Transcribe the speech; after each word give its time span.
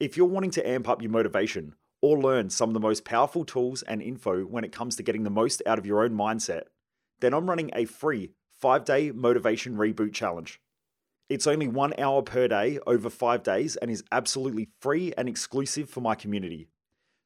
If 0.00 0.16
you're 0.16 0.26
wanting 0.26 0.50
to 0.52 0.68
amp 0.68 0.88
up 0.88 1.02
your 1.02 1.12
motivation 1.12 1.76
or 2.02 2.18
learn 2.18 2.50
some 2.50 2.68
of 2.68 2.74
the 2.74 2.80
most 2.80 3.04
powerful 3.04 3.44
tools 3.44 3.82
and 3.82 4.02
info 4.02 4.42
when 4.42 4.64
it 4.64 4.72
comes 4.72 4.96
to 4.96 5.04
getting 5.04 5.22
the 5.22 5.30
most 5.30 5.62
out 5.66 5.78
of 5.78 5.86
your 5.86 6.02
own 6.02 6.10
mindset, 6.10 6.62
then 7.20 7.32
I'm 7.32 7.48
running 7.48 7.70
a 7.72 7.84
free 7.84 8.32
five 8.60 8.84
day 8.84 9.12
motivation 9.12 9.76
reboot 9.76 10.12
challenge. 10.12 10.60
It's 11.28 11.46
only 11.46 11.68
one 11.68 11.94
hour 11.96 12.22
per 12.22 12.48
day 12.48 12.80
over 12.88 13.08
five 13.08 13.44
days 13.44 13.76
and 13.76 13.88
is 13.88 14.02
absolutely 14.10 14.68
free 14.80 15.12
and 15.16 15.28
exclusive 15.28 15.88
for 15.88 16.00
my 16.00 16.16
community. 16.16 16.66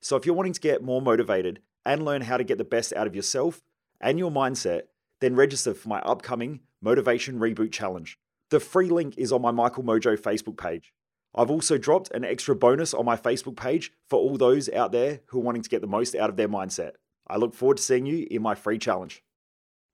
So 0.02 0.16
if 0.16 0.26
you're 0.26 0.34
wanting 0.34 0.52
to 0.52 0.60
get 0.60 0.82
more 0.82 1.00
motivated 1.00 1.60
and 1.86 2.04
learn 2.04 2.20
how 2.20 2.36
to 2.36 2.44
get 2.44 2.58
the 2.58 2.64
best 2.64 2.92
out 2.92 3.06
of 3.06 3.16
yourself 3.16 3.62
and 3.98 4.18
your 4.18 4.30
mindset, 4.30 4.82
then 5.20 5.34
register 5.34 5.72
for 5.72 5.88
my 5.88 6.00
upcoming 6.00 6.60
Motivation 6.82 7.40
Reboot 7.40 7.72
Challenge. 7.72 8.18
The 8.50 8.60
free 8.60 8.90
link 8.90 9.14
is 9.16 9.32
on 9.32 9.40
my 9.40 9.52
Michael 9.52 9.84
Mojo 9.84 10.20
Facebook 10.20 10.58
page. 10.58 10.92
I've 11.34 11.50
also 11.50 11.78
dropped 11.78 12.10
an 12.12 12.24
extra 12.24 12.54
bonus 12.54 12.94
on 12.94 13.04
my 13.04 13.16
Facebook 13.16 13.56
page 13.56 13.92
for 14.08 14.18
all 14.18 14.36
those 14.36 14.68
out 14.70 14.92
there 14.92 15.20
who 15.26 15.38
are 15.38 15.42
wanting 15.42 15.62
to 15.62 15.68
get 15.68 15.80
the 15.80 15.86
most 15.86 16.14
out 16.14 16.30
of 16.30 16.36
their 16.36 16.48
mindset. 16.48 16.92
I 17.28 17.36
look 17.36 17.54
forward 17.54 17.76
to 17.76 17.82
seeing 17.82 18.06
you 18.06 18.26
in 18.30 18.42
my 18.42 18.54
free 18.54 18.78
challenge. 18.78 19.22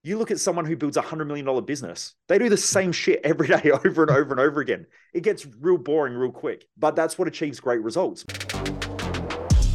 You 0.05 0.19
look 0.19 0.31
at 0.31 0.39
someone 0.39 0.67
who 0.67 0.77
builds 0.77 0.97
a 0.97 1.03
$100 1.03 1.27
million 1.27 1.65
business, 1.65 2.15
they 2.29 2.39
do 2.39 2.49
the 2.49 2.57
same 2.57 2.93
shit 2.93 3.21
every 3.25 3.49
day 3.49 3.71
over 3.85 4.03
and 4.03 4.11
over 4.11 4.33
and 4.33 4.41
over 4.41 4.61
again. 4.61 4.87
It 5.13 5.23
gets 5.23 5.47
real 5.61 5.79
boring 5.79 6.15
real 6.15 6.31
quick, 6.31 6.69
but 6.77 6.95
that's 6.95 7.19
what 7.19 7.29
achieves 7.29 7.59
great 7.61 7.83
results. 7.83 8.25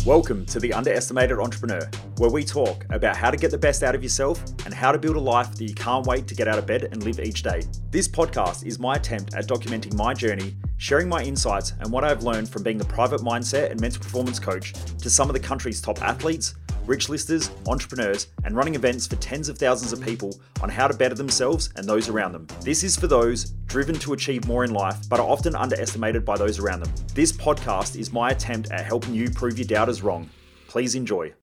Welcome 0.06 0.46
to 0.46 0.62
The 0.62 0.72
Underestimated 0.72 1.40
Entrepreneur, 1.40 1.82
where 2.20 2.30
we 2.30 2.46
talk 2.46 2.86
about 2.90 3.18
how 3.18 3.30
to 3.30 3.36
get 3.36 3.52
the 3.52 3.58
best 3.58 3.84
out 3.84 3.96
of 3.96 4.02
yourself 4.02 4.42
and 4.64 4.74
how 4.74 4.94
to 4.94 4.98
build 4.98 5.18
a 5.18 5.20
life 5.20 5.54
that 5.56 5.66
you 5.66 5.76
can't 5.76 6.08
wait 6.08 6.26
to 6.28 6.36
get 6.36 6.48
out 6.48 6.58
of 6.58 6.66
bed 6.66 6.86
and 6.86 7.04
live 7.04 7.20
each 7.20 7.44
day. 7.44 7.64
This 7.92 8.08
podcast 8.08 8.66
is 8.66 8.80
my 8.80 8.96
attempt 8.96 9.34
at 9.34 9.46
documenting 9.46 9.94
my 9.96 10.14
journey, 10.14 10.56
sharing 10.78 11.10
my 11.10 11.22
insights 11.22 11.74
and 11.82 11.92
what 11.92 12.06
I've 12.06 12.24
learned 12.24 12.48
from 12.48 12.64
being 12.64 12.78
the 12.78 12.86
private 12.86 13.20
mindset 13.20 13.72
and 13.72 13.82
mental 13.82 14.02
performance 14.02 14.40
coach 14.40 14.74
to 15.00 15.10
some 15.10 15.30
of 15.30 15.34
the 15.34 15.40
country's 15.40 15.82
top 15.82 16.02
athletes, 16.02 16.56
rich 16.90 17.08
listers, 17.08 17.52
entrepreneurs, 17.68 18.28
and 18.44 18.56
running 18.56 18.74
events 18.74 19.06
for 19.06 19.16
tens 19.18 19.48
of 19.48 19.60
thousands 19.60 19.94
of 19.94 20.02
people 20.02 20.36
on 20.62 20.70
how 20.70 20.88
to 20.88 20.94
better 20.94 21.14
themselves 21.14 21.70
and 21.76 21.88
those 21.88 22.10
around 22.10 22.32
them. 22.32 22.48
This 22.62 22.84
is 22.84 22.98
for 22.98 23.06
those 23.06 23.52
driven 23.68 23.94
to 24.00 24.14
achieve 24.14 24.48
more 24.48 24.64
in 24.64 24.74
life, 24.74 25.08
but 25.08 25.20
are 25.20 25.30
often 25.30 25.56
underestimated 25.56 26.26
by 26.26 26.36
those 26.36 26.58
around 26.58 26.80
them. 26.80 26.92
This 27.14 27.32
podcast 27.32 27.96
is 27.96 28.12
my 28.12 28.32
attempt 28.32 28.72
at 28.72 28.84
helping 28.84 29.14
you 29.14 29.30
prove 29.30 29.60
your 29.60 29.68
doubters 29.68 30.02
wrong. 30.02 30.28
Please 30.68 30.96
enjoy. 30.96 31.34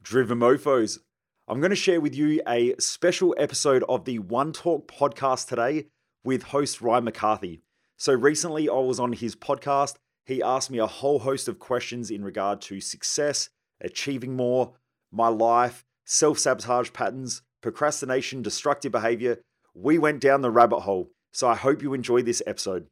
Driven 0.00 0.38
Mofos. 0.38 1.00
I'm 1.48 1.60
going 1.60 1.70
to 1.70 1.76
share 1.76 2.00
with 2.00 2.14
you 2.14 2.40
a 2.46 2.74
special 2.78 3.34
episode 3.36 3.82
of 3.88 4.04
the 4.04 4.20
One 4.20 4.52
Talk 4.52 4.86
podcast 4.86 5.48
today 5.48 5.86
with 6.22 6.44
host 6.44 6.80
Ryan 6.80 7.04
McCarthy. 7.04 7.62
So 7.96 8.12
recently 8.12 8.68
I 8.68 8.74
was 8.74 9.00
on 9.00 9.12
his 9.12 9.34
podcast. 9.34 9.96
He 10.24 10.40
asked 10.40 10.70
me 10.70 10.78
a 10.78 10.86
whole 10.86 11.18
host 11.18 11.48
of 11.48 11.58
questions 11.58 12.12
in 12.12 12.22
regard 12.22 12.60
to 12.62 12.80
success, 12.80 13.48
achieving 13.80 14.36
more, 14.36 14.74
my 15.10 15.28
life, 15.28 15.84
self 16.04 16.38
sabotage 16.38 16.92
patterns, 16.92 17.42
procrastination, 17.60 18.42
destructive 18.42 18.92
behavior. 18.92 19.38
We 19.74 19.98
went 19.98 20.20
down 20.20 20.42
the 20.42 20.50
rabbit 20.50 20.80
hole. 20.80 21.10
So 21.32 21.48
I 21.48 21.54
hope 21.54 21.82
you 21.82 21.94
enjoy 21.94 22.22
this 22.22 22.42
episode. 22.46 22.86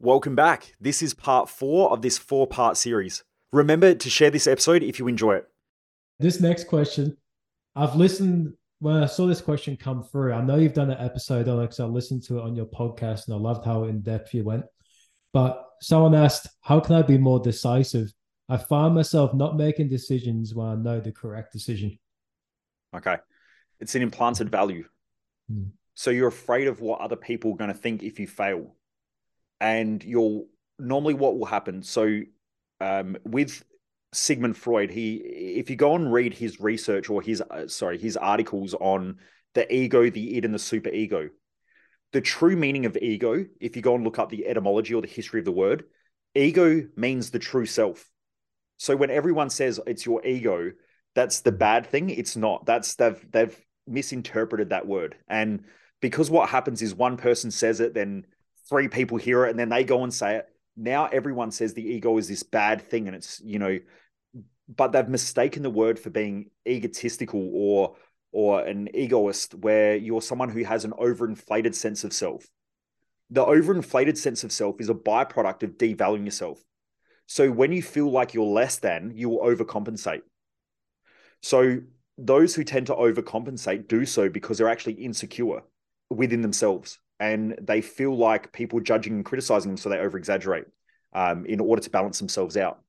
Welcome 0.00 0.34
back. 0.34 0.74
This 0.80 1.02
is 1.02 1.12
part 1.12 1.48
four 1.48 1.92
of 1.92 2.02
this 2.02 2.18
four 2.18 2.46
part 2.46 2.76
series. 2.76 3.24
Remember 3.52 3.94
to 3.94 4.10
share 4.10 4.30
this 4.30 4.46
episode 4.46 4.82
if 4.82 4.98
you 4.98 5.08
enjoy 5.08 5.36
it. 5.36 5.48
This 6.18 6.40
next 6.40 6.64
question, 6.64 7.16
I've 7.74 7.96
listened 7.96 8.54
when 8.80 8.96
I 8.96 9.06
saw 9.06 9.26
this 9.26 9.40
question 9.40 9.76
come 9.76 10.02
through. 10.02 10.32
I 10.32 10.42
know 10.42 10.56
you've 10.56 10.74
done 10.74 10.90
an 10.90 11.04
episode 11.04 11.48
on 11.48 11.58
it 11.58 11.62
because 11.62 11.80
I 11.80 11.84
listened 11.84 12.22
to 12.24 12.38
it 12.38 12.42
on 12.42 12.54
your 12.54 12.66
podcast 12.66 13.26
and 13.26 13.34
I 13.34 13.38
loved 13.38 13.64
how 13.64 13.84
in 13.84 14.00
depth 14.00 14.34
you 14.34 14.44
went. 14.44 14.64
But 15.32 15.64
someone 15.80 16.14
asked, 16.14 16.48
How 16.60 16.80
can 16.80 16.94
I 16.94 17.02
be 17.02 17.18
more 17.18 17.40
decisive 17.40 18.12
I 18.48 18.56
find 18.56 18.94
myself 18.94 19.34
not 19.34 19.56
making 19.56 19.88
decisions 19.88 20.54
when 20.54 20.66
I 20.66 20.74
know 20.74 21.00
the 21.00 21.12
correct 21.12 21.52
decision. 21.52 21.98
Okay. 22.96 23.16
It's 23.80 23.94
an 23.94 24.02
implanted 24.02 24.50
value. 24.50 24.84
Mm. 25.52 25.70
So 25.94 26.10
you're 26.10 26.28
afraid 26.28 26.68
of 26.68 26.80
what 26.80 27.00
other 27.00 27.16
people 27.16 27.52
are 27.52 27.56
going 27.56 27.72
to 27.72 27.76
think 27.76 28.02
if 28.02 28.18
you 28.18 28.26
fail. 28.26 28.74
And 29.60 30.02
you'll 30.02 30.46
normally 30.78 31.14
what 31.14 31.38
will 31.38 31.46
happen. 31.46 31.82
So 31.82 32.20
um, 32.80 33.16
with 33.24 33.64
Sigmund 34.12 34.56
Freud, 34.56 34.90
he 34.90 35.16
if 35.16 35.68
you 35.68 35.76
go 35.76 35.94
and 35.94 36.12
read 36.12 36.32
his 36.32 36.60
research 36.60 37.10
or 37.10 37.20
his 37.20 37.42
uh, 37.42 37.66
sorry, 37.68 37.98
his 37.98 38.16
articles 38.16 38.74
on 38.74 39.18
the 39.54 39.72
ego, 39.74 40.08
the 40.08 40.36
id, 40.36 40.44
and 40.44 40.54
the 40.54 40.58
super 40.58 40.88
ego, 40.88 41.28
the 42.12 42.20
true 42.20 42.56
meaning 42.56 42.86
of 42.86 42.96
ego, 42.96 43.44
if 43.60 43.76
you 43.76 43.82
go 43.82 43.94
and 43.94 44.04
look 44.04 44.18
up 44.18 44.30
the 44.30 44.46
etymology 44.46 44.94
or 44.94 45.02
the 45.02 45.08
history 45.08 45.40
of 45.40 45.44
the 45.44 45.52
word, 45.52 45.84
ego 46.34 46.82
means 46.96 47.30
the 47.30 47.38
true 47.38 47.66
self. 47.66 48.08
So 48.78 48.96
when 48.96 49.10
everyone 49.10 49.50
says 49.50 49.80
it's 49.86 50.06
your 50.06 50.24
ego, 50.24 50.72
that's 51.14 51.40
the 51.40 51.52
bad 51.52 51.86
thing. 51.86 52.10
It's 52.10 52.36
not. 52.36 52.64
That's 52.64 52.94
they've 52.94 53.26
they've 53.30 53.56
misinterpreted 53.86 54.70
that 54.70 54.86
word. 54.86 55.16
And 55.28 55.64
because 56.00 56.30
what 56.30 56.48
happens 56.48 56.80
is 56.80 56.94
one 56.94 57.16
person 57.16 57.50
says 57.50 57.80
it, 57.80 57.92
then 57.92 58.24
three 58.68 58.88
people 58.88 59.18
hear 59.18 59.44
it, 59.46 59.50
and 59.50 59.58
then 59.58 59.68
they 59.68 59.84
go 59.84 60.04
and 60.04 60.14
say 60.14 60.36
it. 60.36 60.46
Now 60.76 61.06
everyone 61.06 61.50
says 61.50 61.74
the 61.74 61.82
ego 61.82 62.16
is 62.18 62.28
this 62.28 62.44
bad 62.44 62.80
thing, 62.80 63.08
and 63.08 63.16
it's 63.16 63.40
you 63.44 63.58
know, 63.58 63.78
but 64.68 64.92
they've 64.92 65.08
mistaken 65.08 65.62
the 65.62 65.70
word 65.70 65.98
for 65.98 66.10
being 66.10 66.50
egotistical 66.66 67.50
or 67.52 67.96
or 68.30 68.60
an 68.64 68.94
egoist, 68.94 69.54
where 69.54 69.96
you're 69.96 70.22
someone 70.22 70.50
who 70.50 70.62
has 70.62 70.84
an 70.84 70.92
overinflated 70.92 71.74
sense 71.74 72.04
of 72.04 72.12
self. 72.12 72.46
The 73.30 73.44
overinflated 73.44 74.16
sense 74.16 74.44
of 74.44 74.52
self 74.52 74.80
is 74.80 74.88
a 74.88 74.94
byproduct 74.94 75.62
of 75.62 75.70
devaluing 75.78 76.26
yourself. 76.26 76.62
So 77.28 77.50
when 77.50 77.72
you 77.72 77.82
feel 77.82 78.10
like 78.10 78.32
you're 78.32 78.44
less 78.44 78.78
than, 78.78 79.12
you 79.14 79.28
will 79.28 79.40
overcompensate. 79.40 80.22
So 81.42 81.80
those 82.16 82.54
who 82.54 82.64
tend 82.64 82.88
to 82.88 82.94
overcompensate 82.94 83.86
do 83.86 84.06
so 84.06 84.28
because 84.28 84.58
they're 84.58 84.68
actually 84.68 84.94
insecure 84.94 85.60
within 86.10 86.40
themselves 86.40 86.98
and 87.20 87.56
they 87.60 87.82
feel 87.82 88.16
like 88.16 88.52
people 88.52 88.80
judging 88.80 89.12
and 89.12 89.24
criticizing 89.24 89.72
them, 89.72 89.76
so 89.76 89.90
they 89.90 89.98
over 89.98 90.16
exaggerate 90.16 90.64
um, 91.12 91.44
in 91.44 91.60
order 91.60 91.82
to 91.82 91.90
balance 91.90 92.18
themselves 92.18 92.56
out. 92.56 92.80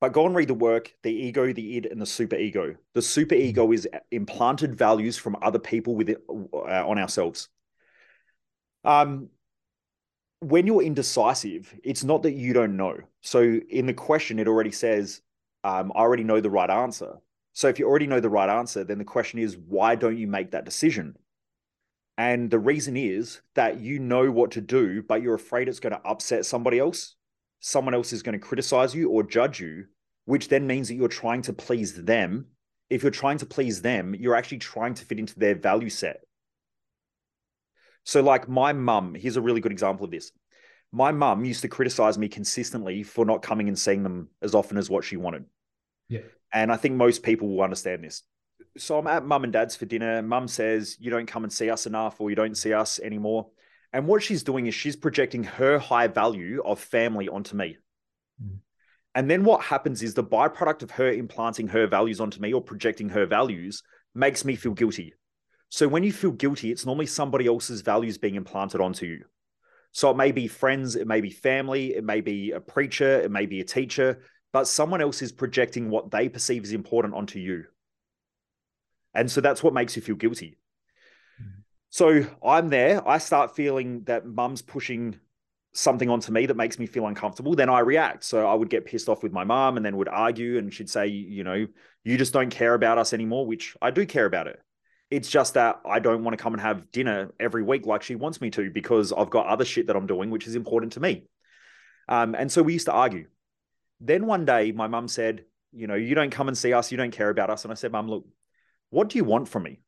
But 0.00 0.12
go 0.12 0.26
and 0.26 0.34
read 0.34 0.48
the 0.48 0.54
work 0.54 0.92
the 1.02 1.12
ego, 1.12 1.52
the 1.52 1.76
id, 1.76 1.86
and 1.86 2.00
the 2.00 2.06
super 2.06 2.36
ego. 2.36 2.74
The 2.94 3.02
super 3.02 3.34
ego 3.34 3.70
is 3.72 3.86
implanted 4.10 4.74
values 4.74 5.18
from 5.18 5.36
other 5.42 5.58
people 5.58 5.94
with 5.94 6.08
it, 6.08 6.24
uh, 6.28 6.88
on 6.88 6.98
ourselves. 6.98 7.48
Um, 8.82 9.28
when 10.48 10.66
you're 10.66 10.82
indecisive, 10.82 11.74
it's 11.82 12.04
not 12.04 12.22
that 12.22 12.32
you 12.32 12.52
don't 12.52 12.76
know. 12.76 12.98
So 13.22 13.42
in 13.42 13.86
the 13.86 13.94
question, 13.94 14.38
it 14.38 14.48
already 14.48 14.72
says, 14.72 15.22
um, 15.64 15.90
I 15.94 16.00
already 16.00 16.24
know 16.24 16.40
the 16.40 16.50
right 16.50 16.68
answer. 16.68 17.16
So 17.54 17.68
if 17.68 17.78
you 17.78 17.86
already 17.86 18.06
know 18.06 18.20
the 18.20 18.28
right 18.28 18.50
answer, 18.50 18.84
then 18.84 18.98
the 18.98 19.04
question 19.04 19.38
is, 19.38 19.56
why 19.56 19.94
don't 19.94 20.18
you 20.18 20.26
make 20.26 20.50
that 20.50 20.64
decision? 20.64 21.16
And 22.18 22.50
the 22.50 22.58
reason 22.58 22.96
is 22.96 23.40
that 23.54 23.80
you 23.80 23.98
know 23.98 24.30
what 24.30 24.50
to 24.52 24.60
do, 24.60 25.02
but 25.02 25.22
you're 25.22 25.34
afraid 25.34 25.68
it's 25.68 25.80
going 25.80 25.94
to 25.94 26.06
upset 26.06 26.44
somebody 26.44 26.78
else. 26.78 27.16
Someone 27.60 27.94
else 27.94 28.12
is 28.12 28.22
going 28.22 28.34
to 28.34 28.46
criticize 28.46 28.94
you 28.94 29.08
or 29.08 29.22
judge 29.22 29.60
you, 29.60 29.86
which 30.26 30.48
then 30.48 30.66
means 30.66 30.88
that 30.88 30.94
you're 30.94 31.08
trying 31.08 31.42
to 31.42 31.52
please 31.52 31.94
them. 31.94 32.46
If 32.90 33.02
you're 33.02 33.10
trying 33.10 33.38
to 33.38 33.46
please 33.46 33.80
them, 33.80 34.14
you're 34.14 34.36
actually 34.36 34.58
trying 34.58 34.94
to 34.94 35.04
fit 35.04 35.18
into 35.18 35.38
their 35.38 35.54
value 35.54 35.90
set. 35.90 36.20
So, 38.04 38.22
like 38.22 38.48
my 38.48 38.72
mum, 38.72 39.14
here's 39.14 39.36
a 39.36 39.42
really 39.42 39.60
good 39.60 39.72
example 39.72 40.04
of 40.04 40.10
this. 40.10 40.30
My 40.92 41.10
mum 41.10 41.44
used 41.44 41.62
to 41.62 41.68
criticize 41.68 42.18
me 42.18 42.28
consistently 42.28 43.02
for 43.02 43.24
not 43.24 43.42
coming 43.42 43.68
and 43.68 43.78
seeing 43.78 44.02
them 44.02 44.28
as 44.42 44.54
often 44.54 44.76
as 44.76 44.88
what 44.88 45.04
she 45.04 45.16
wanted. 45.16 45.44
Yeah. 46.08 46.20
And 46.52 46.70
I 46.70 46.76
think 46.76 46.94
most 46.94 47.22
people 47.22 47.48
will 47.48 47.64
understand 47.64 48.04
this. 48.04 48.22
So 48.76 48.98
I'm 48.98 49.06
at 49.06 49.24
mum 49.24 49.44
and 49.44 49.52
dad's 49.52 49.74
for 49.74 49.86
dinner. 49.86 50.22
Mum 50.22 50.46
says, 50.46 50.96
You 51.00 51.10
don't 51.10 51.26
come 51.26 51.44
and 51.44 51.52
see 51.52 51.70
us 51.70 51.86
enough, 51.86 52.20
or 52.20 52.30
you 52.30 52.36
don't 52.36 52.56
see 52.56 52.72
us 52.72 53.00
anymore. 53.00 53.48
And 53.92 54.06
what 54.06 54.22
she's 54.22 54.42
doing 54.42 54.66
is 54.66 54.74
she's 54.74 54.96
projecting 54.96 55.44
her 55.44 55.78
high 55.78 56.08
value 56.08 56.62
of 56.64 56.80
family 56.80 57.28
onto 57.28 57.56
me. 57.56 57.76
Mm. 58.42 58.58
And 59.14 59.30
then 59.30 59.44
what 59.44 59.62
happens 59.62 60.02
is 60.02 60.14
the 60.14 60.24
byproduct 60.24 60.82
of 60.82 60.90
her 60.92 61.10
implanting 61.10 61.68
her 61.68 61.86
values 61.86 62.20
onto 62.20 62.40
me 62.40 62.52
or 62.52 62.60
projecting 62.60 63.08
her 63.10 63.26
values 63.26 63.82
makes 64.14 64.44
me 64.44 64.56
feel 64.56 64.74
guilty. 64.74 65.14
So 65.74 65.88
when 65.88 66.04
you 66.04 66.12
feel 66.12 66.30
guilty, 66.30 66.70
it's 66.70 66.86
normally 66.86 67.06
somebody 67.06 67.48
else's 67.48 67.80
values 67.80 68.16
being 68.16 68.36
implanted 68.36 68.80
onto 68.80 69.06
you. 69.06 69.24
So 69.90 70.08
it 70.08 70.16
may 70.16 70.30
be 70.30 70.46
friends, 70.46 70.94
it 70.94 71.08
may 71.08 71.20
be 71.20 71.30
family, 71.30 71.96
it 71.96 72.04
may 72.04 72.20
be 72.20 72.52
a 72.52 72.60
preacher, 72.60 73.20
it 73.20 73.32
may 73.32 73.46
be 73.46 73.58
a 73.58 73.64
teacher, 73.64 74.22
but 74.52 74.68
someone 74.68 75.00
else 75.00 75.20
is 75.20 75.32
projecting 75.32 75.90
what 75.90 76.12
they 76.12 76.28
perceive 76.28 76.62
as 76.62 76.70
important 76.70 77.14
onto 77.14 77.40
you. 77.40 77.64
And 79.14 79.28
so 79.28 79.40
that's 79.40 79.64
what 79.64 79.74
makes 79.74 79.96
you 79.96 80.02
feel 80.02 80.14
guilty. 80.14 80.58
Mm-hmm. 81.42 81.62
So 81.90 82.24
I'm 82.40 82.68
there, 82.68 83.02
I 83.08 83.18
start 83.18 83.56
feeling 83.56 84.04
that 84.04 84.24
mum's 84.24 84.62
pushing 84.62 85.18
something 85.72 86.08
onto 86.08 86.30
me 86.30 86.46
that 86.46 86.56
makes 86.56 86.78
me 86.78 86.86
feel 86.86 87.08
uncomfortable, 87.08 87.56
then 87.56 87.68
I 87.68 87.80
react. 87.80 88.22
So 88.22 88.46
I 88.46 88.54
would 88.54 88.70
get 88.70 88.86
pissed 88.86 89.08
off 89.08 89.24
with 89.24 89.32
my 89.32 89.42
mom 89.42 89.76
and 89.76 89.84
then 89.84 89.96
would 89.96 90.08
argue 90.08 90.56
and 90.56 90.72
she'd 90.72 90.88
say, 90.88 91.08
you 91.08 91.42
know, 91.42 91.66
you 92.04 92.16
just 92.16 92.32
don't 92.32 92.50
care 92.50 92.74
about 92.74 92.98
us 92.98 93.12
anymore, 93.12 93.44
which 93.44 93.76
I 93.82 93.90
do 93.90 94.06
care 94.06 94.26
about 94.26 94.46
it. 94.46 94.60
It's 95.14 95.30
just 95.30 95.54
that 95.54 95.80
I 95.86 96.00
don't 96.00 96.24
want 96.24 96.36
to 96.36 96.42
come 96.42 96.54
and 96.54 96.60
have 96.60 96.90
dinner 96.90 97.32
every 97.38 97.62
week 97.62 97.86
like 97.86 98.02
she 98.02 98.16
wants 98.16 98.40
me 98.40 98.50
to 98.50 98.68
because 98.68 99.12
I've 99.12 99.30
got 99.30 99.46
other 99.46 99.64
shit 99.64 99.86
that 99.86 99.94
I'm 99.94 100.08
doing, 100.08 100.28
which 100.30 100.48
is 100.48 100.56
important 100.56 100.94
to 100.94 101.00
me. 101.00 101.24
Um, 102.08 102.34
and 102.34 102.50
so 102.50 102.62
we 102.62 102.72
used 102.72 102.86
to 102.86 102.92
argue. 102.92 103.26
Then 104.00 104.26
one 104.26 104.44
day, 104.44 104.72
my 104.72 104.88
mum 104.88 105.06
said, 105.06 105.44
You 105.72 105.86
know, 105.86 105.94
you 105.94 106.16
don't 106.16 106.30
come 106.30 106.48
and 106.48 106.58
see 106.58 106.72
us, 106.72 106.90
you 106.90 106.98
don't 106.98 107.12
care 107.12 107.30
about 107.30 107.48
us. 107.48 107.64
And 107.64 107.70
I 107.70 107.76
said, 107.76 107.92
Mum, 107.92 108.08
look, 108.08 108.26
what 108.90 109.08
do 109.08 109.18
you 109.18 109.24
want 109.24 109.48
from 109.48 109.62
me? 109.62 109.80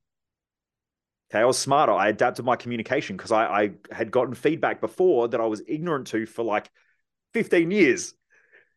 Okay, 1.31 1.41
I 1.41 1.45
was 1.45 1.59
smarter. 1.59 1.93
I 1.93 2.09
adapted 2.09 2.45
my 2.45 2.55
communication 2.55 3.17
because 3.17 3.33
I, 3.33 3.47
I 3.47 3.71
had 3.91 4.13
gotten 4.13 4.35
feedback 4.35 4.81
before 4.81 5.27
that 5.29 5.41
I 5.41 5.47
was 5.47 5.61
ignorant 5.67 6.07
to 6.09 6.25
for 6.25 6.45
like 6.45 6.71
15 7.35 7.73
years. 7.73 8.15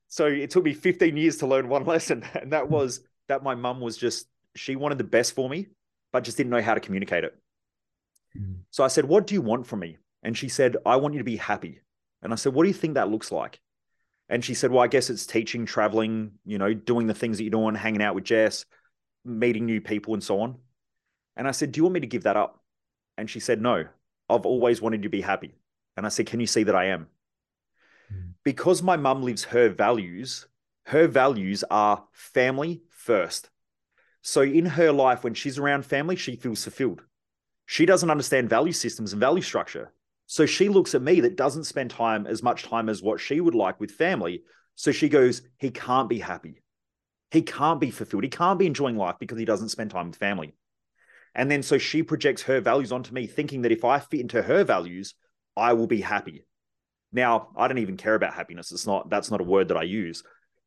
So 0.08 0.26
it 0.26 0.50
took 0.50 0.64
me 0.64 0.74
15 0.74 1.16
years 1.16 1.38
to 1.38 1.48
learn 1.48 1.70
one 1.70 1.86
lesson. 1.94 2.26
And 2.34 2.54
that 2.54 2.70
was 2.70 3.02
that 3.28 3.44
my 3.44 3.54
mum 3.54 3.80
was 3.80 3.98
just, 3.98 4.26
she 4.56 4.76
wanted 4.76 4.98
the 4.98 5.04
best 5.04 5.36
for 5.36 5.48
me, 5.48 5.68
but 6.12 6.24
just 6.24 6.38
didn't 6.38 6.52
know 6.52 6.62
how 6.62 6.74
to 6.74 6.80
communicate 6.80 7.24
it. 7.24 7.36
Mm. 8.38 8.58
So 8.72 8.84
I 8.84 8.88
said, 8.88 9.06
What 9.06 9.28
do 9.28 9.36
you 9.36 9.42
want 9.42 9.68
from 9.68 9.80
me? 9.80 9.98
And 10.24 10.38
she 10.38 10.50
said, 10.50 10.78
I 10.86 10.98
want 10.98 11.14
you 11.14 11.20
to 11.20 11.24
be 11.24 11.38
happy. 11.38 11.82
And 12.22 12.34
I 12.34 12.36
said, 12.36 12.54
What 12.54 12.64
do 12.64 12.70
you 12.70 12.74
think 12.74 12.96
that 12.96 13.10
looks 13.10 13.32
like? 13.32 13.60
And 14.28 14.46
she 14.46 14.54
said, 14.54 14.72
Well, 14.72 14.84
I 14.84 14.88
guess 14.88 15.10
it's 15.10 15.26
teaching, 15.26 15.66
traveling, 15.66 16.32
you 16.46 16.58
know, 16.58 16.74
doing 16.74 17.08
the 17.08 17.14
things 17.14 17.38
that 17.38 17.44
you're 17.44 17.52
doing, 17.52 17.76
hanging 17.76 18.02
out 18.02 18.16
with 18.16 18.26
Jess, 18.26 18.66
meeting 19.26 19.66
new 19.66 19.82
people, 19.82 20.14
and 20.14 20.24
so 20.24 20.42
on. 20.42 20.58
And 21.36 21.48
I 21.48 21.52
said, 21.52 21.72
Do 21.72 21.80
you 21.80 21.84
want 21.84 21.96
me 21.96 22.00
to 22.02 22.08
give 22.08 22.24
that 22.24 22.38
up? 22.38 22.64
And 23.18 23.30
she 23.30 23.40
said, 23.40 23.62
No, 23.62 23.86
I've 24.30 24.46
always 24.46 24.82
wanted 24.82 24.98
you 24.98 25.04
to 25.04 25.10
be 25.10 25.22
happy. 25.22 25.56
And 25.98 26.06
I 26.06 26.10
said, 26.10 26.28
Can 26.28 26.40
you 26.40 26.48
see 26.48 26.64
that 26.64 26.76
I 26.76 26.86
am? 26.86 27.08
Mm. 28.14 28.34
Because 28.44 28.84
my 28.84 28.98
mum 28.98 29.24
lives 29.24 29.46
her 29.46 29.70
values, 29.70 30.48
her 30.86 31.08
values 31.08 31.64
are 31.70 32.06
family 32.12 32.82
first. 32.90 33.50
So 34.30 34.42
in 34.44 34.68
her 34.68 34.92
life, 34.92 35.24
when 35.24 35.34
she's 35.34 35.58
around 35.58 35.88
family, 35.88 36.16
she 36.16 36.36
feels 36.36 36.64
fulfilled. 36.64 37.02
She 37.66 37.88
doesn't 37.88 38.12
understand 38.12 38.48
value 38.48 38.74
systems 38.74 39.12
and 39.12 39.20
value 39.20 39.42
structure. 39.42 39.92
So 40.28 40.46
she 40.46 40.70
looks 40.70 40.94
at 40.94 41.02
me 41.02 41.22
that 41.22 41.36
doesn't 41.36 41.64
spend 41.64 41.90
time 41.90 42.28
as 42.28 42.44
much 42.44 42.62
time 42.62 42.90
as 42.90 43.02
what 43.02 43.20
she 43.20 43.42
would 43.42 43.56
like 43.56 43.80
with 43.80 43.90
family. 43.90 44.44
So 44.76 44.92
she 44.92 45.10
goes, 45.10 45.42
he 45.58 45.72
can't 45.72 46.08
be 46.08 46.20
happy. 46.20 46.62
He 47.32 47.42
can't 47.42 47.82
be 47.82 47.90
fulfilled. 47.90 48.24
He 48.24 48.30
can't 48.30 48.60
be 48.60 48.68
enjoying 48.68 48.98
life 48.98 49.16
because 49.20 49.40
he 49.40 49.46
doesn't 49.46 49.70
spend 49.70 49.90
time 49.90 50.10
with 50.10 50.18
family. 50.18 50.54
And 51.34 51.50
then 51.50 51.64
so 51.64 51.80
she 51.80 52.04
projects 52.04 52.44
her 52.44 52.62
values 52.62 52.92
onto 52.92 53.12
me, 53.12 53.26
thinking 53.26 53.64
that 53.64 53.72
if 53.72 53.84
I 53.84 53.98
fit 53.98 54.20
into 54.20 54.44
her 54.44 54.64
values, 54.64 55.16
I 55.58 55.74
will 55.74 55.88
be 55.88 56.02
happy. 56.02 56.46
Now, 57.12 57.48
I 57.58 57.68
don't 57.68 57.80
even 57.80 57.98
care 57.98 58.14
about 58.14 58.36
happiness. 58.36 58.72
It's 58.72 58.86
not, 58.86 59.10
that's 59.10 59.32
not 59.32 59.42
a 59.42 59.44
word 59.44 59.70
that 59.70 59.78
I 59.78 59.84
use. 59.84 60.22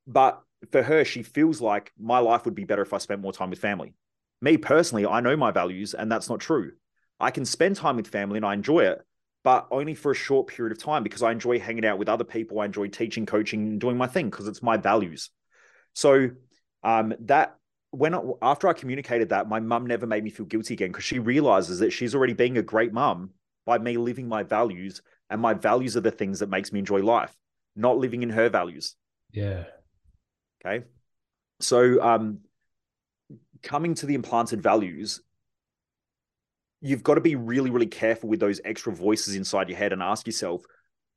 But 0.05 0.43
for 0.71 0.83
her, 0.83 1.05
she 1.05 1.23
feels 1.23 1.61
like 1.61 1.93
my 1.99 2.19
life 2.19 2.45
would 2.45 2.55
be 2.55 2.65
better 2.65 2.83
if 2.83 2.93
I 2.93 2.99
spent 2.99 3.21
more 3.21 3.33
time 3.33 3.51
with 3.51 3.59
family. 3.59 3.95
Me 4.41 4.57
personally, 4.57 5.07
I 5.07 5.21
know 5.21 5.37
my 5.37 5.51
values, 5.51 5.95
and 5.95 6.11
that's 6.11 6.29
not 6.29 6.41
true. 6.41 6.73
I 7.21 7.31
can 7.31 7.45
spend 7.45 7.77
time 7.77 7.97
with 7.97 8.09
family 8.09 8.39
and 8.39 8.47
I 8.47 8.55
enjoy 8.55 8.81
it, 8.81 9.01
but 9.45 9.69
only 9.71 9.95
for 9.95 10.13
a 10.13 10.17
short 10.17 10.49
period 10.49 10.77
of 10.77 10.83
time 10.83 11.03
because 11.03 11.23
I 11.23 11.31
enjoy 11.31 11.59
hanging 11.61 11.85
out 11.85 11.99
with 11.99 12.09
other 12.09 12.25
people. 12.25 12.61
I 12.61 12.65
enjoy 12.65 12.89
teaching, 12.89 13.27
coaching, 13.27 13.61
and 13.63 13.81
doing 13.81 13.97
my 13.97 14.09
thing 14.09 14.31
because 14.31 14.49
it's 14.49 14.63
my 14.63 14.77
values. 14.77 15.31
So 15.95 16.31
um, 16.83 17.15
that 17.21 17.57
when 17.93 18.19
after 18.41 18.69
I 18.69 18.73
communicated 18.73 19.29
that, 19.29 19.49
my 19.49 19.61
mum 19.61 19.87
never 19.87 20.07
made 20.07 20.25
me 20.25 20.31
feel 20.31 20.47
guilty 20.47 20.75
again 20.75 20.89
because 20.89 21.05
she 21.05 21.19
realizes 21.19 21.79
that 21.79 21.93
she's 21.93 22.15
already 22.15 22.33
being 22.33 22.59
a 22.59 22.63
great 22.63 22.93
mum 22.93 23.31
by 23.65 23.79
me 23.79 23.97
living 23.97 24.27
my 24.27 24.43
values, 24.43 25.03
and 25.31 25.41
my 25.41 25.55
values 25.55 25.97
are 25.97 26.01
the 26.01 26.11
things 26.11 26.41
that 26.41 26.49
makes 26.49 26.73
me 26.73 26.81
enjoy 26.81 27.01
life, 27.01 27.37
not 27.77 27.99
living 27.99 28.23
in 28.23 28.31
her 28.31 28.49
values. 28.49 28.97
Yeah. 29.31 29.65
Okay. 30.65 30.85
So 31.61 32.03
um, 32.03 32.39
coming 33.63 33.95
to 33.95 34.07
the 34.07 34.15
implanted 34.15 34.63
values, 34.63 35.21
you've 36.81 37.03
got 37.03 37.15
to 37.15 37.21
be 37.21 37.37
really, 37.37 37.71
really 37.71 37.87
careful 37.87 38.29
with 38.29 38.41
those 38.41 38.61
extra 38.65 38.93
voices 38.93 39.37
inside 39.37 39.69
your 39.69 39.79
head 39.79 39.93
and 39.93 40.03
ask 40.03 40.27
yourself, 40.27 40.63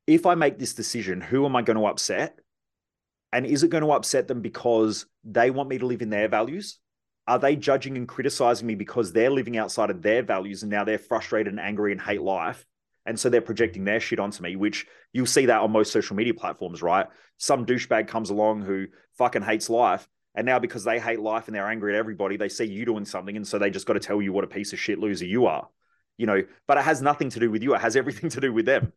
if 0.08 0.26
I 0.26 0.36
make 0.36 0.60
this 0.60 0.74
decision, 0.74 1.22
who 1.22 1.46
am 1.46 1.56
I 1.56 1.64
going 1.64 1.78
to 1.78 1.86
upset? 1.86 2.40
And 3.34 3.46
is 3.46 3.64
it 3.64 3.70
going 3.70 3.84
to 3.84 3.92
upset 3.92 4.28
them 4.28 4.42
because 4.42 5.08
they 5.24 5.50
want 5.50 5.70
me 5.70 5.80
to 5.80 5.86
live 5.86 6.02
in 6.02 6.10
their 6.10 6.28
values? 6.28 6.80
Are 7.28 7.40
they 7.40 7.56
judging 7.56 7.98
and 7.98 8.08
criticizing 8.08 8.68
me 8.68 8.76
because 8.76 9.12
they're 9.12 9.32
living 9.32 9.58
outside 9.58 9.90
of 9.90 10.04
their 10.04 10.22
values 10.22 10.62
and 10.62 10.72
now 10.72 10.84
they're 10.84 11.00
frustrated 11.00 11.52
and 11.52 11.60
angry 11.60 11.92
and 11.92 12.00
hate 12.00 12.22
life? 12.22 12.66
And 13.06 13.20
so 13.20 13.30
they're 13.30 13.42
projecting 13.42 13.84
their 13.84 14.00
shit 14.00 14.20
onto 14.20 14.42
me, 14.42 14.56
which 14.56 14.88
you'll 15.14 15.26
see 15.26 15.46
that 15.46 15.62
on 15.62 15.72
most 15.72 15.92
social 15.92 16.16
media 16.16 16.34
platforms, 16.34 16.82
right? 16.82 17.08
Some 17.38 17.66
douchebag 17.66 18.08
comes 18.08 18.30
along 18.30 18.64
who 18.64 18.88
fucking 19.18 19.44
hates 19.44 19.70
life 19.70 20.08
and 20.36 20.46
now 20.46 20.60
because 20.60 20.84
they 20.84 21.00
hate 21.00 21.20
life 21.20 21.48
and 21.48 21.56
they're 21.56 21.70
angry 21.70 21.94
at 21.96 22.00
everybody, 22.00 22.36
they 22.36 22.50
see 22.50 22.66
you 22.66 22.86
doing 22.86 23.06
something. 23.06 23.36
And 23.38 23.48
so 23.48 23.58
they 23.58 23.70
just 23.70 23.86
got 23.86 23.94
to 23.94 24.00
tell 24.00 24.22
you 24.22 24.34
what 24.34 24.44
a 24.44 24.48
piece 24.48 24.74
of 24.74 24.80
shit 24.80 25.00
loser 25.00 25.26
you 25.26 25.46
are, 25.46 25.70
you 26.18 26.26
know, 26.26 26.44
but 26.68 26.78
it 26.78 26.84
has 26.84 27.02
nothing 27.02 27.30
to 27.30 27.40
do 27.40 27.50
with 27.50 27.64
you. 27.64 27.74
It 27.74 27.82
has 27.82 27.96
everything 27.96 28.30
to 28.32 28.42
do 28.42 28.52
with 28.52 28.66
them. 28.66 28.92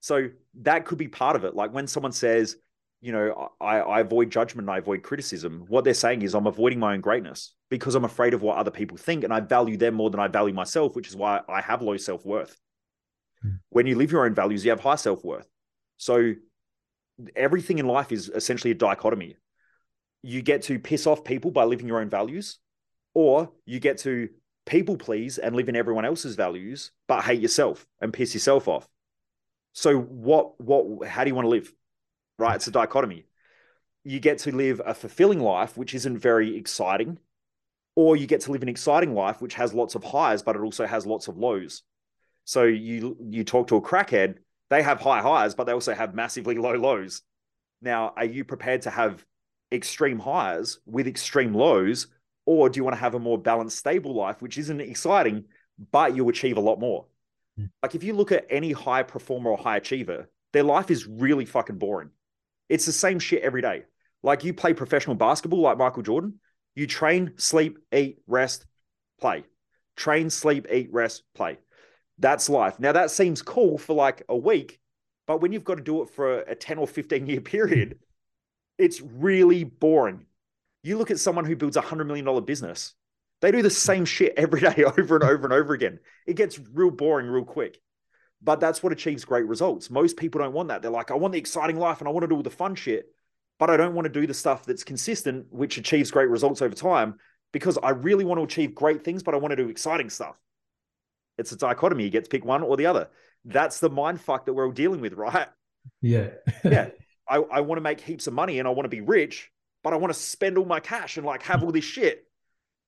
So 0.00 0.28
that 0.60 0.84
could 0.84 0.98
be 0.98 1.08
part 1.08 1.36
of 1.36 1.44
it. 1.44 1.54
Like 1.54 1.72
when 1.72 1.86
someone 1.86 2.12
says, 2.12 2.56
you 3.00 3.12
know, 3.12 3.50
I, 3.60 3.78
I 3.78 4.00
avoid 4.00 4.30
judgment 4.30 4.68
and 4.68 4.74
I 4.74 4.78
avoid 4.78 5.02
criticism, 5.02 5.64
what 5.68 5.84
they're 5.84 5.94
saying 5.94 6.22
is 6.22 6.34
I'm 6.34 6.46
avoiding 6.46 6.78
my 6.78 6.94
own 6.94 7.00
greatness 7.00 7.54
because 7.70 7.94
I'm 7.94 8.04
afraid 8.04 8.34
of 8.34 8.42
what 8.42 8.58
other 8.58 8.70
people 8.70 8.96
think 8.96 9.24
and 9.24 9.32
I 9.32 9.40
value 9.40 9.76
them 9.76 9.94
more 9.94 10.10
than 10.10 10.20
I 10.20 10.28
value 10.28 10.54
myself, 10.54 10.94
which 10.94 11.08
is 11.08 11.16
why 11.16 11.40
I 11.48 11.62
have 11.62 11.82
low 11.82 11.96
self 11.96 12.24
worth. 12.24 12.56
Hmm. 13.42 13.56
When 13.70 13.86
you 13.86 13.96
live 13.96 14.12
your 14.12 14.24
own 14.24 14.34
values, 14.34 14.64
you 14.64 14.70
have 14.70 14.80
high 14.80 14.96
self 14.96 15.24
worth. 15.24 15.48
So 15.96 16.34
everything 17.36 17.78
in 17.78 17.86
life 17.86 18.12
is 18.12 18.30
essentially 18.34 18.70
a 18.70 18.74
dichotomy 18.74 19.36
you 20.22 20.42
get 20.42 20.62
to 20.62 20.78
piss 20.78 21.06
off 21.06 21.24
people 21.24 21.50
by 21.50 21.64
living 21.64 21.88
your 21.88 22.00
own 22.00 22.08
values, 22.08 22.58
or 23.14 23.50
you 23.66 23.80
get 23.80 23.98
to 23.98 24.28
people 24.64 24.96
please 24.96 25.38
and 25.38 25.56
live 25.56 25.68
in 25.68 25.76
everyone 25.76 26.04
else's 26.04 26.36
values, 26.36 26.92
but 27.08 27.24
hate 27.24 27.40
yourself 27.40 27.86
and 28.00 28.12
piss 28.12 28.32
yourself 28.32 28.68
off. 28.68 28.88
So 29.72 29.98
what 29.98 30.60
what 30.60 31.08
how 31.08 31.24
do 31.24 31.30
you 31.30 31.34
want 31.34 31.46
to 31.46 31.50
live? 31.50 31.72
Right? 32.38 32.54
It's 32.54 32.68
a 32.68 32.72
dichotomy. 32.72 33.26
You 34.04 34.20
get 34.20 34.38
to 34.38 34.54
live 34.54 34.80
a 34.84 34.94
fulfilling 34.94 35.40
life, 35.40 35.76
which 35.76 35.94
isn't 35.94 36.18
very 36.18 36.56
exciting, 36.56 37.18
or 37.96 38.16
you 38.16 38.26
get 38.26 38.42
to 38.42 38.52
live 38.52 38.62
an 38.62 38.68
exciting 38.68 39.14
life 39.14 39.42
which 39.42 39.54
has 39.54 39.74
lots 39.74 39.94
of 39.94 40.04
highs, 40.04 40.42
but 40.42 40.56
it 40.56 40.62
also 40.62 40.86
has 40.86 41.06
lots 41.06 41.28
of 41.28 41.36
lows. 41.36 41.82
So 42.44 42.64
you 42.64 43.16
you 43.20 43.44
talk 43.44 43.68
to 43.68 43.76
a 43.76 43.82
crackhead, 43.82 44.36
they 44.70 44.82
have 44.82 45.00
high 45.00 45.20
highs, 45.20 45.54
but 45.54 45.64
they 45.64 45.72
also 45.72 45.94
have 45.94 46.14
massively 46.14 46.56
low 46.56 46.72
lows. 46.74 47.22
Now, 47.80 48.12
are 48.16 48.24
you 48.24 48.44
prepared 48.44 48.82
to 48.82 48.90
have 48.90 49.24
extreme 49.70 50.18
highs 50.18 50.78
with 50.86 51.06
extreme 51.06 51.54
lows? 51.54 52.08
Or 52.44 52.68
do 52.68 52.78
you 52.78 52.84
want 52.84 52.96
to 52.96 53.00
have 53.00 53.14
a 53.14 53.20
more 53.20 53.38
balanced, 53.38 53.78
stable 53.78 54.14
life, 54.14 54.42
which 54.42 54.58
isn't 54.58 54.80
exciting, 54.80 55.44
but 55.92 56.16
you 56.16 56.28
achieve 56.28 56.56
a 56.56 56.60
lot 56.60 56.80
more? 56.80 57.06
Mm. 57.58 57.70
Like 57.82 57.94
if 57.94 58.02
you 58.02 58.14
look 58.14 58.32
at 58.32 58.46
any 58.50 58.72
high 58.72 59.04
performer 59.04 59.50
or 59.50 59.58
high 59.58 59.76
achiever, 59.76 60.28
their 60.52 60.64
life 60.64 60.90
is 60.90 61.06
really 61.06 61.44
fucking 61.44 61.78
boring. 61.78 62.10
It's 62.68 62.86
the 62.86 62.92
same 62.92 63.18
shit 63.18 63.42
every 63.42 63.62
day. 63.62 63.84
Like 64.22 64.44
you 64.44 64.54
play 64.54 64.74
professional 64.74 65.16
basketball 65.16 65.60
like 65.60 65.78
Michael 65.78 66.02
Jordan, 66.02 66.40
you 66.74 66.86
train, 66.86 67.34
sleep, 67.36 67.78
eat, 67.92 68.18
rest, 68.26 68.64
play. 69.20 69.44
Train, 69.96 70.30
sleep, 70.30 70.66
eat, 70.72 70.92
rest, 70.92 71.22
play. 71.34 71.58
That's 72.18 72.48
life. 72.48 72.78
Now 72.78 72.92
that 72.92 73.10
seems 73.10 73.42
cool 73.42 73.78
for 73.78 73.94
like 73.94 74.22
a 74.28 74.36
week, 74.36 74.78
but 75.26 75.40
when 75.40 75.52
you've 75.52 75.64
got 75.64 75.76
to 75.76 75.82
do 75.82 76.02
it 76.02 76.10
for 76.10 76.40
a 76.40 76.54
10 76.54 76.78
or 76.78 76.86
15 76.86 77.26
year 77.26 77.40
period, 77.40 77.98
it's 78.78 79.00
really 79.00 79.64
boring. 79.64 80.26
You 80.82 80.98
look 80.98 81.10
at 81.10 81.20
someone 81.20 81.44
who 81.44 81.56
builds 81.56 81.76
a 81.76 81.82
$100 81.82 82.06
million 82.06 82.44
business, 82.44 82.94
they 83.40 83.50
do 83.50 83.62
the 83.62 83.70
same 83.70 84.04
shit 84.04 84.34
every 84.36 84.60
day 84.60 84.84
over 84.98 85.16
and 85.16 85.24
over 85.24 85.44
and 85.44 85.52
over 85.52 85.74
again. 85.74 85.98
It 86.26 86.36
gets 86.36 86.58
real 86.58 86.90
boring 86.90 87.26
real 87.26 87.44
quick. 87.44 87.78
But 88.44 88.58
that's 88.58 88.82
what 88.82 88.92
achieves 88.92 89.24
great 89.24 89.46
results. 89.46 89.88
Most 89.88 90.16
people 90.16 90.40
don't 90.40 90.52
want 90.52 90.68
that. 90.68 90.82
They're 90.82 90.90
like, 90.90 91.12
I 91.12 91.14
want 91.14 91.32
the 91.32 91.38
exciting 91.38 91.76
life 91.76 92.00
and 92.00 92.08
I 92.08 92.10
want 92.10 92.24
to 92.24 92.28
do 92.28 92.34
all 92.34 92.42
the 92.42 92.50
fun 92.50 92.74
shit, 92.74 93.06
but 93.60 93.70
I 93.70 93.76
don't 93.76 93.94
want 93.94 94.06
to 94.06 94.20
do 94.20 94.26
the 94.26 94.34
stuff 94.34 94.64
that's 94.64 94.82
consistent, 94.82 95.46
which 95.50 95.78
achieves 95.78 96.10
great 96.10 96.28
results 96.28 96.60
over 96.60 96.74
time 96.74 97.18
because 97.52 97.78
I 97.80 97.90
really 97.90 98.24
want 98.24 98.38
to 98.40 98.44
achieve 98.44 98.74
great 98.74 99.04
things, 99.04 99.22
but 99.22 99.34
I 99.34 99.36
want 99.36 99.52
to 99.52 99.56
do 99.56 99.68
exciting 99.68 100.10
stuff. 100.10 100.40
It's 101.42 101.52
a 101.52 101.56
dichotomy. 101.56 102.04
You 102.04 102.10
get 102.10 102.24
to 102.24 102.30
pick 102.30 102.44
one 102.44 102.62
or 102.62 102.76
the 102.76 102.86
other. 102.86 103.08
That's 103.44 103.80
the 103.80 103.90
mind 103.90 104.20
fuck 104.20 104.46
that 104.46 104.54
we're 104.54 104.66
all 104.66 104.72
dealing 104.72 105.00
with, 105.00 105.12
right? 105.14 105.48
Yeah. 106.00 106.30
yeah. 106.64 106.88
I, 107.28 107.36
I 107.36 107.60
want 107.60 107.76
to 107.76 107.82
make 107.82 108.00
heaps 108.00 108.26
of 108.26 108.34
money 108.34 108.58
and 108.58 108.66
I 108.66 108.72
want 108.72 108.84
to 108.84 108.88
be 108.90 109.00
rich, 109.00 109.50
but 109.84 109.92
I 109.92 109.96
want 109.96 110.12
to 110.12 110.18
spend 110.18 110.58
all 110.58 110.64
my 110.64 110.80
cash 110.80 111.16
and 111.16 111.26
like 111.26 111.42
have 111.42 111.62
all 111.62 111.72
this 111.72 111.84
shit. 111.84 112.26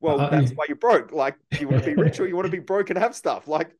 Well, 0.00 0.20
uh, 0.20 0.28
that's 0.28 0.52
why 0.52 0.66
you're 0.68 0.76
broke. 0.76 1.12
Like, 1.12 1.36
you 1.58 1.68
want 1.68 1.84
to 1.84 1.94
be 1.94 2.02
rich 2.02 2.20
or 2.20 2.26
you 2.28 2.36
want 2.36 2.46
to 2.46 2.52
be 2.52 2.58
broke 2.72 2.90
and 2.90 2.98
have 2.98 3.14
stuff. 3.14 3.48
Like, 3.48 3.74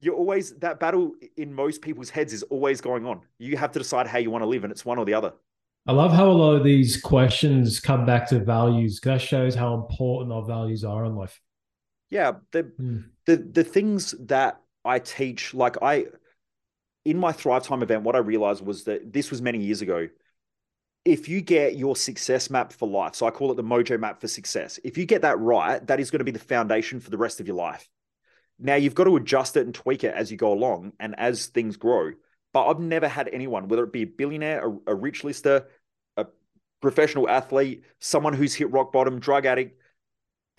you're 0.00 0.14
always 0.14 0.54
that 0.58 0.80
battle 0.80 1.12
in 1.36 1.54
most 1.54 1.82
people's 1.82 2.10
heads 2.10 2.32
is 2.32 2.42
always 2.44 2.80
going 2.80 3.06
on. 3.06 3.22
You 3.38 3.56
have 3.56 3.72
to 3.72 3.78
decide 3.78 4.06
how 4.06 4.18
you 4.18 4.30
want 4.30 4.42
to 4.42 4.48
live, 4.48 4.64
and 4.64 4.70
it's 4.70 4.84
one 4.84 4.98
or 4.98 5.04
the 5.04 5.14
other. 5.14 5.32
I 5.86 5.92
love 5.92 6.12
how 6.12 6.30
a 6.30 6.32
lot 6.32 6.56
of 6.56 6.64
these 6.64 7.00
questions 7.00 7.80
come 7.80 8.04
back 8.04 8.28
to 8.28 8.38
values. 8.38 9.00
That 9.00 9.20
shows 9.20 9.54
how 9.54 9.74
important 9.74 10.32
our 10.32 10.44
values 10.44 10.84
are 10.84 11.04
in 11.04 11.16
life. 11.16 11.40
Yeah, 12.10 12.32
the 12.52 12.64
mm. 12.64 13.04
The 13.30 13.36
the 13.36 13.64
things 13.64 14.14
that 14.20 14.60
I 14.84 14.98
teach, 14.98 15.54
like 15.54 15.76
I 15.82 16.06
in 17.04 17.18
my 17.18 17.32
Thrive 17.32 17.62
Time 17.62 17.82
event, 17.82 18.02
what 18.02 18.16
I 18.16 18.18
realized 18.18 18.64
was 18.64 18.84
that 18.84 19.12
this 19.12 19.30
was 19.30 19.40
many 19.40 19.58
years 19.58 19.82
ago. 19.82 20.08
If 21.04 21.28
you 21.28 21.40
get 21.40 21.76
your 21.76 21.96
success 21.96 22.50
map 22.50 22.72
for 22.72 22.86
life, 22.86 23.14
so 23.14 23.26
I 23.26 23.30
call 23.30 23.50
it 23.50 23.54
the 23.54 23.64
mojo 23.64 23.98
map 23.98 24.20
for 24.20 24.28
success, 24.28 24.78
if 24.84 24.98
you 24.98 25.06
get 25.06 25.22
that 25.22 25.38
right, 25.38 25.84
that 25.86 25.98
is 25.98 26.10
going 26.10 26.18
to 26.18 26.24
be 26.24 26.30
the 26.30 26.38
foundation 26.38 27.00
for 27.00 27.08
the 27.08 27.16
rest 27.16 27.40
of 27.40 27.46
your 27.46 27.56
life. 27.56 27.88
Now 28.58 28.74
you've 28.74 28.94
got 28.94 29.04
to 29.04 29.16
adjust 29.16 29.56
it 29.56 29.64
and 29.64 29.74
tweak 29.74 30.04
it 30.04 30.14
as 30.14 30.30
you 30.30 30.36
go 30.36 30.52
along 30.52 30.92
and 31.00 31.18
as 31.18 31.46
things 31.46 31.78
grow. 31.78 32.12
But 32.52 32.66
I've 32.66 32.80
never 32.80 33.08
had 33.08 33.30
anyone, 33.32 33.68
whether 33.68 33.84
it 33.84 33.92
be 33.92 34.02
a 34.02 34.06
billionaire, 34.06 34.68
a, 34.68 34.78
a 34.88 34.94
rich 34.94 35.24
lister, 35.24 35.68
a 36.18 36.26
professional 36.82 37.30
athlete, 37.30 37.84
someone 38.00 38.34
who's 38.34 38.54
hit 38.54 38.70
rock 38.70 38.92
bottom, 38.92 39.20
drug 39.20 39.46
addict. 39.46 39.80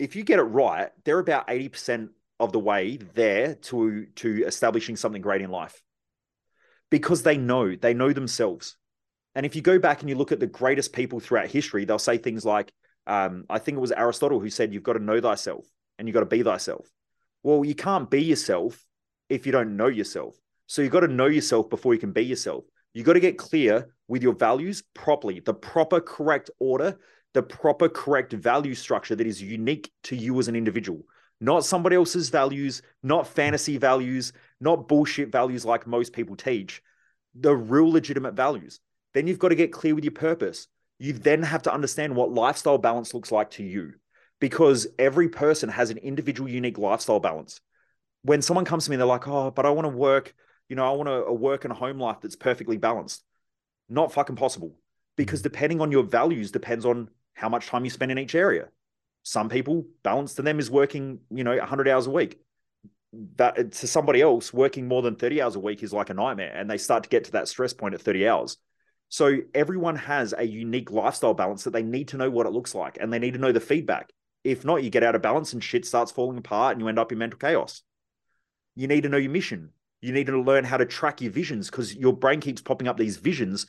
If 0.00 0.16
you 0.16 0.24
get 0.24 0.40
it 0.40 0.42
right, 0.42 0.90
they're 1.04 1.20
about 1.20 1.46
80% 1.46 2.08
of 2.42 2.50
the 2.50 2.58
way 2.58 2.98
there 3.14 3.54
to, 3.54 4.06
to 4.16 4.44
establishing 4.44 4.96
something 4.96 5.22
great 5.22 5.42
in 5.42 5.50
life 5.50 5.80
because 6.90 7.22
they 7.22 7.36
know, 7.36 7.76
they 7.76 7.94
know 7.94 8.12
themselves. 8.12 8.76
And 9.36 9.46
if 9.46 9.54
you 9.54 9.62
go 9.62 9.78
back 9.78 10.00
and 10.00 10.10
you 10.10 10.16
look 10.16 10.32
at 10.32 10.40
the 10.40 10.48
greatest 10.48 10.92
people 10.92 11.20
throughout 11.20 11.46
history, 11.46 11.84
they'll 11.84 12.00
say 12.00 12.18
things 12.18 12.44
like, 12.44 12.72
um, 13.06 13.44
I 13.48 13.60
think 13.60 13.76
it 13.76 13.80
was 13.80 13.92
Aristotle 13.92 14.40
who 14.40 14.50
said, 14.50 14.74
You've 14.74 14.82
got 14.82 14.94
to 14.94 14.98
know 14.98 15.20
thyself 15.20 15.64
and 15.98 16.06
you've 16.06 16.14
got 16.14 16.20
to 16.20 16.26
be 16.26 16.42
thyself. 16.42 16.86
Well, 17.44 17.64
you 17.64 17.76
can't 17.76 18.10
be 18.10 18.22
yourself 18.22 18.84
if 19.28 19.46
you 19.46 19.52
don't 19.52 19.76
know 19.76 19.86
yourself. 19.86 20.36
So 20.66 20.82
you've 20.82 20.92
got 20.92 21.00
to 21.00 21.08
know 21.08 21.26
yourself 21.26 21.70
before 21.70 21.94
you 21.94 22.00
can 22.00 22.12
be 22.12 22.24
yourself. 22.24 22.64
you've 22.92 23.06
got 23.06 23.14
to 23.14 23.20
get 23.20 23.38
clear 23.38 23.94
with 24.08 24.22
your 24.22 24.34
values 24.34 24.82
properly, 24.94 25.40
the 25.40 25.54
proper, 25.54 26.00
correct 26.00 26.50
order, 26.58 26.98
the 27.34 27.42
proper, 27.42 27.88
correct 27.88 28.32
value 28.32 28.74
structure 28.74 29.14
that 29.14 29.26
is 29.26 29.40
unique 29.40 29.90
to 30.04 30.16
you 30.16 30.38
as 30.38 30.48
an 30.48 30.56
individual, 30.56 31.02
not 31.42 31.64
somebody 31.64 31.96
else's 31.96 32.30
values, 32.30 32.82
not 33.02 33.26
fantasy 33.26 33.76
values, 33.76 34.32
not 34.60 34.86
bullshit 34.86 35.32
values 35.32 35.64
like 35.64 35.88
most 35.88 36.12
people 36.12 36.36
teach, 36.36 36.80
the 37.34 37.52
real 37.52 37.90
legitimate 37.90 38.34
values. 38.34 38.78
Then 39.12 39.26
you've 39.26 39.40
got 39.40 39.48
to 39.48 39.56
get 39.56 39.72
clear 39.72 39.96
with 39.96 40.04
your 40.04 40.12
purpose. 40.12 40.68
You 41.00 41.12
then 41.12 41.42
have 41.42 41.62
to 41.62 41.74
understand 41.74 42.14
what 42.14 42.32
lifestyle 42.32 42.78
balance 42.78 43.12
looks 43.12 43.32
like 43.32 43.50
to 43.52 43.64
you 43.64 43.94
because 44.38 44.86
every 45.00 45.28
person 45.28 45.68
has 45.68 45.90
an 45.90 45.98
individual, 45.98 46.48
unique 46.48 46.78
lifestyle 46.78 47.18
balance. 47.18 47.60
When 48.22 48.40
someone 48.40 48.64
comes 48.64 48.84
to 48.84 48.92
me, 48.92 48.96
they're 48.96 49.04
like, 49.04 49.26
oh, 49.26 49.50
but 49.50 49.66
I 49.66 49.70
want 49.70 49.86
to 49.86 49.96
work, 49.96 50.32
you 50.68 50.76
know, 50.76 50.86
I 50.86 50.94
want 50.94 51.08
a, 51.08 51.24
a 51.24 51.32
work 51.32 51.64
and 51.64 51.72
a 51.72 51.76
home 51.76 51.98
life 51.98 52.18
that's 52.22 52.36
perfectly 52.36 52.76
balanced. 52.76 53.24
Not 53.88 54.12
fucking 54.12 54.36
possible 54.36 54.76
because 55.16 55.40
mm. 55.40 55.44
depending 55.44 55.80
on 55.80 55.90
your 55.90 56.04
values 56.04 56.52
depends 56.52 56.86
on 56.86 57.10
how 57.34 57.48
much 57.48 57.66
time 57.66 57.82
you 57.82 57.90
spend 57.90 58.12
in 58.12 58.18
each 58.20 58.36
area. 58.36 58.68
Some 59.22 59.48
people 59.48 59.86
balance 60.02 60.34
to 60.34 60.42
them 60.42 60.58
is 60.58 60.70
working, 60.70 61.20
you 61.30 61.44
know, 61.44 61.56
100 61.56 61.88
hours 61.88 62.06
a 62.06 62.10
week. 62.10 62.40
That 63.36 63.72
to 63.72 63.86
somebody 63.86 64.22
else, 64.22 64.52
working 64.52 64.88
more 64.88 65.02
than 65.02 65.16
30 65.16 65.42
hours 65.42 65.56
a 65.56 65.60
week 65.60 65.82
is 65.82 65.92
like 65.92 66.10
a 66.10 66.14
nightmare, 66.14 66.54
and 66.54 66.68
they 66.68 66.78
start 66.78 67.02
to 67.04 67.08
get 67.08 67.24
to 67.24 67.32
that 67.32 67.48
stress 67.48 67.72
point 67.72 67.94
at 67.94 68.00
30 68.00 68.26
hours. 68.26 68.56
So 69.12 69.40
everyone 69.54 69.96
has 69.96 70.32
a 70.36 70.42
unique 70.42 70.90
lifestyle 70.90 71.34
balance 71.34 71.64
that 71.64 71.74
they 71.74 71.82
need 71.82 72.08
to 72.08 72.16
know 72.16 72.30
what 72.30 72.46
it 72.46 72.52
looks 72.54 72.74
like 72.74 72.96
and 72.98 73.12
they 73.12 73.18
need 73.18 73.34
to 73.34 73.38
know 73.38 73.52
the 73.52 73.60
feedback. 73.60 74.10
If 74.42 74.64
not, 74.64 74.82
you 74.82 74.88
get 74.88 75.02
out 75.02 75.14
of 75.14 75.20
balance 75.20 75.52
and 75.52 75.62
shit 75.62 75.84
starts 75.84 76.10
falling 76.10 76.38
apart 76.38 76.72
and 76.72 76.80
you 76.80 76.88
end 76.88 76.98
up 76.98 77.12
in 77.12 77.18
mental 77.18 77.38
chaos. 77.38 77.82
You 78.74 78.88
need 78.88 79.02
to 79.02 79.10
know 79.10 79.18
your 79.18 79.30
mission. 79.30 79.68
You 80.00 80.12
need 80.12 80.28
to 80.28 80.40
learn 80.40 80.64
how 80.64 80.78
to 80.78 80.86
track 80.86 81.20
your 81.20 81.30
visions 81.30 81.68
because 81.68 81.94
your 81.94 82.14
brain 82.14 82.40
keeps 82.40 82.62
popping 82.62 82.88
up 82.88 82.96
these 82.96 83.18
visions 83.18 83.66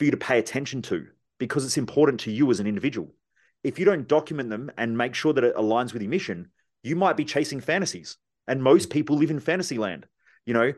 for 0.00 0.06
you 0.06 0.10
to 0.10 0.16
pay 0.16 0.40
attention 0.40 0.82
to 0.82 1.06
because 1.38 1.64
it's 1.64 1.78
important 1.78 2.18
to 2.22 2.32
you 2.32 2.50
as 2.50 2.58
an 2.58 2.66
individual. 2.66 3.14
If 3.62 3.78
you 3.78 3.84
don't 3.84 4.08
document 4.08 4.50
them 4.50 4.70
and 4.76 4.96
make 4.96 5.14
sure 5.14 5.32
that 5.32 5.44
it 5.44 5.56
aligns 5.56 5.92
with 5.92 6.02
your 6.02 6.10
mission, 6.10 6.48
you 6.82 6.96
might 6.96 7.16
be 7.16 7.24
chasing 7.24 7.60
fantasies. 7.60 8.16
And 8.46 8.62
most 8.62 8.88
mm. 8.88 8.92
people 8.92 9.16
live 9.16 9.30
in 9.30 9.40
fantasy 9.40 9.78
land. 9.78 10.06
You 10.46 10.54
know, 10.54 10.72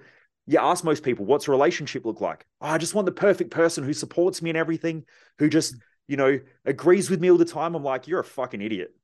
you 0.46 0.58
ask 0.58 0.84
most 0.84 1.04
people, 1.04 1.24
what's 1.24 1.48
a 1.48 1.52
relationship 1.52 2.04
look 2.04 2.20
like? 2.20 2.44
Oh, 2.60 2.66
I 2.66 2.78
just 2.78 2.94
want 2.94 3.06
the 3.06 3.12
perfect 3.12 3.50
person 3.50 3.84
who 3.84 3.92
supports 3.92 4.42
me 4.42 4.50
in 4.50 4.56
everything, 4.56 5.04
who 5.38 5.48
just, 5.48 5.76
you 6.08 6.16
know, 6.16 6.40
agrees 6.64 7.08
with 7.08 7.20
me 7.20 7.30
all 7.30 7.38
the 7.38 7.44
time. 7.44 7.74
I'm 7.74 7.84
like, 7.84 8.08
you're 8.08 8.20
a 8.20 8.24
fucking 8.24 8.60
idiot. 8.60 8.94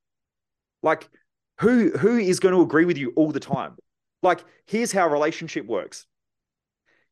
Like, 0.83 1.09
who 1.59 1.91
who 1.91 2.17
is 2.17 2.39
going 2.39 2.55
to 2.55 2.61
agree 2.61 2.85
with 2.85 2.97
you 2.97 3.13
all 3.15 3.31
the 3.31 3.39
time? 3.39 3.77
Like, 4.21 4.43
here's 4.65 4.91
how 4.91 5.07
a 5.07 5.09
relationship 5.09 5.65
works. 5.65 6.05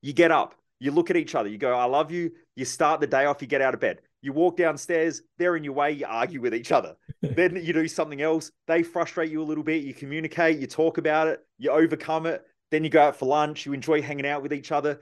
You 0.02 0.14
get 0.14 0.32
up, 0.32 0.56
you 0.80 0.92
look 0.92 1.10
at 1.10 1.18
each 1.18 1.36
other, 1.36 1.50
you 1.50 1.58
go, 1.58 1.74
I 1.74 1.86
love 1.86 2.12
you. 2.12 2.32
You 2.56 2.66
start 2.66 3.02
the 3.02 3.08
day 3.08 3.26
off, 3.26 3.42
you 3.42 3.48
get 3.48 3.62
out 3.62 3.74
of 3.74 3.80
bed. 3.80 4.02
You 4.28 4.34
walk 4.34 4.58
downstairs, 4.58 5.24
they're 5.38 5.56
in 5.56 5.64
your 5.64 5.74
way, 5.74 5.94
you 5.94 6.06
argue 6.06 6.42
with 6.42 6.54
each 6.54 6.72
other. 6.72 6.96
then 7.22 7.56
you 7.56 7.74
do 7.74 7.88
something 7.88 8.22
else, 8.22 8.52
they 8.68 8.84
frustrate 8.84 9.32
you 9.32 9.42
a 9.42 9.50
little 9.50 9.64
bit, 9.64 9.84
you 9.84 9.94
communicate, 9.94 10.60
you 10.60 10.68
talk 10.68 10.98
about 11.00 11.28
it, 11.28 11.40
you 11.58 11.72
overcome 11.72 12.26
it, 12.26 12.46
then 12.72 12.84
you 12.84 12.90
go 12.90 13.02
out 13.02 13.16
for 13.16 13.26
lunch 13.26 13.66
you 13.66 13.74
enjoy 13.74 14.02
hanging 14.02 14.28
out 14.28 14.42
with 14.42 14.54
each 14.54 14.72
other. 14.72 15.00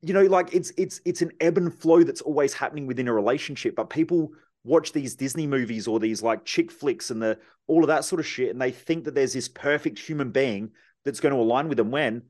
You 0.00 0.14
know 0.14 0.22
like 0.24 0.54
it's 0.54 0.72
it's 0.76 1.00
it's 1.04 1.22
an 1.22 1.32
ebb 1.40 1.58
and 1.58 1.72
flow 1.72 2.02
that's 2.02 2.22
always 2.22 2.54
happening 2.54 2.86
within 2.86 3.08
a 3.08 3.12
relationship 3.12 3.76
but 3.76 3.90
people 3.90 4.30
watch 4.64 4.92
these 4.92 5.14
disney 5.14 5.46
movies 5.46 5.86
or 5.86 6.00
these 6.00 6.22
like 6.22 6.46
chick 6.46 6.72
flicks 6.72 7.10
and 7.10 7.20
the 7.20 7.38
all 7.66 7.82
of 7.82 7.88
that 7.88 8.04
sort 8.04 8.18
of 8.18 8.26
shit 8.26 8.48
and 8.48 8.60
they 8.60 8.70
think 8.70 9.04
that 9.04 9.14
there's 9.14 9.34
this 9.34 9.48
perfect 9.48 9.98
human 9.98 10.30
being 10.30 10.70
that's 11.04 11.20
going 11.20 11.34
to 11.34 11.38
align 11.38 11.68
with 11.68 11.76
them 11.76 11.90
when 11.90 12.22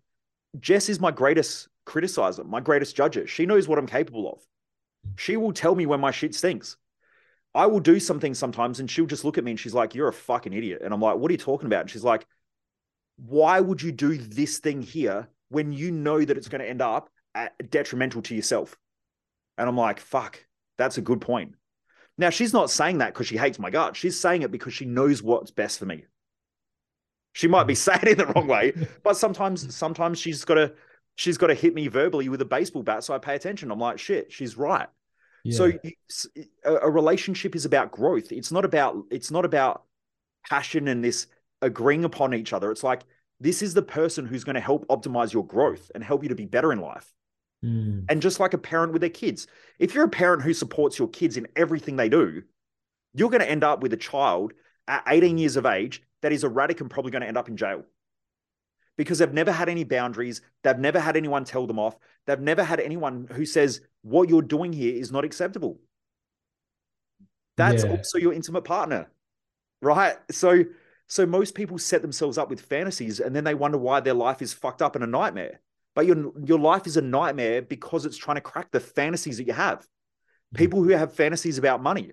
jess 0.58 0.88
is 0.88 0.98
my 0.98 1.12
greatest 1.12 1.68
criticizer 1.86 2.44
my 2.44 2.60
greatest 2.60 2.96
judge 2.96 3.16
she 3.30 3.46
knows 3.46 3.68
what 3.68 3.78
i'm 3.78 3.86
capable 3.86 4.28
of 4.28 4.40
she 5.16 5.36
will 5.36 5.52
tell 5.52 5.74
me 5.74 5.86
when 5.86 6.00
my 6.00 6.10
shit 6.10 6.34
stinks 6.34 6.76
i 7.54 7.66
will 7.66 7.80
do 7.80 8.00
something 8.00 8.34
sometimes 8.34 8.80
and 8.80 8.90
she'll 8.90 9.06
just 9.06 9.24
look 9.24 9.38
at 9.38 9.44
me 9.44 9.52
and 9.52 9.60
she's 9.60 9.74
like 9.74 9.94
you're 9.94 10.08
a 10.08 10.12
fucking 10.12 10.52
idiot 10.52 10.82
and 10.84 10.92
i'm 10.92 11.00
like 11.00 11.16
what 11.16 11.30
are 11.30 11.34
you 11.34 11.38
talking 11.38 11.66
about 11.66 11.82
and 11.82 11.90
she's 11.90 12.04
like 12.04 12.26
why 13.16 13.60
would 13.60 13.82
you 13.82 13.92
do 13.92 14.16
this 14.16 14.58
thing 14.58 14.82
here 14.82 15.28
when 15.48 15.72
you 15.72 15.90
know 15.90 16.22
that 16.22 16.36
it's 16.36 16.48
going 16.48 16.60
to 16.60 16.68
end 16.68 16.82
up 16.82 17.08
detrimental 17.70 18.22
to 18.22 18.34
yourself? 18.34 18.76
And 19.58 19.68
I'm 19.68 19.76
like, 19.76 20.00
fuck, 20.00 20.44
that's 20.76 20.98
a 20.98 21.02
good 21.02 21.20
point. 21.20 21.54
Now, 22.18 22.30
she's 22.30 22.52
not 22.52 22.70
saying 22.70 22.98
that 22.98 23.12
because 23.12 23.26
she 23.26 23.36
hates 23.36 23.58
my 23.58 23.70
gut. 23.70 23.96
She's 23.96 24.18
saying 24.18 24.42
it 24.42 24.50
because 24.50 24.74
she 24.74 24.84
knows 24.84 25.22
what's 25.22 25.50
best 25.50 25.78
for 25.78 25.86
me. 25.86 26.04
She 27.32 27.48
might 27.48 27.66
be 27.66 27.74
saying 27.74 28.00
it 28.02 28.18
the 28.18 28.26
wrong 28.26 28.46
way, 28.46 28.74
but 29.02 29.16
sometimes, 29.16 29.74
sometimes 29.74 30.18
she's 30.18 30.44
got 30.44 30.54
to, 30.54 30.72
she's 31.14 31.38
got 31.38 31.48
to 31.48 31.54
hit 31.54 31.74
me 31.74 31.88
verbally 31.88 32.28
with 32.28 32.40
a 32.42 32.46
baseball 32.46 32.82
bat, 32.82 33.04
so 33.04 33.14
I 33.14 33.18
pay 33.18 33.34
attention. 33.34 33.70
I'm 33.70 33.78
like, 33.78 33.98
shit, 33.98 34.32
she's 34.32 34.56
right. 34.56 34.88
Yeah. 35.46 35.56
So 35.56 35.72
a, 36.64 36.74
a 36.74 36.90
relationship 36.90 37.54
is 37.54 37.64
about 37.64 37.92
growth. 37.92 38.32
It's 38.32 38.52
not 38.52 38.64
about, 38.64 39.04
it's 39.10 39.30
not 39.30 39.44
about 39.44 39.84
passion 40.48 40.88
and 40.88 41.04
this 41.04 41.26
agreeing 41.62 42.04
upon 42.04 42.34
each 42.34 42.52
other. 42.52 42.70
It's 42.70 42.84
like 42.84 43.02
this 43.40 43.62
is 43.62 43.74
the 43.74 43.82
person 43.82 44.26
who's 44.26 44.44
going 44.44 44.54
to 44.54 44.60
help 44.60 44.86
optimize 44.88 45.32
your 45.32 45.46
growth 45.46 45.90
and 45.94 46.02
help 46.02 46.22
you 46.22 46.28
to 46.28 46.34
be 46.34 46.46
better 46.46 46.72
in 46.72 46.80
life. 46.80 47.12
Mm. 47.64 48.04
And 48.08 48.22
just 48.22 48.40
like 48.40 48.54
a 48.54 48.58
parent 48.58 48.92
with 48.92 49.00
their 49.00 49.10
kids, 49.10 49.46
if 49.78 49.94
you're 49.94 50.04
a 50.04 50.08
parent 50.08 50.42
who 50.42 50.54
supports 50.54 50.98
your 50.98 51.08
kids 51.08 51.36
in 51.36 51.46
everything 51.56 51.96
they 51.96 52.08
do, 52.08 52.42
you're 53.14 53.30
going 53.30 53.42
to 53.42 53.50
end 53.50 53.64
up 53.64 53.82
with 53.82 53.92
a 53.92 53.98
child 53.98 54.52
at 54.88 55.02
18 55.06 55.38
years 55.38 55.56
of 55.56 55.66
age 55.66 56.02
that 56.22 56.32
is 56.32 56.44
erratic 56.44 56.80
and 56.80 56.90
probably 56.90 57.10
going 57.10 57.22
to 57.22 57.28
end 57.28 57.38
up 57.38 57.48
in 57.48 57.56
jail 57.56 57.82
because 58.96 59.18
they've 59.18 59.32
never 59.32 59.52
had 59.52 59.68
any 59.68 59.84
boundaries. 59.84 60.40
They've 60.62 60.78
never 60.78 60.98
had 61.00 61.16
anyone 61.16 61.44
tell 61.44 61.66
them 61.66 61.78
off. 61.78 61.96
They've 62.26 62.40
never 62.40 62.64
had 62.64 62.80
anyone 62.80 63.28
who 63.30 63.44
says, 63.44 63.80
what 64.02 64.28
you're 64.28 64.42
doing 64.42 64.72
here 64.72 64.94
is 64.94 65.12
not 65.12 65.24
acceptable. 65.24 65.78
That's 67.56 67.84
yeah. 67.84 67.90
also 67.90 68.18
your 68.18 68.32
intimate 68.32 68.62
partner, 68.62 69.10
right? 69.80 70.16
So, 70.30 70.64
so 71.08 71.26
most 71.26 71.54
people 71.54 71.78
set 71.78 72.02
themselves 72.02 72.38
up 72.38 72.50
with 72.50 72.60
fantasies 72.60 73.20
and 73.20 73.34
then 73.34 73.44
they 73.44 73.54
wonder 73.54 73.78
why 73.78 74.00
their 74.00 74.14
life 74.14 74.42
is 74.42 74.52
fucked 74.52 74.82
up 74.82 74.94
and 74.94 75.04
a 75.04 75.06
nightmare. 75.06 75.60
But 75.94 76.04
your 76.04 76.32
your 76.44 76.58
life 76.58 76.86
is 76.86 76.98
a 76.98 77.02
nightmare 77.02 77.62
because 77.62 78.04
it's 78.04 78.18
trying 78.18 78.34
to 78.34 78.42
crack 78.42 78.70
the 78.70 78.80
fantasies 78.80 79.38
that 79.38 79.46
you 79.46 79.54
have. 79.54 79.78
Mm-hmm. 79.78 80.56
People 80.58 80.82
who 80.82 80.90
have 80.90 81.14
fantasies 81.14 81.56
about 81.56 81.82
money, 81.82 82.12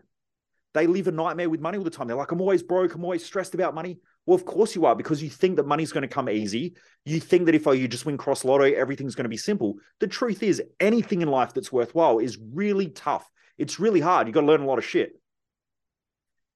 they 0.74 0.88
live 0.88 1.10
a 1.10 1.12
nightmare 1.12 1.50
with 1.50 1.60
money 1.60 1.78
all 1.78 1.84
the 1.84 1.90
time. 1.90 2.08
They're 2.08 2.16
like, 2.16 2.32
I'm 2.32 2.40
always 2.40 2.64
broke, 2.64 2.96
I'm 2.96 3.04
always 3.04 3.26
stressed 3.26 3.54
about 3.54 3.76
money. 3.76 4.00
Well, 4.26 4.36
of 4.36 4.46
course 4.46 4.74
you 4.74 4.86
are, 4.86 4.96
because 4.96 5.22
you 5.22 5.30
think 5.30 5.58
that 5.58 5.68
money's 5.68 5.92
going 5.92 6.04
to 6.04 6.08
come 6.08 6.30
easy. 6.30 6.76
You 7.06 7.20
think 7.20 7.46
that 7.46 7.56
if 7.56 7.68
oh, 7.68 7.72
you 7.72 7.88
just 7.88 8.06
win 8.06 8.18
cross 8.18 8.46
lotto, 8.46 8.64
everything's 8.64 9.16
going 9.16 9.26
to 9.26 9.30
be 9.30 9.38
simple. 9.38 9.76
The 10.00 10.08
truth 10.08 10.44
is, 10.44 10.62
anything 10.80 11.22
in 11.22 11.28
life 11.28 11.54
that's 11.54 11.72
worthwhile 11.72 12.20
is 12.20 12.38
really 12.54 12.88
tough. 12.88 13.30
It's 13.58 13.80
really 13.80 14.00
hard. 14.00 14.28
You've 14.28 14.34
got 14.34 14.42
to 14.42 14.48
learn 14.48 14.62
a 14.62 14.66
lot 14.66 14.78
of 14.78 14.86
shit. 14.86 15.20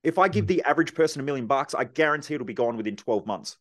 If 0.04 0.18
I 0.18 0.30
give 0.30 0.46
hmm. 0.46 0.50
the 0.50 0.64
average 0.64 0.94
person 0.94 1.20
a 1.20 1.24
million 1.24 1.48
bucks, 1.48 1.76
I 1.76 1.84
guarantee 1.84 2.36
it'll 2.36 2.46
be 2.46 2.54
gone 2.54 2.78
within 2.78 2.96
12 2.96 3.26
months. 3.26 3.58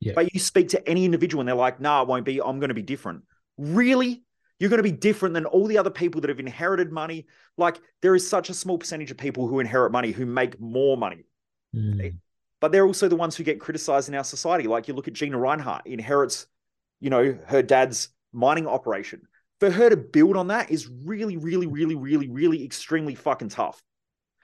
Yeah. 0.00 0.14
But 0.14 0.32
you 0.32 0.40
speak 0.40 0.70
to 0.70 0.88
any 0.88 1.04
individual 1.04 1.40
and 1.40 1.48
they're 1.48 1.54
like, 1.54 1.80
no, 1.80 1.90
nah, 1.90 2.02
it 2.02 2.08
won't 2.08 2.24
be. 2.24 2.40
I'm 2.40 2.58
going 2.58 2.68
to 2.68 2.74
be 2.74 2.82
different. 2.82 3.22
Really? 3.58 4.22
You're 4.58 4.70
going 4.70 4.78
to 4.78 4.82
be 4.82 4.92
different 4.92 5.34
than 5.34 5.44
all 5.44 5.66
the 5.66 5.78
other 5.78 5.90
people 5.90 6.20
that 6.22 6.30
have 6.30 6.40
inherited 6.40 6.90
money. 6.90 7.26
Like, 7.56 7.80
there 8.00 8.14
is 8.14 8.28
such 8.28 8.48
a 8.48 8.54
small 8.54 8.78
percentage 8.78 9.10
of 9.10 9.16
people 9.18 9.46
who 9.46 9.60
inherit 9.60 9.92
money 9.92 10.10
who 10.10 10.24
make 10.24 10.60
more 10.60 10.96
money. 10.96 11.24
Mm. 11.74 12.16
But 12.62 12.70
they're 12.70 12.86
also 12.86 13.08
the 13.08 13.16
ones 13.16 13.34
who 13.34 13.42
get 13.42 13.58
criticized 13.58 14.08
in 14.08 14.14
our 14.14 14.22
society. 14.22 14.68
Like, 14.68 14.86
you 14.86 14.94
look 14.94 15.08
at 15.08 15.14
Gina 15.14 15.36
Rinehart, 15.36 15.80
inherits, 15.84 16.46
you 17.00 17.10
know, 17.10 17.36
her 17.48 17.60
dad's 17.60 18.10
mining 18.32 18.68
operation. 18.68 19.22
For 19.58 19.68
her 19.68 19.90
to 19.90 19.96
build 19.96 20.36
on 20.36 20.46
that 20.46 20.70
is 20.70 20.88
really, 20.88 21.36
really, 21.36 21.66
really, 21.66 21.96
really, 21.96 22.28
really 22.28 22.64
extremely 22.64 23.16
fucking 23.16 23.48
tough. 23.48 23.82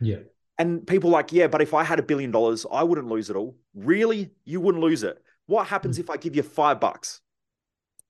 Yeah. 0.00 0.18
And 0.58 0.84
people 0.84 1.10
like, 1.10 1.32
yeah, 1.32 1.46
but 1.46 1.62
if 1.62 1.74
I 1.74 1.84
had 1.84 2.00
a 2.00 2.02
billion 2.02 2.32
dollars, 2.32 2.66
I 2.68 2.82
wouldn't 2.82 3.06
lose 3.06 3.30
it 3.30 3.36
all. 3.36 3.56
Really? 3.72 4.32
You 4.44 4.60
wouldn't 4.60 4.82
lose 4.82 5.04
it. 5.04 5.22
What 5.46 5.68
happens 5.68 5.96
mm. 5.96 6.00
if 6.00 6.10
I 6.10 6.16
give 6.16 6.34
you 6.34 6.42
five 6.42 6.80
bucks? 6.80 7.20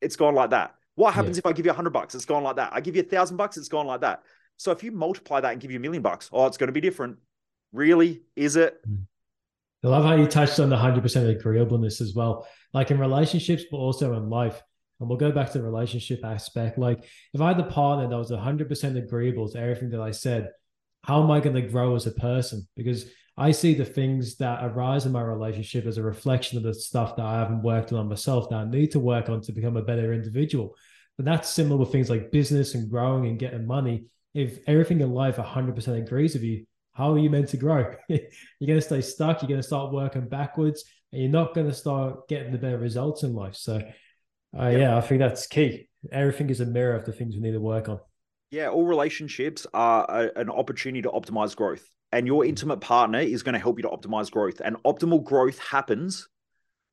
It's 0.01 0.17
gone 0.17 0.35
like 0.35 0.51
that. 0.51 0.75
What 0.95 1.13
happens 1.13 1.37
yeah. 1.37 1.41
if 1.41 1.47
I 1.47 1.53
give 1.53 1.67
you 1.67 1.73
a 1.73 1.75
hundred 1.75 1.93
bucks? 1.93 2.15
It's 2.15 2.25
gone 2.25 2.43
like 2.43 2.57
that. 2.57 2.71
I 2.73 2.81
give 2.81 2.97
you 2.97 3.03
a 3.03 3.05
thousand 3.05 3.37
bucks, 3.37 3.59
it's 3.59 3.69
gone 3.69 3.87
like 3.87 4.01
that. 4.01 4.23
So 4.57 4.73
if 4.73 4.83
you 4.83 4.91
multiply 4.91 5.43
that 5.43 5.53
and 5.53 5.61
give 5.61 5.71
you 5.71 5.77
a 5.77 5.81
million 5.81 6.03
bucks, 6.03 6.31
oh, 6.33 6.47
it's 6.47 6.57
going 6.57 6.69
to 6.69 6.73
be 6.73 6.81
different. 6.81 7.19
Really? 7.75 8.23
Is 8.35 8.57
it? 8.57 8.81
Mm. 8.89 9.03
I 9.85 9.89
love 9.89 10.05
how 10.05 10.15
you 10.15 10.27
touched 10.27 10.59
on 10.59 10.71
the 10.71 10.77
100% 10.77 11.29
agreeableness 11.29 12.01
as 12.01 12.15
well. 12.15 12.47
Like 12.75 12.91
in 12.91 12.99
relationships, 12.99 13.65
but 13.71 13.79
also 13.79 14.15
in 14.15 14.29
life. 14.29 14.61
and 15.01 15.09
we'll 15.09 15.19
go 15.19 15.31
back 15.31 15.53
to 15.53 15.59
the 15.59 15.65
relationship 15.65 16.25
aspect. 16.25 16.79
Like 16.79 17.05
if 17.33 17.41
I 17.41 17.49
had 17.49 17.61
a 17.61 17.65
partner 17.65 18.09
that 18.09 18.17
was 18.17 18.31
100% 18.31 18.97
agreeable 18.97 19.49
to 19.51 19.59
everything 19.59 19.91
that 19.91 20.01
I 20.01 20.11
said, 20.11 20.51
how 21.05 21.23
am 21.23 21.31
I 21.31 21.41
going 21.41 21.55
to 21.55 21.63
grow 21.63 21.95
as 21.95 22.07
a 22.07 22.13
person? 22.13 22.67
Because 22.77 23.07
I 23.37 23.53
see 23.53 23.75
the 23.75 23.85
things 23.85 24.37
that 24.39 24.65
arise 24.65 25.07
in 25.07 25.13
my 25.13 25.23
relationship 25.23 25.87
as 25.87 25.97
a 25.97 26.03
reflection 26.03 26.59
of 26.59 26.65
the 26.65 26.75
stuff 26.75 27.15
that 27.17 27.25
I 27.25 27.39
haven't 27.39 27.63
worked 27.63 27.93
on 27.93 28.09
myself 28.09 28.51
that 28.51 28.57
I 28.57 28.65
need 28.65 28.91
to 28.93 29.01
work 29.01 29.29
on 29.29 29.41
to 29.43 29.53
become 29.53 29.77
a 29.77 29.83
better 29.83 30.13
individual. 30.13 30.75
But 31.17 31.25
that's 31.25 31.49
similar 31.49 31.77
with 31.77 31.93
things 31.93 32.11
like 32.11 32.33
business 32.33 32.75
and 32.75 32.91
growing 32.91 33.27
and 33.27 33.39
getting 33.39 33.65
money. 33.65 34.07
If 34.35 34.59
everything 34.67 35.01
in 35.01 35.13
life 35.13 35.37
100% 35.37 36.03
agrees 36.03 36.35
with 36.35 36.43
you, 36.43 36.67
how 36.99 37.13
are 37.13 37.19
you 37.19 37.31
meant 37.31 37.49
to 37.51 37.57
grow? 37.57 37.95
you're 38.09 38.19
going 38.67 38.81
to 38.81 38.81
stay 38.81 39.01
stuck. 39.01 39.41
You're 39.41 39.49
going 39.49 39.61
to 39.61 39.67
start 39.67 39.93
working 39.93 40.29
backwards 40.29 40.85
and 41.13 41.23
you're 41.23 41.31
not 41.31 41.55
going 41.55 41.69
to 41.69 41.73
start 41.75 42.27
getting 42.27 42.51
the 42.51 42.59
better 42.59 42.77
results 42.77 43.23
in 43.23 43.35
life. 43.35 43.55
So, 43.55 43.77
uh, 44.59 44.67
yep. 44.67 44.81
yeah, 44.81 44.97
I 44.97 45.01
think 45.01 45.21
that's 45.21 45.47
key. 45.47 45.89
Everything 46.11 46.51
is 46.51 46.61
a 46.61 46.67
mirror 46.67 46.97
of 46.97 47.05
the 47.05 47.13
things 47.13 47.37
we 47.37 47.41
need 47.41 47.53
to 47.53 47.61
work 47.61 47.89
on. 47.89 48.01
Yeah, 48.51 48.71
all 48.71 48.85
relationships 48.85 49.65
are 49.73 50.07
a, 50.09 50.41
an 50.41 50.51
opportunity 50.51 51.03
to 51.03 51.11
optimize 51.11 51.55
growth, 51.55 51.89
and 52.11 52.27
your 52.27 52.45
intimate 52.45 52.81
partner 52.81 53.21
is 53.21 53.45
going 53.45 53.53
to 53.53 53.61
help 53.61 53.79
you 53.79 53.83
to 53.83 53.91
optimize 53.91 54.29
growth. 54.31 54.61
And 54.65 54.77
optimal 54.83 55.23
growth 55.23 55.59
happens 55.61 56.29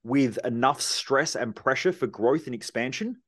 with 0.03 0.37
enough 0.45 0.81
stress 0.81 1.35
and 1.35 1.55
pressure 1.55 1.91
for 1.91 2.05
growth 2.05 2.45
and 2.45 2.53
expansion, 2.53 3.21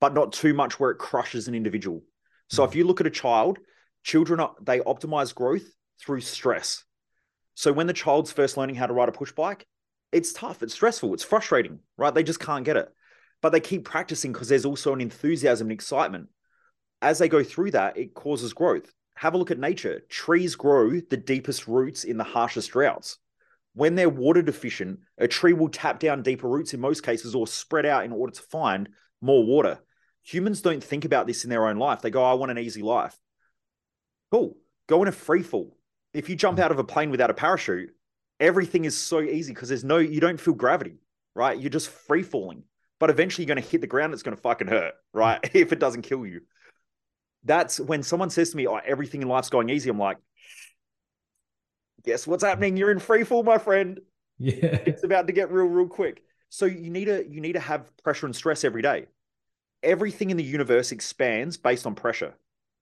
but 0.00 0.14
not 0.14 0.32
too 0.32 0.54
much 0.54 0.80
where 0.80 0.92
it 0.92 0.98
crushes 0.98 1.46
an 1.46 1.54
individual. 1.54 2.02
So, 2.48 2.62
mm-hmm. 2.62 2.70
if 2.70 2.76
you 2.76 2.86
look 2.86 3.02
at 3.02 3.06
a 3.06 3.10
child, 3.10 3.58
children 4.02 4.40
are, 4.40 4.54
they 4.62 4.78
optimize 4.80 5.34
growth 5.34 5.66
through 6.00 6.20
stress. 6.20 6.84
So, 7.54 7.72
when 7.72 7.86
the 7.86 7.92
child's 7.92 8.32
first 8.32 8.56
learning 8.56 8.76
how 8.76 8.86
to 8.86 8.92
ride 8.92 9.08
a 9.08 9.12
push 9.12 9.32
bike, 9.32 9.66
it's 10.12 10.32
tough, 10.32 10.62
it's 10.62 10.74
stressful, 10.74 11.14
it's 11.14 11.24
frustrating, 11.24 11.80
right? 11.96 12.14
They 12.14 12.22
just 12.22 12.40
can't 12.40 12.64
get 12.64 12.76
it. 12.76 12.88
But 13.42 13.50
they 13.50 13.60
keep 13.60 13.84
practicing 13.84 14.32
because 14.32 14.48
there's 14.48 14.64
also 14.64 14.92
an 14.92 15.00
enthusiasm 15.00 15.66
and 15.66 15.72
excitement 15.72 16.28
as 17.02 17.18
they 17.18 17.28
go 17.28 17.42
through 17.42 17.72
that, 17.72 17.96
it 17.96 18.14
causes 18.14 18.52
growth. 18.52 18.92
Have 19.14 19.34
a 19.34 19.38
look 19.38 19.50
at 19.50 19.58
nature. 19.58 20.02
Trees 20.08 20.56
grow 20.56 21.00
the 21.00 21.16
deepest 21.16 21.66
roots 21.66 22.04
in 22.04 22.16
the 22.16 22.24
harshest 22.24 22.70
droughts. 22.70 23.18
When 23.74 23.94
they're 23.94 24.08
water 24.08 24.42
deficient, 24.42 25.00
a 25.18 25.28
tree 25.28 25.52
will 25.52 25.68
tap 25.68 25.98
down 25.98 26.22
deeper 26.22 26.48
roots 26.48 26.74
in 26.74 26.80
most 26.80 27.02
cases 27.02 27.34
or 27.34 27.46
spread 27.46 27.86
out 27.86 28.04
in 28.04 28.12
order 28.12 28.32
to 28.32 28.42
find 28.42 28.88
more 29.20 29.44
water. 29.44 29.78
Humans 30.24 30.62
don't 30.62 30.82
think 30.82 31.04
about 31.04 31.26
this 31.26 31.44
in 31.44 31.50
their 31.50 31.66
own 31.66 31.76
life. 31.76 32.00
They 32.00 32.10
go, 32.10 32.24
I 32.24 32.34
want 32.34 32.50
an 32.50 32.58
easy 32.58 32.82
life. 32.82 33.16
Cool. 34.30 34.56
Go 34.86 35.02
in 35.02 35.08
a 35.08 35.12
free 35.12 35.42
fall. 35.42 35.75
If 36.16 36.28
you 36.28 36.36
jump 36.36 36.58
out 36.58 36.70
of 36.70 36.78
a 36.78 36.84
plane 36.84 37.10
without 37.10 37.30
a 37.30 37.34
parachute, 37.34 37.94
everything 38.40 38.84
is 38.84 38.96
so 38.96 39.20
easy 39.20 39.52
because 39.52 39.68
there's 39.68 39.84
no, 39.84 39.98
you 39.98 40.20
don't 40.20 40.40
feel 40.40 40.54
gravity, 40.54 40.96
right? 41.34 41.58
You're 41.58 41.70
just 41.70 41.90
free 41.90 42.22
falling. 42.22 42.64
But 42.98 43.10
eventually 43.10 43.44
you're 43.44 43.54
going 43.54 43.62
to 43.62 43.70
hit 43.70 43.82
the 43.82 43.86
ground. 43.86 44.14
It's 44.14 44.22
going 44.22 44.36
to 44.36 44.42
fucking 44.42 44.68
hurt, 44.68 44.94
right? 45.12 45.38
if 45.54 45.72
it 45.72 45.78
doesn't 45.78 46.02
kill 46.02 46.26
you 46.26 46.40
that's 47.46 47.80
when 47.80 48.02
someone 48.02 48.28
says 48.28 48.50
to 48.50 48.56
me, 48.56 48.66
"Oh, 48.66 48.76
everything 48.76 49.22
in 49.22 49.28
life's 49.28 49.48
going 49.48 49.70
easy." 49.70 49.88
I'm 49.88 49.98
like, 49.98 50.18
"Guess 52.04 52.26
what's 52.26 52.44
happening? 52.44 52.76
You're 52.76 52.90
in 52.90 52.98
free 52.98 53.24
fall, 53.24 53.42
my 53.42 53.58
friend. 53.58 54.00
Yeah, 54.38 54.78
it's 54.84 55.04
about 55.04 55.28
to 55.28 55.32
get 55.32 55.50
real, 55.50 55.66
real 55.66 55.88
quick." 55.88 56.22
So 56.50 56.66
you 56.66 56.90
need 56.90 57.06
to 57.06 57.26
you 57.26 57.40
need 57.40 57.54
to 57.54 57.60
have 57.60 57.96
pressure 58.02 58.26
and 58.26 58.36
stress 58.36 58.64
every 58.64 58.82
day. 58.82 59.06
Everything 59.82 60.30
in 60.30 60.36
the 60.36 60.44
universe 60.44 60.92
expands 60.92 61.56
based 61.56 61.86
on 61.86 61.94
pressure, 61.94 62.34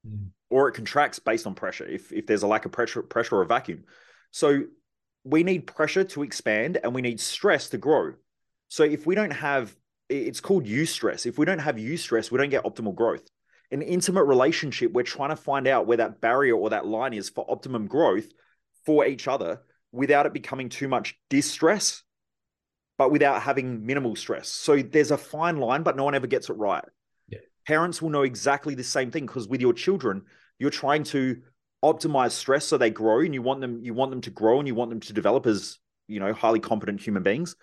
mm. 0.08 0.28
Or 0.54 0.68
it 0.68 0.72
contracts 0.72 1.18
based 1.18 1.46
on 1.46 1.54
pressure. 1.54 1.86
If 1.86 2.12
if 2.12 2.26
there's 2.26 2.44
a 2.44 2.46
lack 2.46 2.64
of 2.64 2.72
pressure, 2.72 3.02
pressure 3.02 3.36
or 3.36 3.42
a 3.42 3.46
vacuum, 3.46 3.84
so 4.30 4.62
we 5.24 5.42
need 5.42 5.66
pressure 5.66 6.04
to 6.04 6.22
expand 6.22 6.78
and 6.82 6.94
we 6.94 7.02
need 7.02 7.20
stress 7.20 7.68
to 7.70 7.78
grow. 7.78 8.12
So 8.68 8.84
if 8.84 9.06
we 9.06 9.14
don't 9.14 9.32
have, 9.32 9.74
it's 10.08 10.40
called 10.40 10.66
eustress. 10.66 11.26
If 11.26 11.38
we 11.38 11.46
don't 11.46 11.58
have 11.58 11.76
eustress, 11.76 12.30
we 12.30 12.38
don't 12.38 12.50
get 12.50 12.64
optimal 12.64 12.94
growth 12.94 13.28
an 13.74 13.82
intimate 13.82 14.24
relationship, 14.24 14.92
we're 14.92 15.02
trying 15.02 15.30
to 15.30 15.36
find 15.36 15.66
out 15.66 15.86
where 15.86 15.96
that 15.96 16.20
barrier 16.20 16.54
or 16.54 16.70
that 16.70 16.86
line 16.86 17.12
is 17.12 17.28
for 17.28 17.44
optimum 17.50 17.86
growth 17.86 18.26
for 18.86 19.04
each 19.04 19.26
other 19.26 19.62
without 19.90 20.26
it 20.26 20.32
becoming 20.32 20.68
too 20.68 20.86
much 20.86 21.18
distress, 21.30 22.02
but 22.98 23.10
without 23.10 23.42
having 23.42 23.84
minimal 23.84 24.14
stress. 24.16 24.48
So 24.48 24.80
there's 24.80 25.10
a 25.10 25.18
fine 25.18 25.56
line, 25.56 25.82
but 25.82 25.96
no 25.96 26.04
one 26.04 26.14
ever 26.14 26.26
gets 26.26 26.50
it 26.50 26.54
right. 26.54 26.84
Yeah. 27.28 27.40
Parents 27.66 28.00
will 28.00 28.10
know 28.10 28.22
exactly 28.22 28.74
the 28.74 28.84
same 28.84 29.10
thing 29.10 29.26
because 29.26 29.48
with 29.48 29.60
your 29.60 29.72
children, 29.72 30.22
you're 30.58 30.70
trying 30.70 31.04
to 31.04 31.40
optimize 31.84 32.32
stress 32.32 32.64
so 32.64 32.78
they 32.78 32.90
grow 32.90 33.20
and 33.20 33.34
you 33.34 33.42
want 33.42 33.60
them 33.60 33.82
you 33.82 33.92
want 33.92 34.10
them 34.10 34.20
to 34.22 34.30
grow 34.30 34.58
and 34.58 34.66
you 34.66 34.74
want 34.74 34.90
them 34.90 35.00
to 35.00 35.12
develop 35.12 35.46
as 35.46 35.78
you 36.08 36.18
know 36.18 36.32
highly 36.32 36.60
competent 36.60 37.00
human 37.00 37.22
beings 37.22 37.56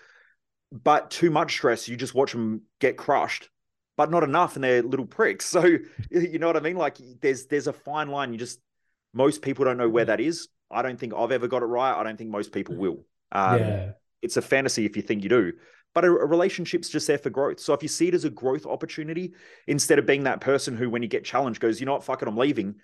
but 0.72 1.10
too 1.10 1.32
much 1.32 1.52
stress 1.52 1.88
you 1.88 1.98
just 1.98 2.14
watch 2.14 2.32
them 2.32 2.62
get 2.80 2.98
crushed 2.98 3.50
but 4.02 4.10
not 4.10 4.24
enough 4.24 4.56
and 4.56 4.64
they're 4.64 4.82
little 4.82 5.06
pricks. 5.06 5.46
So 5.52 5.66
you 6.10 6.40
know 6.40 6.48
what 6.48 6.58
I 6.58 6.62
mean? 6.62 6.76
Like 6.76 6.98
there's 7.22 7.46
there's 7.46 7.68
a 7.68 7.74
fine 7.74 8.08
line. 8.08 8.32
You 8.32 8.40
just 8.40 8.60
most 9.14 9.42
people 9.42 9.66
don't 9.66 9.78
know 9.78 9.90
where 9.90 10.06
that 10.06 10.20
is. 10.20 10.48
I 10.72 10.82
don't 10.82 11.00
think 11.00 11.14
I've 11.14 11.32
ever 11.32 11.48
got 11.48 11.62
it 11.62 11.66
right. 11.66 11.94
I 11.94 12.04
don't 12.04 12.18
think 12.18 12.32
most 12.32 12.52
people 12.52 12.76
will. 12.76 13.06
Um, 13.32 13.60
yeah. 13.60 13.92
It's 14.22 14.38
a 14.38 14.42
fantasy 14.42 14.86
if 14.86 14.96
you 14.96 15.04
think 15.04 15.24
you 15.24 15.30
do. 15.30 15.54
But 15.94 16.06
a, 16.06 16.08
a, 16.08 16.26
relationship's 16.26 16.90
just 16.90 17.08
there 17.08 17.18
for 17.18 17.30
growth. 17.30 17.60
So 17.60 17.74
if 17.74 17.84
you 17.84 17.90
see 17.90 18.08
it 18.08 18.14
as 18.14 18.24
a 18.24 18.30
growth 18.30 18.66
opportunity, 18.66 19.34
instead 19.68 20.00
of 20.00 20.06
being 20.06 20.24
that 20.24 20.42
person 20.42 20.78
who, 20.78 20.90
when 20.90 21.02
you 21.02 21.08
get 21.08 21.26
challenged, 21.26 21.60
goes, 21.60 21.80
you 21.80 21.86
know 21.86 21.94
what, 21.94 22.04
fuck 22.04 22.22
it, 22.22 22.28
I'm 22.28 22.38
leaving. 22.38 22.76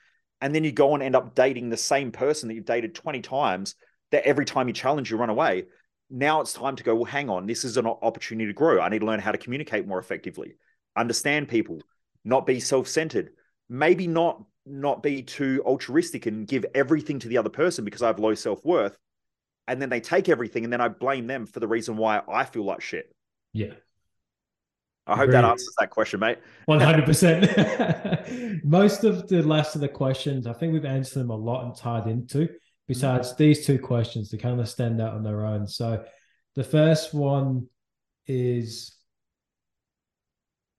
And 0.41 0.53
then 0.53 0.63
you 0.63 0.71
go 0.71 0.93
and 0.93 1.01
end 1.01 1.15
up 1.15 1.33
dating 1.33 1.69
the 1.69 1.77
same 1.77 2.11
person 2.11 2.49
that 2.49 2.55
you've 2.55 2.65
dated 2.65 2.95
20 2.95 3.21
times, 3.21 3.75
that 4.11 4.25
every 4.25 4.45
time 4.45 4.67
you 4.67 4.73
challenge, 4.73 5.09
you 5.09 5.17
run 5.17 5.29
away. 5.29 5.65
Now 6.09 6.41
it's 6.41 6.53
time 6.53 6.75
to 6.75 6.83
go, 6.83 6.95
well, 6.95 7.05
hang 7.05 7.29
on, 7.29 7.47
this 7.47 7.65
is 7.65 7.77
an 7.77 7.87
opportunity 7.87 8.47
to 8.47 8.53
grow. 8.53 8.81
I 8.81 8.89
need 8.89 8.99
to 8.99 9.05
learn 9.05 9.19
how 9.19 9.31
to 9.31 9.37
communicate 9.37 9.87
more 9.87 9.99
effectively 9.99 10.55
understand 10.97 11.47
people, 11.47 11.79
not 12.25 12.45
be 12.45 12.59
self-centered, 12.59 13.29
maybe 13.69 14.07
not 14.07 14.43
not 14.69 15.01
be 15.01 15.23
too 15.23 15.63
altruistic 15.65 16.25
and 16.25 16.45
give 16.45 16.65
everything 16.75 17.19
to 17.19 17.29
the 17.29 17.37
other 17.37 17.49
person 17.49 17.85
because 17.85 18.01
I 18.01 18.07
have 18.07 18.19
low 18.19 18.35
self-worth. 18.35 18.97
And 19.67 19.81
then 19.81 19.89
they 19.89 19.99
take 19.99 20.29
everything 20.29 20.63
and 20.63 20.71
then 20.71 20.79
I 20.81 20.87
blame 20.87 21.27
them 21.27 21.45
for 21.45 21.59
the 21.59 21.67
reason 21.67 21.97
why 21.97 22.21
I 22.27 22.45
feel 22.45 22.63
like 22.63 22.81
shit. 22.81 23.13
Yeah. 23.53 23.73
I 25.05 25.15
hope 25.15 25.31
that 25.31 25.45
answers 25.45 25.73
that 25.79 25.89
question, 25.89 26.19
mate. 26.19 26.39
100%. 26.69 28.63
Most 28.65 29.03
of 29.05 29.27
the 29.27 29.41
last 29.41 29.75
of 29.75 29.81
the 29.81 29.87
questions, 29.87 30.45
I 30.47 30.53
think 30.53 30.73
we've 30.73 30.83
answered 30.83 31.19
them 31.21 31.29
a 31.29 31.35
lot 31.35 31.65
and 31.65 31.75
tied 31.75 32.07
into, 32.07 32.49
besides 32.87 33.29
mm-hmm. 33.29 33.43
these 33.43 33.65
two 33.65 33.79
questions, 33.79 34.29
they 34.29 34.37
kind 34.37 34.59
of 34.59 34.67
stand 34.67 35.01
out 35.01 35.13
on 35.13 35.23
their 35.23 35.45
own. 35.45 35.65
So 35.65 36.03
the 36.55 36.63
first 36.63 37.13
one 37.13 37.67
is 38.25 38.97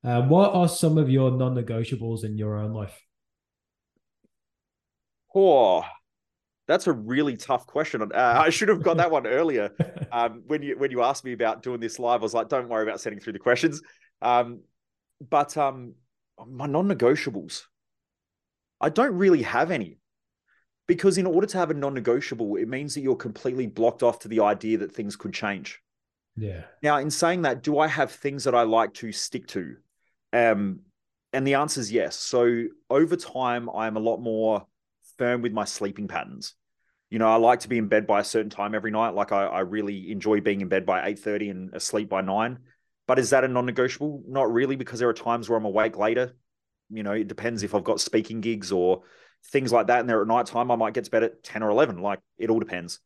uh, 0.05 0.22
what 0.22 0.55
are 0.55 0.68
some 0.68 0.98
of 0.98 1.09
your 1.09 1.31
non-negotiables 1.31 2.24
in 2.24 2.37
your 2.37 2.57
own 2.57 2.72
life? 2.72 3.01
Oh, 5.35 5.85
that's 6.68 6.87
a 6.87 6.92
really 6.92 7.37
tough 7.37 7.66
question. 7.66 8.02
Uh, 8.02 8.07
I 8.14 8.50
should 8.50 8.68
have 8.68 8.83
got 8.83 8.98
that 8.98 9.11
one 9.11 9.26
earlier. 9.26 9.70
Um, 10.11 10.42
when 10.46 10.62
you 10.62 10.78
when 10.78 10.90
you 10.90 11.02
asked 11.02 11.22
me 11.22 11.35
about 11.35 11.62
doing 11.62 11.81
this 11.81 11.98
live, 11.98 12.20
I 12.20 12.22
was 12.22 12.33
like, 12.33 12.48
"Don't 12.48 12.70
worry 12.70 12.83
about 12.83 12.98
sending 12.98 13.20
through 13.20 13.35
the 13.35 13.38
questions." 13.38 13.83
Um, 14.22 14.61
but 15.28 15.54
um, 15.59 15.96
my 16.46 16.66
non-negotiables, 16.66 17.64
I 18.81 18.88
don't 18.88 19.12
really 19.12 19.42
have 19.42 19.70
any, 19.70 19.98
because 20.87 21.18
in 21.18 21.26
order 21.26 21.46
to 21.46 21.59
have 21.59 21.70
a 21.70 21.74
non-negotiable, 21.74 22.57
it 22.57 22.68
means 22.68 22.94
that 22.94 23.02
you're 23.02 23.16
completely 23.16 23.66
blocked 23.66 24.02
off 24.02 24.20
to 24.20 24.28
the 24.28 24.40
idea 24.40 24.78
that 24.78 24.94
things 24.94 25.14
could 25.14 25.35
change. 25.35 25.78
Yeah. 26.38 26.62
Now, 26.83 26.96
in 26.96 27.11
saying 27.11 27.42
that, 27.42 27.62
do 27.62 27.78
I 27.78 27.87
have 27.87 28.11
things 28.11 28.44
that 28.44 28.54
I 28.54 28.62
like 28.62 28.94
to 28.94 29.12
stick 29.12 29.46
to? 29.48 29.76
Um, 30.33 30.81
and 31.35 31.46
the 31.46 31.54
answer 31.54 31.81
is 31.81 31.92
yes. 31.92 32.16
So 32.16 32.64
over 32.88 33.14
time, 33.14 33.68
I'm 33.68 33.98
a 33.98 34.00
lot 34.00 34.20
more 34.20 34.66
firm 35.18 35.42
with 35.42 35.52
my 35.52 35.64
sleeping 35.64 36.09
patterns. 36.09 36.54
You 37.11 37.18
know, 37.18 37.28
I 37.28 37.37
like 37.37 37.61
to 37.61 37.68
be 37.68 37.78
in 37.78 37.88
bed 37.88 38.07
by 38.07 38.20
a 38.20 38.24
certain 38.24 38.50
time 38.50 38.74
every 38.74 38.90
night. 38.90 39.14
Like 39.14 39.33
I, 39.33 39.46
I 39.46 39.61
really 39.61 40.11
enjoy 40.11 40.40
being 40.40 40.61
in 40.61 40.68
bed 40.68 40.87
by 40.87 41.11
8:30 41.11 41.50
and 41.50 41.74
asleep 41.74 42.09
by 42.09 42.20
nine. 42.20 42.59
But 43.07 43.18
is 43.18 43.31
that 43.31 43.44
a 43.44 43.48
non-negotiable? 43.48 44.24
Not 44.28 44.52
really, 44.52 44.76
because 44.76 45.00
there 45.00 45.09
are 45.09 45.14
times 45.14 45.48
where 45.48 45.59
I'm 45.59 45.64
awake 45.64 45.96
later. 45.96 46.37
You 46.90 47.02
know, 47.02 47.12
it 47.12 47.28
depends 47.28 47.62
if 47.62 47.74
I've 47.74 47.85
got 47.85 48.00
speaking 48.00 48.42
gigs 48.42 48.70
or 48.70 49.02
things 49.46 49.72
like 49.72 49.87
that. 49.87 50.00
And 50.00 50.09
they're 50.09 50.20
at 50.20 50.28
night 50.28 50.46
time, 50.46 50.70
I 50.70 50.76
might 50.76 50.92
get 50.92 51.04
to 51.04 51.11
bed 51.11 51.22
at 51.22 51.42
10 51.42 51.62
or 51.62 51.70
11. 51.70 52.02
Like 52.02 52.20
it 52.37 52.50
all 52.50 52.59
depends. 52.59 53.00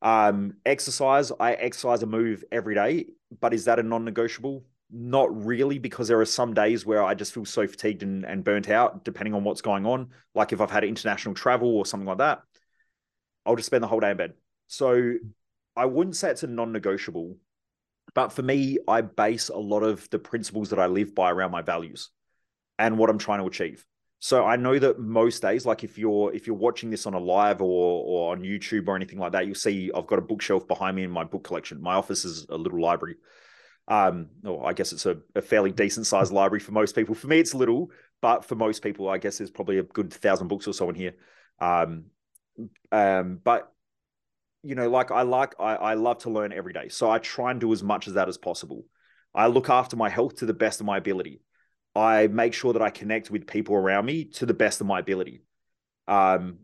Um, 0.00 0.54
exercise, 0.64 1.32
I 1.38 1.52
exercise 1.52 2.02
a 2.02 2.06
move 2.06 2.44
every 2.50 2.74
day, 2.74 3.06
but 3.40 3.52
is 3.52 3.66
that 3.66 3.78
a 3.78 3.82
non-negotiable? 3.82 4.64
Not 4.90 5.44
really, 5.44 5.78
because 5.78 6.08
there 6.08 6.20
are 6.20 6.24
some 6.24 6.54
days 6.54 6.86
where 6.86 7.02
I 7.02 7.14
just 7.14 7.34
feel 7.34 7.44
so 7.44 7.66
fatigued 7.66 8.02
and, 8.02 8.24
and 8.24 8.44
burnt 8.44 8.70
out, 8.70 9.04
depending 9.04 9.34
on 9.34 9.42
what's 9.42 9.60
going 9.60 9.84
on. 9.84 10.10
Like 10.34 10.52
if 10.52 10.60
I've 10.60 10.70
had 10.70 10.84
international 10.84 11.34
travel 11.34 11.76
or 11.76 11.84
something 11.84 12.06
like 12.06 12.18
that, 12.18 12.42
I'll 13.44 13.56
just 13.56 13.66
spend 13.66 13.82
the 13.82 13.88
whole 13.88 14.00
day 14.00 14.10
in 14.12 14.16
bed. 14.16 14.34
So 14.68 15.14
I 15.74 15.86
wouldn't 15.86 16.16
say 16.16 16.30
it's 16.30 16.42
a 16.42 16.48
non 16.48 16.72
negotiable, 16.72 17.36
but 18.14 18.32
for 18.32 18.42
me, 18.42 18.78
I 18.86 19.00
base 19.00 19.48
a 19.48 19.56
lot 19.56 19.82
of 19.82 20.08
the 20.10 20.18
principles 20.18 20.70
that 20.70 20.78
I 20.78 20.86
live 20.86 21.14
by 21.14 21.30
around 21.30 21.50
my 21.50 21.62
values 21.62 22.10
and 22.78 22.98
what 22.98 23.10
I'm 23.10 23.18
trying 23.18 23.40
to 23.40 23.46
achieve. 23.46 23.84
So 24.18 24.44
I 24.44 24.56
know 24.56 24.78
that 24.78 24.98
most 24.98 25.42
days, 25.42 25.66
like 25.66 25.84
if 25.84 25.98
you're 25.98 26.32
if 26.34 26.46
you're 26.46 26.56
watching 26.56 26.90
this 26.90 27.06
on 27.06 27.14
a 27.14 27.18
live 27.18 27.60
or 27.60 28.02
or 28.04 28.32
on 28.32 28.40
YouTube 28.40 28.88
or 28.88 28.96
anything 28.96 29.18
like 29.18 29.32
that, 29.32 29.46
you'll 29.46 29.54
see 29.54 29.90
I've 29.94 30.06
got 30.06 30.18
a 30.18 30.22
bookshelf 30.22 30.66
behind 30.66 30.96
me 30.96 31.04
in 31.04 31.10
my 31.10 31.24
book 31.24 31.44
collection. 31.44 31.82
My 31.82 31.94
office 31.94 32.24
is 32.24 32.46
a 32.48 32.56
little 32.56 32.80
library. 32.80 33.16
Um, 33.88 34.28
or 34.44 34.68
I 34.68 34.72
guess 34.72 34.92
it's 34.92 35.06
a, 35.06 35.18
a 35.34 35.42
fairly 35.42 35.70
decent 35.70 36.06
sized 36.06 36.32
library 36.32 36.60
for 36.60 36.72
most 36.72 36.94
people. 36.94 37.14
For 37.14 37.28
me, 37.28 37.38
it's 37.38 37.54
little, 37.54 37.90
but 38.20 38.44
for 38.44 38.56
most 38.56 38.82
people, 38.82 39.08
I 39.08 39.18
guess 39.18 39.38
there's 39.38 39.50
probably 39.50 39.78
a 39.78 39.84
good 39.84 40.12
thousand 40.12 40.48
books 40.48 40.66
or 40.66 40.72
so 40.72 40.88
in 40.88 40.96
here. 40.96 41.14
Um, 41.60 42.06
um, 42.90 43.40
but 43.42 43.72
you 44.62 44.74
know, 44.74 44.88
like 44.88 45.10
I 45.12 45.22
like 45.22 45.54
I, 45.60 45.76
I 45.76 45.94
love 45.94 46.18
to 46.18 46.30
learn 46.30 46.52
every 46.52 46.72
day, 46.72 46.88
so 46.88 47.08
I 47.08 47.18
try 47.18 47.52
and 47.52 47.60
do 47.60 47.72
as 47.72 47.82
much 47.82 48.08
of 48.08 48.14
that 48.14 48.28
as 48.28 48.38
possible. 48.38 48.84
I 49.34 49.46
look 49.46 49.70
after 49.70 49.96
my 49.96 50.08
health 50.08 50.36
to 50.36 50.46
the 50.46 50.54
best 50.54 50.80
of 50.80 50.86
my 50.86 50.96
ability. 50.96 51.40
I 51.94 52.26
make 52.26 52.54
sure 52.54 52.72
that 52.72 52.82
I 52.82 52.90
connect 52.90 53.30
with 53.30 53.46
people 53.46 53.76
around 53.76 54.06
me 54.06 54.24
to 54.24 54.46
the 54.46 54.54
best 54.54 54.80
of 54.80 54.86
my 54.86 54.98
ability. 54.98 55.42
Um, 56.08 56.58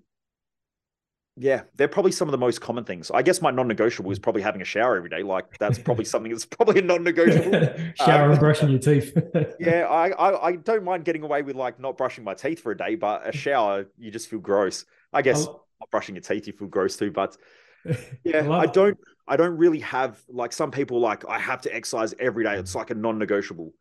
yeah, 1.36 1.62
they're 1.76 1.88
probably 1.88 2.12
some 2.12 2.28
of 2.28 2.32
the 2.32 2.38
most 2.38 2.60
common 2.60 2.84
things. 2.84 3.10
I 3.10 3.22
guess 3.22 3.40
my 3.40 3.50
non-negotiable 3.50 4.10
is 4.10 4.18
probably 4.18 4.42
having 4.42 4.60
a 4.60 4.66
shower 4.66 4.96
every 4.96 5.08
day. 5.08 5.22
Like 5.22 5.58
that's 5.58 5.78
probably 5.78 6.04
something 6.04 6.30
that's 6.30 6.44
probably 6.44 6.80
a 6.80 6.82
non-negotiable. 6.82 7.92
shower 7.94 8.24
um, 8.24 8.30
and 8.32 8.40
brushing 8.40 8.68
your 8.68 8.78
teeth. 8.78 9.16
yeah, 9.58 9.86
I, 9.88 10.10
I, 10.10 10.48
I 10.48 10.56
don't 10.56 10.84
mind 10.84 11.06
getting 11.06 11.22
away 11.22 11.40
with 11.40 11.56
like 11.56 11.80
not 11.80 11.96
brushing 11.96 12.22
my 12.22 12.34
teeth 12.34 12.60
for 12.60 12.72
a 12.72 12.76
day, 12.76 12.96
but 12.96 13.26
a 13.26 13.32
shower 13.32 13.86
you 13.96 14.10
just 14.10 14.28
feel 14.28 14.40
gross. 14.40 14.84
I 15.12 15.22
guess 15.22 15.46
oh. 15.46 15.64
not 15.80 15.90
brushing 15.90 16.14
your 16.14 16.22
teeth 16.22 16.46
you 16.46 16.52
feel 16.52 16.68
gross 16.68 16.96
too, 16.98 17.10
but 17.10 17.36
yeah, 18.24 18.46
I, 18.48 18.60
I 18.60 18.66
don't 18.66 18.98
I 19.26 19.36
don't 19.36 19.56
really 19.56 19.80
have 19.80 20.22
like 20.28 20.52
some 20.52 20.70
people 20.70 21.00
like 21.00 21.26
I 21.26 21.38
have 21.38 21.62
to 21.62 21.74
exercise 21.74 22.14
every 22.18 22.44
day. 22.44 22.56
It's 22.56 22.74
like 22.74 22.90
a 22.90 22.94
non-negotiable. 22.94 23.72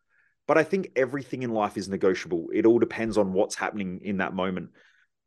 But 0.48 0.58
I 0.58 0.64
think 0.64 0.92
everything 0.96 1.44
in 1.44 1.52
life 1.52 1.78
is 1.78 1.90
negotiable. 1.90 2.48
It 2.54 2.66
all 2.66 2.80
depends 2.80 3.18
on 3.18 3.34
what's 3.34 3.56
happening 3.56 4.00
in 4.04 4.18
that 4.18 4.34
moment. 4.34 4.70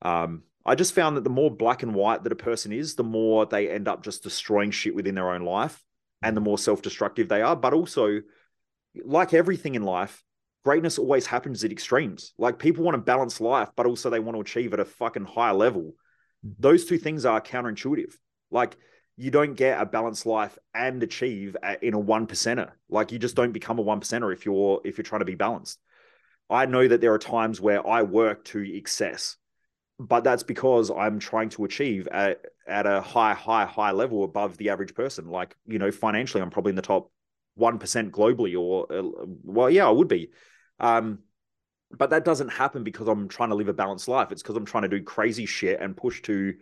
Um, 0.03 0.43
I 0.67 0.75
just 0.75 0.95
found 0.95 1.17
that 1.17 1.25
the 1.25 1.31
more 1.31 1.51
black 1.51 1.83
and 1.83 1.95
white 1.95 2.25
that 2.25 2.33
a 2.33 2.37
person 2.37 2.73
is, 2.73 2.95
the 2.95 3.05
more 3.05 3.45
they 3.45 3.69
end 3.69 3.87
up 3.87 4.03
just 4.03 4.23
destroying 4.23 4.71
shit 4.71 4.95
within 4.95 5.15
their 5.15 5.31
own 5.31 5.43
life 5.43 5.83
and 6.23 6.37
the 6.37 6.41
more 6.41 6.59
self 6.59 6.83
destructive 6.83 7.29
they 7.29 7.43
are. 7.43 7.55
But 7.55 7.75
also, 7.75 8.23
like 9.05 9.35
everything 9.35 9.75
in 9.75 9.83
life, 9.83 10.23
greatness 10.65 10.99
always 10.99 11.27
happens 11.27 11.63
at 11.65 11.73
extremes. 11.73 12.33
Like 12.39 12.59
people 12.59 12.85
want 12.85 12.95
to 12.95 13.03
balance 13.03 13.41
life, 13.41 13.69
but 13.77 13.87
also 13.87 14.09
they 14.09 14.21
want 14.21 14.37
to 14.37 14.41
achieve 14.41 14.73
at 14.73 14.81
a 14.81 14.85
fucking 14.85 15.27
higher 15.27 15.53
level. 15.53 15.95
Mm-hmm. 16.45 16.51
Those 16.59 16.87
two 16.87 16.99
things 16.99 17.25
are 17.27 17.41
counterintuitive. 17.41 18.15
Like 18.51 18.77
you 19.17 19.31
don't 19.31 19.55
get 19.55 19.81
a 19.81 19.87
balanced 19.87 20.27
life 20.27 20.59
and 20.75 21.03
achieve 21.03 21.57
in 21.83 21.95
a 21.95 21.99
one 21.99 22.27
percenter. 22.27 22.71
Like 22.89 23.13
you 23.13 23.19
just 23.19 23.37
don't 23.37 23.53
become 23.53 23.79
a 23.79 23.83
one 23.83 24.01
percenter 24.01 24.33
if 24.33 24.47
you're 24.47 24.81
if 24.85 24.97
you're 24.97 25.05
trying 25.05 25.21
to 25.21 25.27
be 25.27 25.35
balanced. 25.35 25.79
I 26.49 26.67
know 26.67 26.87
that 26.87 27.01
there 27.01 27.13
are 27.13 27.19
times 27.19 27.61
where 27.61 27.87
I 27.87 28.03
work 28.03 28.45
to 28.47 28.61
excess 28.61 29.37
but 29.99 30.25
that's 30.25 30.43
because 30.43 30.91
I'm 30.91 31.19
trying 31.19 31.51
to 31.51 31.65
achieve 31.65 32.09
at, 32.09 32.45
at 32.67 32.87
a 32.87 33.01
high, 33.01 33.35
high, 33.35 33.65
high 33.65 33.93
level 33.93 34.25
above 34.25 34.57
the 34.57 34.71
average 34.71 34.95
person. 34.95 35.29
Like, 35.29 35.57
you 35.67 35.79
know, 35.79 35.91
financially, 35.91 36.43
I'm 36.43 36.51
probably 36.51 36.71
in 36.71 36.77
the 36.77 36.83
top 36.83 37.11
1% 37.59 38.11
globally, 38.11 38.59
or, 38.61 38.93
uh, 38.93 39.27
well, 39.45 39.71
yeah, 39.71 39.87
I 39.87 39.91
would 39.91 40.09
be. 40.09 40.31
Um, 40.81 41.21
but 41.97 42.11
that 42.11 42.25
doesn't 42.25 42.49
happen 42.49 42.83
because 42.83 43.07
I'm 43.07 43.29
trying 43.29 43.51
to 43.51 43.55
live 43.55 43.69
a 43.69 43.73
balanced 43.73 44.09
life. 44.09 44.33
It's 44.33 44.43
because 44.43 44.57
I'm 44.57 44.65
trying 44.65 44.83
to 44.83 44.89
do 44.89 45.03
crazy 45.03 45.47
shit 45.47 45.81
and 45.81 45.97
push 45.97 46.23
to 46.23 46.55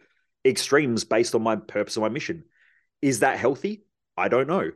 extremes 0.45 1.05
based 1.05 1.35
on 1.35 1.43
my 1.43 1.57
purpose 1.57 1.97
and 1.97 2.03
my 2.03 2.11
mission. 2.11 2.45
Is 3.01 3.21
that 3.21 3.39
healthy? 3.39 3.85
I 4.17 4.29
don't 4.29 4.49
know. 4.49 4.71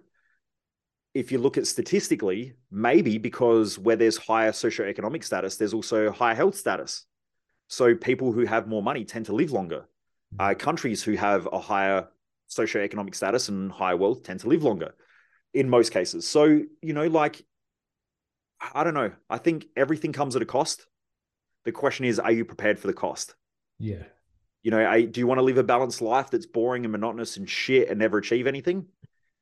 If 1.12 1.32
you 1.32 1.38
look 1.38 1.58
at 1.58 1.66
statistically, 1.66 2.54
maybe 2.70 3.18
because 3.18 3.78
where 3.78 3.96
there's 3.96 4.16
higher 4.16 4.52
socioeconomic 4.52 5.24
status, 5.24 5.56
there's 5.56 5.74
also 5.74 6.10
higher 6.10 6.34
health 6.34 6.56
status. 6.56 7.04
So 7.68 7.94
people 7.94 8.32
who 8.32 8.44
have 8.44 8.68
more 8.68 8.82
money 8.82 9.04
tend 9.04 9.26
to 9.26 9.34
live 9.34 9.52
longer. 9.52 9.86
Uh, 10.38 10.48
mm-hmm. 10.48 10.58
countries 10.58 11.02
who 11.02 11.14
have 11.14 11.48
a 11.52 11.58
higher 11.58 12.08
socioeconomic 12.48 13.14
status 13.14 13.48
and 13.48 13.70
higher 13.70 13.96
wealth 13.96 14.22
tend 14.22 14.40
to 14.40 14.48
live 14.48 14.62
longer 14.62 14.94
in 15.54 15.68
most 15.68 15.92
cases. 15.92 16.28
So, 16.28 16.62
you 16.82 16.92
know, 16.92 17.06
like, 17.06 17.44
I 18.74 18.84
don't 18.84 18.94
know. 18.94 19.12
I 19.28 19.38
think 19.38 19.66
everything 19.76 20.12
comes 20.12 20.36
at 20.36 20.42
a 20.42 20.46
cost. 20.46 20.86
The 21.64 21.72
question 21.72 22.04
is, 22.04 22.18
are 22.18 22.32
you 22.32 22.44
prepared 22.44 22.78
for 22.78 22.86
the 22.86 22.92
cost? 22.92 23.34
Yeah. 23.78 24.04
You 24.62 24.70
know, 24.70 25.06
do 25.06 25.20
you 25.20 25.26
want 25.26 25.38
to 25.38 25.44
live 25.44 25.58
a 25.58 25.62
balanced 25.62 26.02
life 26.02 26.30
that's 26.30 26.46
boring 26.46 26.84
and 26.84 26.92
monotonous 26.92 27.36
and 27.36 27.48
shit 27.48 27.88
and 27.88 27.98
never 27.98 28.18
achieve 28.18 28.46
anything? 28.46 28.86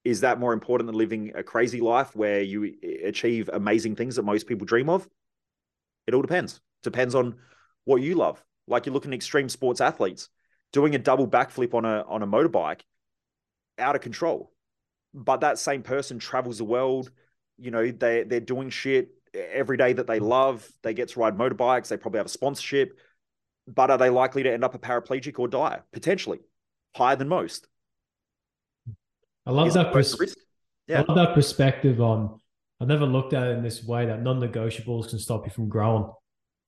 Is 0.05 0.21
that 0.21 0.39
more 0.39 0.53
important 0.53 0.87
than 0.87 0.97
living 0.97 1.33
a 1.35 1.43
crazy 1.43 1.81
life 1.81 2.15
where 2.15 2.43
you 2.43 2.75
achieve 3.05 3.49
amazing 3.53 3.97
things 3.97 4.17
that 4.17 4.23
most 4.23 4.47
people 4.47 4.67
dream 4.67 4.91
of? 4.91 5.09
It 6.07 6.15
all 6.15 6.23
depends. 6.23 6.61
Depends 6.83 7.15
on 7.15 7.37
what 7.85 8.03
you 8.03 8.15
love. 8.15 8.43
Like 8.67 8.87
you're 8.87 8.95
looking 8.95 9.13
at 9.13 9.17
extreme 9.17 9.49
sports 9.49 9.81
athletes 9.81 10.29
doing 10.73 10.95
a 10.95 10.99
double 10.99 11.29
backflip 11.29 11.73
on 11.75 11.85
a 11.85 12.05
on 12.09 12.23
a 12.23 12.27
motorbike, 12.27 12.81
out 13.79 13.95
of 13.95 14.03
control. 14.03 14.53
But 15.15 15.41
that 15.41 15.59
same 15.59 15.83
person 15.83 16.19
travels 16.19 16.59
the 16.59 16.65
world. 16.65 17.11
You 17.59 17.71
know, 17.71 17.91
they 17.91 18.25
they're 18.25 18.41
doing 18.41 18.71
shit 18.71 19.11
every 19.35 19.77
day 19.77 19.93
that 19.93 20.07
they 20.07 20.19
love. 20.19 20.69
They 20.83 20.95
get 20.95 21.09
to 21.11 21.21
ride 21.21 21.37
motorbikes. 21.37 21.89
They 21.89 21.97
probably 21.97 22.19
have 22.19 22.27
a 22.27 22.31
sponsorship. 22.31 22.99
But 23.67 23.91
are 23.91 23.99
they 23.99 24.11
likely 24.11 24.43
to 24.43 24.53
end 24.53 24.65
up 24.65 24.75
a 24.75 24.79
paraplegic 24.79 25.39
or 25.39 25.49
die? 25.49 25.81
Potentially, 25.93 26.41
higher 26.95 27.17
than 27.17 27.29
most. 27.29 27.67
I 29.47 29.53
love 29.53 29.69
Is 29.69 29.75
that. 29.75 29.93
Pers- 29.93 30.37
yeah. 30.87 31.01
I 31.01 31.05
love 31.05 31.17
that 31.17 31.35
perspective 31.35 32.01
on. 32.01 32.39
I've 32.81 32.89
never 32.89 33.07
looked 33.07 33.33
at 33.33 33.47
it 33.47 33.57
in 33.57 33.63
this 33.63 33.85
way 33.85 34.07
that 34.07 34.23
non-negotiables 34.23 35.09
can 35.09 35.19
stop 35.19 35.47
you 35.47 35.53
from 35.53 35.69
growing. 35.69 36.11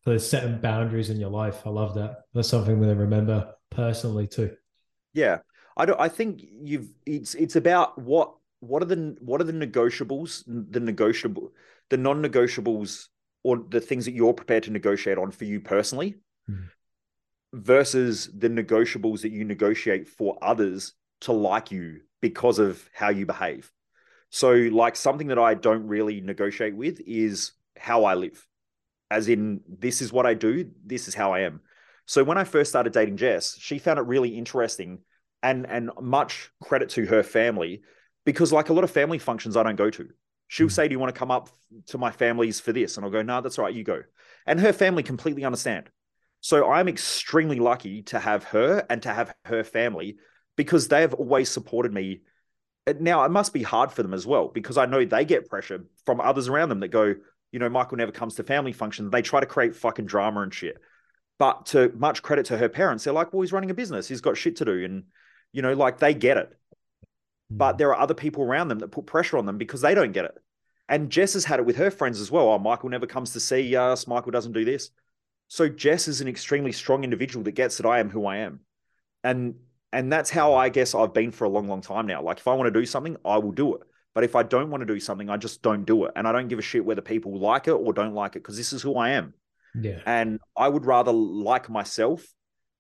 There's 0.07 0.29
setting 0.29 0.59
boundaries 0.59 1.11
in 1.11 1.19
your 1.19 1.31
life. 1.31 1.67
I 1.67 1.71
love 1.71 1.95
that. 1.97 2.23
That's 2.33 2.49
something 2.49 2.81
that 2.81 2.91
I 2.91 2.93
remember 2.93 3.53
personally 3.71 4.29
too. 4.29 4.57
Yeah, 5.13 5.39
I 5.77 5.85
don't. 5.85 6.01
I 6.01 6.09
think 6.09 6.45
you've. 6.63 6.89
It's 7.05 7.35
it's 7.35 7.57
about 7.57 7.99
what 7.99 8.33
what 8.61 8.85
are 8.85 8.87
the 8.87 9.17
what 9.21 9.41
are 9.41 9.45
the 9.45 9.53
negotiables, 9.53 10.45
the 10.47 10.79
negotiable, 10.79 11.53
the 11.91 11.97
non-negotiables, 11.97 13.09
or 13.43 13.65
the 13.69 13.81
things 13.81 14.05
that 14.05 14.13
you're 14.13 14.33
prepared 14.33 14.63
to 14.65 14.71
negotiate 14.71 15.19
on 15.19 15.33
for 15.33 15.45
you 15.45 15.61
personally, 15.61 16.15
mm. 16.49 16.69
versus 17.53 18.31
the 18.33 18.49
negotiables 18.49 19.23
that 19.23 19.33
you 19.33 19.45
negotiate 19.45 20.09
for 20.09 20.39
others 20.41 20.93
to 21.23 21.33
like 21.33 21.73
you 21.73 22.03
because 22.21 22.61
of 22.61 22.89
how 22.93 23.09
you 23.09 23.27
behave. 23.27 23.73
So, 24.31 24.53
like 24.53 24.95
something 24.95 25.27
that 25.29 25.39
I 25.39 25.55
don't 25.55 25.89
really 25.89 26.21
negotiate 26.21 26.77
with 26.77 27.01
is 27.05 27.55
how 27.77 28.05
I 28.05 28.15
live 28.15 28.47
as 29.11 29.29
in 29.29 29.61
this 29.69 30.03
is 30.03 30.13
what 30.13 30.27
I 30.27 30.35
do, 30.35 30.71
this 30.85 31.09
is 31.09 31.15
how 31.15 31.33
I 31.33 31.41
am. 31.41 31.61
So 32.07 32.23
when 32.25 32.39
I 32.39 32.45
first 32.45 32.71
started 32.71 32.93
dating 32.93 33.17
Jess, 33.17 33.57
she 33.59 33.79
found 33.79 33.99
it 33.99 34.07
really 34.07 34.31
interesting 34.31 34.99
and 35.43 35.67
and 35.69 35.91
much 36.01 36.51
credit 36.63 36.89
to 36.91 37.05
her 37.07 37.23
family 37.23 37.83
because 38.25 38.53
like 38.53 38.69
a 38.69 38.73
lot 38.73 38.85
of 38.85 38.91
family 38.91 39.19
functions 39.19 39.57
I 39.57 39.63
don't 39.63 39.77
go 39.77 39.91
to. 39.91 40.09
She'll 40.49 40.67
hmm. 40.67 40.71
say, 40.71 40.89
"Do 40.89 40.93
you 40.93 40.99
want 40.99 41.15
to 41.15 41.19
come 41.19 41.31
up 41.31 41.51
to 41.89 41.99
my 41.99 42.11
family's 42.11 42.61
for 42.61 42.73
this?" 42.73 42.97
And 42.97 43.05
I'll 43.05 43.13
go, 43.13 43.23
"No, 43.23 43.41
that's 43.41 43.59
all 43.59 43.65
right, 43.65 43.75
you 43.75 43.85
go." 43.85 44.03
And 44.47 44.61
her 44.61 44.73
family 44.73 45.03
completely 45.03 45.45
understand. 45.45 45.91
So 46.41 46.71
I'm 46.71 46.89
extremely 46.89 47.59
lucky 47.59 48.03
to 48.03 48.21
have 48.21 48.45
her 48.45 48.85
and 48.89 49.03
to 49.03 49.13
have 49.13 49.35
her 49.47 49.65
family 49.65 50.19
because 50.57 50.89
they 50.89 51.01
have 51.01 51.15
always 51.15 51.49
supported 51.49 51.93
me. 51.93 52.21
Now 53.01 53.25
it 53.25 53.31
must 53.31 53.53
be 53.53 53.63
hard 53.63 53.91
for 53.91 54.03
them 54.03 54.15
as 54.15 54.27
well 54.27 54.49
because 54.49 54.79
I 54.79 54.87
know 54.87 55.05
they 55.05 55.25
get 55.25 55.49
pressure 55.49 55.85
from 56.05 56.21
others 56.21 56.47
around 56.47 56.69
them 56.69 56.81
that 56.81 56.89
go, 56.89 57.17
you 57.57 57.61
know, 57.61 57.71
Michael 57.71 57.97
never 57.97 58.13
comes 58.13 58.35
to 58.35 58.43
family 58.43 58.75
functions. 58.75 59.11
They 59.11 59.23
try 59.23 59.41
to 59.41 59.47
create 59.47 59.75
fucking 59.75 60.05
drama 60.05 60.43
and 60.43 60.53
shit. 60.53 60.77
But 61.39 61.65
to 61.69 61.91
much 61.97 62.23
credit 62.23 62.45
to 62.47 62.59
her 62.59 62.69
parents, 62.69 63.03
they're 63.03 63.15
like, 63.15 63.33
well, 63.33 63.41
he's 63.41 63.51
running 63.51 63.71
a 63.71 63.75
business. 63.75 64.07
He's 64.07 64.21
got 64.21 64.37
shit 64.37 64.57
to 64.57 64.67
do. 64.67 64.85
And, 64.85 65.05
you 65.55 65.63
know, 65.63 65.73
like 65.73 65.99
they 65.99 66.13
get 66.13 66.37
it. 66.37 66.55
But 67.49 67.73
hmm. 67.73 67.77
there 67.79 67.95
are 67.95 67.99
other 67.99 68.13
people 68.13 68.43
around 68.43 68.69
them 68.69 68.81
that 68.81 68.91
put 68.91 69.07
pressure 69.07 69.39
on 69.39 69.47
them 69.47 69.57
because 69.57 69.81
they 69.81 69.95
don't 69.95 70.13
get 70.13 70.27
it. 70.27 70.35
And 70.87 71.09
Jess 71.09 71.33
has 71.33 71.47
had 71.47 71.59
it 71.59 71.65
with 71.65 71.77
her 71.77 71.91
friends 71.91 72.21
as 72.21 72.31
well. 72.31 72.51
Oh, 72.51 72.59
Michael 72.59 72.91
never 72.91 73.07
comes 73.07 73.33
to 73.33 73.41
see 73.41 73.75
us. 73.75 74.07
Michael 74.07 74.33
doesn't 74.33 74.53
do 74.53 74.67
this. 74.67 74.91
So 75.49 75.67
Jess 75.67 76.09
is 76.09 76.21
an 76.21 76.29
extremely 76.29 76.73
strong 76.73 77.05
individual 77.05 77.43
that 77.45 77.53
gets 77.53 77.79
that 77.79 77.87
I 77.87 78.01
am 78.01 78.11
who 78.11 78.27
I 78.27 78.37
am. 78.39 78.61
And 79.25 79.55
and 79.95 80.13
that's 80.13 80.29
how 80.29 80.53
I 80.53 80.69
guess 80.69 80.95
I've 80.95 81.15
been 81.15 81.31
for 81.31 81.45
a 81.45 81.49
long, 81.49 81.69
long 81.69 81.81
time 81.81 82.07
now. 82.07 82.21
Like 82.21 82.37
if 82.37 82.49
I 82.49 82.53
want 82.53 82.67
to 82.71 82.79
do 82.79 82.85
something, 82.85 83.17
I 83.25 83.39
will 83.39 83.53
do 83.53 83.77
it. 83.77 83.81
But 84.17 84.25
if 84.25 84.35
I 84.35 84.45
don't 84.45 84.71
want 84.71 84.81
to 84.81 84.87
do 84.87 84.99
something, 84.99 85.29
I 85.29 85.37
just 85.37 85.61
don't 85.61 85.85
do 85.85 86.07
it. 86.07 86.13
And 86.17 86.27
I 86.27 86.33
don't 86.33 86.49
give 86.49 86.59
a 86.59 86.63
shit 86.63 86.83
whether 86.83 87.03
people 87.03 87.39
like 87.39 87.69
it 87.69 87.73
or 87.73 87.93
don't 87.93 88.15
like 88.15 88.35
it 88.35 88.39
because 88.39 88.57
this 88.57 88.73
is 88.73 88.81
who 88.81 88.97
I 88.97 89.11
am. 89.11 89.35
Yeah. 89.79 90.01
And 90.07 90.41
I 90.57 90.71
would 90.71 90.87
rather 90.87 91.13
like 91.13 91.69
myself 91.69 92.27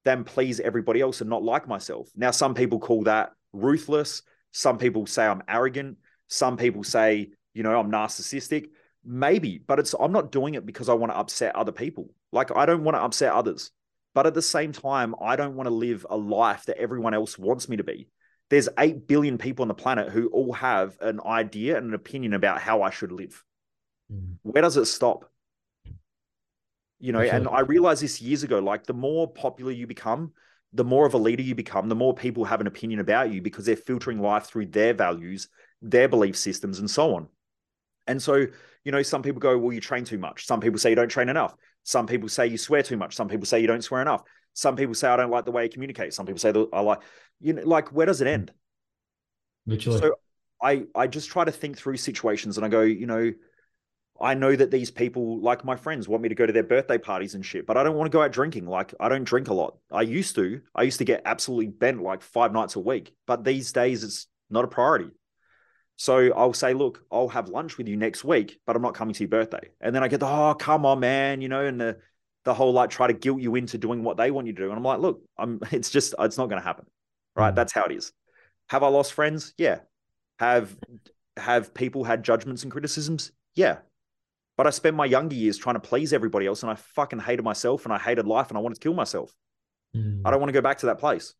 than 0.06 0.24
please 0.24 0.60
everybody 0.60 1.02
else 1.02 1.20
and 1.20 1.28
not 1.28 1.42
like 1.42 1.68
myself. 1.68 2.08
Now, 2.16 2.30
some 2.30 2.54
people 2.54 2.78
call 2.78 3.02
that 3.02 3.32
ruthless. 3.52 4.22
Some 4.52 4.78
people 4.78 5.04
say 5.04 5.26
I'm 5.26 5.42
arrogant. 5.46 5.98
Some 6.28 6.56
people 6.56 6.82
say, 6.82 7.28
you 7.52 7.62
know, 7.62 7.78
I'm 7.78 7.92
narcissistic. 7.92 8.68
Maybe, 9.04 9.58
but 9.58 9.78
it's 9.78 9.94
I'm 10.00 10.12
not 10.12 10.32
doing 10.32 10.54
it 10.54 10.64
because 10.64 10.88
I 10.88 10.94
want 10.94 11.12
to 11.12 11.18
upset 11.18 11.54
other 11.54 11.70
people. 11.70 12.08
Like 12.32 12.56
I 12.56 12.64
don't 12.64 12.82
want 12.82 12.96
to 12.96 13.02
upset 13.02 13.34
others. 13.34 13.72
But 14.14 14.26
at 14.26 14.32
the 14.32 14.40
same 14.40 14.72
time, 14.72 15.14
I 15.20 15.36
don't 15.36 15.54
want 15.54 15.66
to 15.66 15.74
live 15.74 16.06
a 16.08 16.16
life 16.16 16.64
that 16.64 16.78
everyone 16.78 17.12
else 17.12 17.38
wants 17.38 17.68
me 17.68 17.76
to 17.76 17.84
be 17.84 18.08
there's 18.50 18.68
8 18.78 19.06
billion 19.06 19.38
people 19.38 19.62
on 19.62 19.68
the 19.68 19.74
planet 19.74 20.10
who 20.10 20.28
all 20.28 20.52
have 20.52 20.96
an 21.00 21.20
idea 21.24 21.76
and 21.76 21.88
an 21.88 21.94
opinion 21.94 22.34
about 22.34 22.60
how 22.60 22.82
I 22.82 22.90
should 22.90 23.12
live. 23.12 23.42
Mm. 24.12 24.36
Where 24.42 24.62
does 24.62 24.76
it 24.76 24.86
stop? 24.86 25.30
You 26.98 27.12
know, 27.12 27.20
and 27.20 27.46
I 27.48 27.60
realized 27.60 28.02
this 28.02 28.22
years 28.22 28.42
ago 28.42 28.58
like 28.58 28.86
the 28.86 28.94
more 28.94 29.30
popular 29.30 29.72
you 29.72 29.86
become, 29.86 30.32
the 30.72 30.84
more 30.84 31.06
of 31.06 31.14
a 31.14 31.18
leader 31.18 31.42
you 31.42 31.54
become, 31.54 31.88
the 31.88 31.94
more 31.94 32.14
people 32.14 32.44
have 32.44 32.60
an 32.60 32.66
opinion 32.66 33.00
about 33.00 33.32
you 33.32 33.42
because 33.42 33.66
they're 33.66 33.76
filtering 33.76 34.20
life 34.20 34.44
through 34.44 34.66
their 34.66 34.94
values, 34.94 35.48
their 35.82 36.08
belief 36.08 36.36
systems, 36.36 36.78
and 36.78 36.90
so 36.90 37.14
on. 37.14 37.28
And 38.06 38.22
so, 38.22 38.46
you 38.84 38.92
know, 38.92 39.02
some 39.02 39.22
people 39.22 39.40
go, 39.40 39.58
well, 39.58 39.72
you 39.72 39.80
train 39.80 40.04
too 40.04 40.18
much. 40.18 40.46
Some 40.46 40.60
people 40.60 40.78
say 40.78 40.90
you 40.90 40.96
don't 40.96 41.08
train 41.08 41.28
enough. 41.28 41.54
Some 41.82 42.06
people 42.06 42.28
say 42.28 42.46
you 42.46 42.58
swear 42.58 42.82
too 42.82 42.96
much. 42.96 43.14
Some 43.14 43.28
people 43.28 43.46
say 43.46 43.60
you 43.60 43.66
don't 43.66 43.82
swear 43.82 44.00
enough. 44.02 44.22
Some 44.56 44.74
people 44.74 44.94
say 44.94 45.06
I 45.06 45.16
don't 45.16 45.30
like 45.30 45.44
the 45.44 45.52
way 45.52 45.64
you 45.64 45.68
communicate. 45.68 46.14
Some 46.14 46.24
people 46.24 46.38
say 46.38 46.50
that 46.50 46.68
I 46.72 46.80
like, 46.80 47.00
you 47.40 47.52
know, 47.52 47.62
like 47.62 47.92
where 47.92 48.06
does 48.06 48.22
it 48.22 48.26
end? 48.26 48.52
Literally. 49.66 49.98
So 49.98 50.14
I 50.62 50.86
I 50.94 51.06
just 51.08 51.28
try 51.28 51.44
to 51.44 51.52
think 51.52 51.76
through 51.76 51.98
situations 51.98 52.56
and 52.56 52.64
I 52.64 52.70
go, 52.70 52.80
you 52.80 53.06
know, 53.06 53.34
I 54.18 54.32
know 54.32 54.56
that 54.56 54.70
these 54.70 54.90
people, 54.90 55.42
like 55.42 55.62
my 55.62 55.76
friends, 55.76 56.08
want 56.08 56.22
me 56.22 56.30
to 56.30 56.34
go 56.34 56.46
to 56.46 56.52
their 56.54 56.62
birthday 56.62 56.96
parties 56.96 57.34
and 57.34 57.44
shit, 57.44 57.66
but 57.66 57.76
I 57.76 57.82
don't 57.82 57.96
want 57.96 58.10
to 58.10 58.16
go 58.16 58.22
out 58.22 58.32
drinking. 58.32 58.66
Like, 58.66 58.94
I 58.98 59.10
don't 59.10 59.24
drink 59.24 59.48
a 59.48 59.54
lot. 59.54 59.76
I 59.92 60.00
used 60.00 60.34
to. 60.36 60.62
I 60.74 60.84
used 60.84 60.98
to 60.98 61.04
get 61.04 61.20
absolutely 61.26 61.66
bent 61.66 62.02
like 62.02 62.22
five 62.22 62.50
nights 62.50 62.76
a 62.76 62.80
week, 62.80 63.14
but 63.26 63.44
these 63.44 63.72
days 63.72 64.04
it's 64.04 64.26
not 64.48 64.64
a 64.64 64.68
priority. 64.68 65.10
So 65.96 66.32
I'll 66.32 66.54
say, 66.54 66.72
look, 66.72 67.04
I'll 67.12 67.28
have 67.28 67.50
lunch 67.50 67.76
with 67.76 67.88
you 67.88 67.96
next 67.96 68.24
week, 68.24 68.58
but 68.66 68.74
I'm 68.74 68.82
not 68.82 68.94
coming 68.94 69.14
to 69.14 69.20
your 69.22 69.28
birthday. 69.28 69.68
And 69.82 69.94
then 69.94 70.02
I 70.02 70.08
get 70.08 70.20
the, 70.20 70.26
oh, 70.26 70.54
come 70.58 70.86
on, 70.86 71.00
man, 71.00 71.42
you 71.42 71.48
know, 71.48 71.66
and 71.66 71.78
the 71.78 71.98
the 72.46 72.54
whole 72.54 72.72
like 72.72 72.90
try 72.90 73.08
to 73.08 73.12
guilt 73.12 73.40
you 73.40 73.56
into 73.56 73.76
doing 73.76 74.04
what 74.04 74.16
they 74.16 74.30
want 74.30 74.46
you 74.46 74.52
to 74.52 74.62
do. 74.62 74.68
And 74.68 74.78
I'm 74.78 74.84
like, 74.84 75.00
look, 75.00 75.20
I'm 75.36 75.60
it's 75.72 75.90
just 75.90 76.14
it's 76.18 76.38
not 76.38 76.48
going 76.48 76.62
to 76.62 76.66
happen. 76.66 76.86
Right. 77.34 77.52
Mm. 77.52 77.56
That's 77.56 77.74
how 77.74 77.84
it 77.84 77.92
is. 77.92 78.12
Have 78.70 78.82
I 78.82 78.88
lost 78.88 79.12
friends? 79.12 79.52
Yeah. 79.58 79.80
Have 80.38 80.74
have 81.36 81.74
people 81.74 82.04
had 82.04 82.22
judgments 82.22 82.62
and 82.62 82.72
criticisms? 82.72 83.32
Yeah. 83.54 83.78
But 84.56 84.66
I 84.66 84.70
spent 84.70 84.96
my 84.96 85.04
younger 85.04 85.34
years 85.34 85.58
trying 85.58 85.74
to 85.74 85.80
please 85.80 86.12
everybody 86.12 86.46
else 86.46 86.62
and 86.62 86.70
I 86.70 86.76
fucking 86.76 87.18
hated 87.18 87.42
myself 87.42 87.84
and 87.84 87.92
I 87.92 87.98
hated 87.98 88.26
life 88.26 88.48
and 88.48 88.56
I 88.56 88.60
wanted 88.60 88.76
to 88.76 88.80
kill 88.80 88.94
myself. 88.94 89.34
Mm. 89.94 90.22
I 90.24 90.30
don't 90.30 90.40
want 90.40 90.48
to 90.48 90.54
go 90.54 90.62
back 90.62 90.78
to 90.78 90.86
that 90.86 90.98
place. 90.98 91.34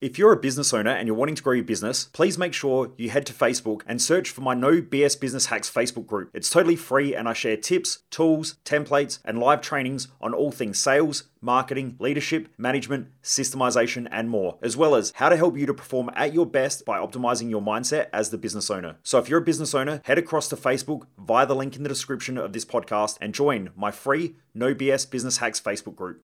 If 0.00 0.16
you're 0.16 0.32
a 0.32 0.36
business 0.36 0.72
owner 0.72 0.92
and 0.92 1.08
you're 1.08 1.16
wanting 1.16 1.34
to 1.34 1.42
grow 1.42 1.54
your 1.54 1.64
business, 1.64 2.04
please 2.04 2.38
make 2.38 2.54
sure 2.54 2.92
you 2.96 3.10
head 3.10 3.26
to 3.26 3.32
Facebook 3.32 3.82
and 3.84 4.00
search 4.00 4.30
for 4.30 4.42
my 4.42 4.54
No 4.54 4.80
BS 4.80 5.18
Business 5.18 5.46
Hacks 5.46 5.68
Facebook 5.68 6.06
group. 6.06 6.30
It's 6.32 6.50
totally 6.50 6.76
free 6.76 7.16
and 7.16 7.28
I 7.28 7.32
share 7.32 7.56
tips, 7.56 8.04
tools, 8.08 8.58
templates, 8.64 9.18
and 9.24 9.40
live 9.40 9.60
trainings 9.60 10.06
on 10.20 10.34
all 10.34 10.52
things 10.52 10.78
sales, 10.78 11.24
marketing, 11.40 11.96
leadership, 11.98 12.48
management, 12.56 13.08
systemization, 13.24 14.06
and 14.12 14.30
more, 14.30 14.56
as 14.62 14.76
well 14.76 14.94
as 14.94 15.12
how 15.16 15.30
to 15.30 15.36
help 15.36 15.58
you 15.58 15.66
to 15.66 15.74
perform 15.74 16.12
at 16.14 16.32
your 16.32 16.46
best 16.46 16.84
by 16.84 17.00
optimizing 17.00 17.50
your 17.50 17.60
mindset 17.60 18.06
as 18.12 18.30
the 18.30 18.38
business 18.38 18.70
owner. 18.70 18.98
So 19.02 19.18
if 19.18 19.28
you're 19.28 19.40
a 19.40 19.44
business 19.44 19.74
owner, 19.74 20.00
head 20.04 20.16
across 20.16 20.46
to 20.50 20.56
Facebook 20.56 21.08
via 21.18 21.44
the 21.44 21.56
link 21.56 21.74
in 21.74 21.82
the 21.82 21.88
description 21.88 22.38
of 22.38 22.52
this 22.52 22.64
podcast 22.64 23.18
and 23.20 23.34
join 23.34 23.70
my 23.74 23.90
free 23.90 24.36
No 24.54 24.76
BS 24.76 25.10
Business 25.10 25.38
Hacks 25.38 25.58
Facebook 25.58 25.96
group. 25.96 26.20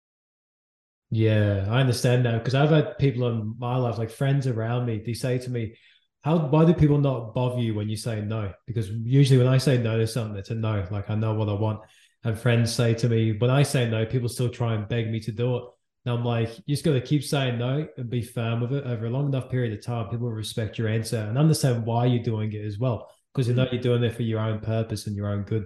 Yeah, 1.11 1.67
I 1.69 1.81
understand 1.81 2.25
now 2.25 2.39
because 2.39 2.55
I've 2.55 2.71
had 2.71 2.99
people 2.99 3.29
in 3.29 3.55
my 3.59 3.77
life, 3.77 3.99
like 3.99 4.11
friends 4.11 4.47
around 4.47 4.87
me, 4.87 5.03
they 5.05 5.15
say 5.15 5.39
to 5.39 5.51
me, 5.51 5.77
"How? 6.23 6.39
Why 6.39 6.65
do 6.65 6.75
people 6.75 6.99
not 6.99 7.35
bother 7.35 7.61
you 7.61 7.75
when 7.75 7.89
you 7.89 7.97
say 7.97 8.21
no?" 8.21 8.53
Because 8.67 8.91
usually 8.91 9.39
when 9.39 9.47
I 9.47 9.59
say 9.59 9.79
no 9.79 9.99
to 9.99 10.07
something, 10.07 10.37
it's 10.37 10.51
a 10.51 10.55
no. 10.55 10.87
Like 10.91 11.11
I 11.11 11.15
know 11.15 11.35
what 11.35 11.49
I 11.49 11.55
want. 11.55 11.81
And 12.25 12.39
friends 12.39 12.75
say 12.75 12.95
to 12.95 13.09
me, 13.09 13.37
when 13.37 13.51
I 13.51 13.63
say 13.63 13.89
no, 13.89 14.07
people 14.07 14.31
still 14.31 14.49
try 14.49 14.75
and 14.75 14.89
beg 14.89 15.11
me 15.11 15.21
to 15.21 15.33
do 15.33 15.57
it. 15.57 15.65
And 16.07 16.15
I'm 16.15 16.25
like, 16.25 16.57
you 16.67 16.75
just 16.75 16.85
got 16.85 16.95
to 16.95 17.01
keep 17.01 17.23
saying 17.23 17.59
no 17.59 17.87
and 17.97 18.11
be 18.11 18.23
firm 18.23 18.61
with 18.61 18.73
it 18.73 18.85
over 18.85 19.07
a 19.07 19.11
long 19.11 19.27
enough 19.27 19.51
period 19.51 19.73
of 19.79 19.85
time. 19.85 20.09
People 20.09 20.27
will 20.27 20.35
respect 20.35 20.79
your 20.79 20.89
answer 20.89 21.19
and 21.19 21.39
understand 21.39 21.85
why 21.85 22.07
you're 22.07 22.23
doing 22.23 22.53
it 22.53 22.65
as 22.65 22.79
well, 22.79 23.11
because 23.33 23.47
you 23.47 23.55
know 23.55 23.67
mm. 23.67 23.73
you're 23.73 23.83
doing 23.83 24.03
it 24.05 24.15
for 24.15 24.23
your 24.23 24.41
own 24.41 24.61
purpose 24.61 25.07
and 25.07 25.17
your 25.17 25.29
own 25.29 25.43
good. 25.43 25.65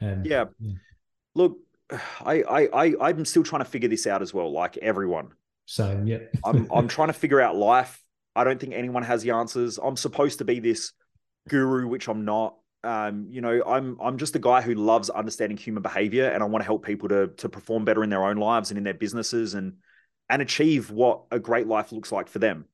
And 0.00 0.24
yeah, 0.24 0.46
yeah. 0.60 0.72
look, 1.34 1.58
I, 1.90 2.42
I, 2.42 2.68
I, 2.72 2.94
I'm 3.00 3.24
still 3.24 3.42
trying 3.42 3.64
to 3.64 3.70
figure 3.70 3.88
this 3.88 4.06
out 4.06 4.22
as 4.22 4.34
well, 4.34 4.52
like 4.52 4.76
everyone. 4.78 5.32
Same, 5.66 6.06
yeah. 6.06 6.18
I'm, 6.44 6.68
I'm 6.72 6.88
trying 6.88 7.08
to 7.08 7.14
figure 7.14 7.40
out 7.40 7.56
life. 7.56 8.02
I 8.36 8.44
don't 8.44 8.60
think 8.60 8.74
anyone 8.74 9.02
has 9.02 9.22
the 9.22 9.30
answers. 9.30 9.78
I'm 9.78 9.96
supposed 9.96 10.38
to 10.38 10.44
be 10.44 10.60
this 10.60 10.92
guru, 11.48 11.88
which 11.88 12.08
I'm 12.08 12.24
not. 12.24 12.56
Um, 12.84 13.26
you 13.28 13.40
know, 13.40 13.62
I'm, 13.66 13.98
I'm 14.00 14.18
just 14.18 14.36
a 14.36 14.38
guy 14.38 14.60
who 14.60 14.74
loves 14.74 15.10
understanding 15.10 15.58
human 15.58 15.82
behavior, 15.82 16.28
and 16.28 16.42
I 16.42 16.46
want 16.46 16.62
to 16.62 16.66
help 16.66 16.84
people 16.84 17.08
to, 17.08 17.28
to 17.38 17.48
perform 17.48 17.84
better 17.84 18.04
in 18.04 18.10
their 18.10 18.24
own 18.24 18.36
lives 18.36 18.70
and 18.70 18.78
in 18.78 18.84
their 18.84 18.94
businesses, 18.94 19.54
and, 19.54 19.74
and 20.30 20.40
achieve 20.42 20.90
what 20.90 21.24
a 21.32 21.40
great 21.40 21.66
life 21.66 21.90
looks 21.90 22.12
like 22.12 22.28
for 22.28 22.38
them. 22.38 22.66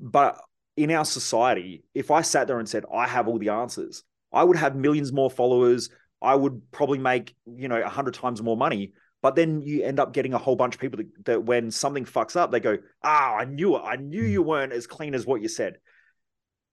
But 0.00 0.40
in 0.76 0.90
our 0.90 1.04
society, 1.04 1.84
if 1.94 2.10
I 2.10 2.22
sat 2.22 2.46
there 2.46 2.58
and 2.58 2.68
said 2.68 2.84
I 2.92 3.06
have 3.06 3.28
all 3.28 3.38
the 3.38 3.50
answers, 3.50 4.02
I 4.32 4.42
would 4.42 4.56
have 4.56 4.74
millions 4.74 5.12
more 5.12 5.30
followers. 5.30 5.90
I 6.24 6.34
would 6.34 6.70
probably 6.72 6.98
make, 6.98 7.34
you 7.46 7.68
know, 7.68 7.80
a 7.80 7.88
hundred 7.88 8.14
times 8.14 8.42
more 8.42 8.56
money. 8.56 8.92
But 9.22 9.36
then 9.36 9.62
you 9.62 9.82
end 9.82 10.00
up 10.00 10.12
getting 10.12 10.34
a 10.34 10.38
whole 10.38 10.56
bunch 10.56 10.74
of 10.74 10.80
people 10.80 10.98
that, 10.98 11.24
that, 11.24 11.44
when 11.44 11.70
something 11.70 12.04
fucks 12.04 12.36
up, 12.36 12.50
they 12.50 12.60
go, 12.60 12.76
ah, 13.02 13.36
I 13.36 13.44
knew 13.46 13.76
it. 13.76 13.82
I 13.82 13.96
knew 13.96 14.22
you 14.22 14.42
weren't 14.42 14.72
as 14.72 14.86
clean 14.86 15.14
as 15.14 15.24
what 15.24 15.40
you 15.40 15.48
said. 15.48 15.78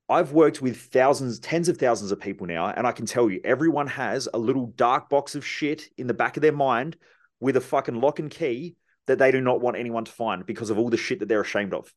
I've 0.10 0.34
worked 0.34 0.62
with 0.62 0.78
thousands, 0.78 1.40
tens 1.40 1.70
of 1.70 1.78
thousands 1.78 2.12
of 2.12 2.20
people 2.20 2.46
now, 2.48 2.68
and 2.68 2.86
I 2.86 2.92
can 2.92 3.06
tell 3.06 3.30
you, 3.30 3.40
everyone 3.46 3.88
has 3.88 4.28
a 4.34 4.38
little 4.38 4.74
dark 4.76 5.10
box 5.10 5.36
of 5.36 5.46
shit 5.46 5.84
in 5.98 6.08
the 6.08 6.14
back 6.14 6.36
of 6.36 6.42
their 6.42 6.52
mind 6.52 6.98
with 7.40 7.56
a 7.56 7.62
fucking 7.62 8.02
lock 8.02 8.20
and 8.20 8.30
key 8.30 8.76
that 9.08 9.20
they 9.20 9.32
do 9.32 9.40
not 9.40 9.62
want 9.62 9.78
anyone 9.78 10.04
to 10.04 10.12
find 10.12 10.46
because 10.46 10.70
of 10.70 10.78
all 10.78 10.90
the 10.90 10.98
shit 10.98 11.20
that 11.20 11.30
they're 11.30 11.40
ashamed 11.40 11.74
of. 11.74 11.94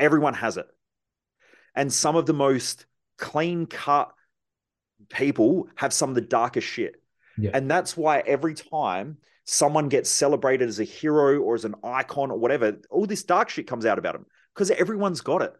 Everyone 0.00 0.32
has 0.32 0.56
it. 0.56 0.66
And 1.74 1.92
some 1.92 2.16
of 2.16 2.24
the 2.24 2.32
most 2.32 2.86
clean 3.18 3.66
cut, 3.66 4.12
people 5.08 5.68
have 5.76 5.92
some 5.92 6.08
of 6.08 6.14
the 6.14 6.20
darkest 6.20 6.66
shit. 6.66 7.02
Yeah. 7.36 7.50
And 7.54 7.70
that's 7.70 7.96
why 7.96 8.20
every 8.20 8.54
time 8.54 9.18
someone 9.44 9.88
gets 9.88 10.08
celebrated 10.08 10.68
as 10.68 10.80
a 10.80 10.84
hero 10.84 11.40
or 11.40 11.54
as 11.54 11.64
an 11.64 11.74
icon 11.84 12.30
or 12.30 12.38
whatever, 12.38 12.78
all 12.90 13.06
this 13.06 13.22
dark 13.22 13.50
shit 13.50 13.66
comes 13.66 13.86
out 13.86 13.98
about 13.98 14.14
them 14.14 14.26
because 14.54 14.70
everyone's 14.70 15.20
got 15.20 15.42
it. 15.42 15.52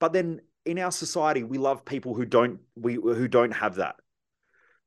But 0.00 0.12
then 0.12 0.40
in 0.64 0.78
our 0.78 0.92
society, 0.92 1.42
we 1.42 1.58
love 1.58 1.84
people 1.84 2.14
who 2.14 2.24
don't 2.24 2.60
we 2.76 2.94
who 2.94 3.28
don't 3.28 3.52
have 3.52 3.76
that. 3.76 3.96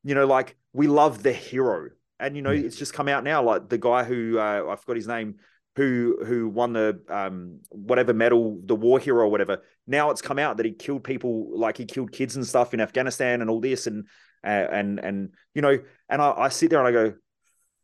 You 0.03 0.15
know, 0.15 0.25
like 0.25 0.55
we 0.73 0.87
love 0.87 1.23
the 1.23 1.33
hero, 1.33 1.89
and 2.19 2.35
you 2.35 2.41
know, 2.41 2.51
it's 2.51 2.75
just 2.75 2.93
come 2.93 3.07
out 3.07 3.23
now. 3.23 3.43
Like 3.43 3.69
the 3.69 3.77
guy 3.77 4.03
who 4.03 4.37
uh, 4.37 4.65
I 4.69 4.75
forgot 4.75 4.95
his 4.95 5.07
name, 5.07 5.35
who 5.75 6.17
who 6.25 6.47
won 6.47 6.73
the 6.73 7.01
um 7.09 7.59
whatever 7.69 8.13
medal, 8.13 8.59
the 8.63 8.75
war 8.75 8.99
hero 8.99 9.25
or 9.25 9.29
whatever. 9.29 9.61
Now 9.87 10.09
it's 10.11 10.21
come 10.21 10.39
out 10.39 10.57
that 10.57 10.65
he 10.65 10.71
killed 10.71 11.03
people, 11.03 11.57
like 11.57 11.77
he 11.77 11.85
killed 11.85 12.11
kids 12.11 12.35
and 12.35 12.45
stuff 12.45 12.73
in 12.73 12.79
Afghanistan 12.79 13.41
and 13.41 13.49
all 13.49 13.59
this, 13.59 13.87
and 13.87 14.07
uh, 14.43 14.47
and 14.47 14.99
and 14.99 15.33
you 15.53 15.61
know, 15.61 15.79
and 16.09 16.21
I, 16.21 16.31
I 16.31 16.49
sit 16.49 16.69
there 16.69 16.79
and 16.79 16.87
I 16.87 16.91
go, 16.91 17.15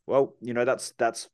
well, 0.08 0.36
you 0.42 0.54
know, 0.54 0.66
that's 0.66 0.92
that's 0.98 1.30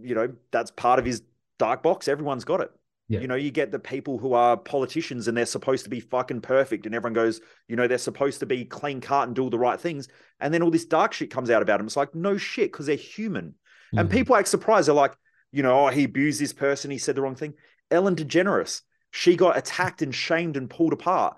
you 0.00 0.14
know 0.14 0.32
that's 0.50 0.70
part 0.72 0.98
of 0.98 1.04
his 1.04 1.22
dark 1.58 1.82
box. 1.82 2.08
Everyone's 2.08 2.44
got 2.44 2.60
it. 2.60 2.70
Yeah. 3.08 3.20
You 3.20 3.26
know, 3.26 3.36
you 3.36 3.50
get 3.50 3.72
the 3.72 3.78
people 3.78 4.18
who 4.18 4.34
are 4.34 4.54
politicians 4.56 5.28
and 5.28 5.36
they're 5.36 5.46
supposed 5.46 5.84
to 5.84 5.90
be 5.90 6.00
fucking 6.00 6.42
perfect, 6.42 6.84
and 6.84 6.94
everyone 6.94 7.14
goes, 7.14 7.40
you 7.68 7.76
know, 7.76 7.86
they're 7.86 7.96
supposed 7.96 8.40
to 8.40 8.46
be 8.46 8.64
clean 8.64 9.00
cut 9.00 9.26
and 9.26 9.36
do 9.36 9.44
all 9.44 9.50
the 9.50 9.58
right 9.58 9.80
things, 9.80 10.08
and 10.40 10.52
then 10.52 10.62
all 10.62 10.70
this 10.70 10.84
dark 10.84 11.12
shit 11.12 11.30
comes 11.30 11.48
out 11.48 11.62
about 11.62 11.78
them. 11.78 11.86
It's 11.86 11.96
like 11.96 12.14
no 12.14 12.36
shit 12.36 12.72
because 12.72 12.86
they're 12.86 12.96
human, 12.96 13.46
mm-hmm. 13.46 13.98
and 13.98 14.10
people 14.10 14.34
act 14.36 14.48
surprised. 14.48 14.88
They're 14.88 14.94
like, 14.94 15.14
you 15.52 15.62
know, 15.62 15.86
oh, 15.86 15.88
he 15.88 16.04
abused 16.04 16.40
this 16.40 16.52
person, 16.52 16.90
he 16.90 16.98
said 16.98 17.14
the 17.14 17.22
wrong 17.22 17.34
thing. 17.34 17.54
Ellen 17.90 18.16
DeGeneres, 18.16 18.82
she 19.10 19.36
got 19.36 19.56
attacked 19.56 20.02
and 20.02 20.14
shamed 20.14 20.56
and 20.56 20.68
pulled 20.68 20.92
apart 20.92 21.36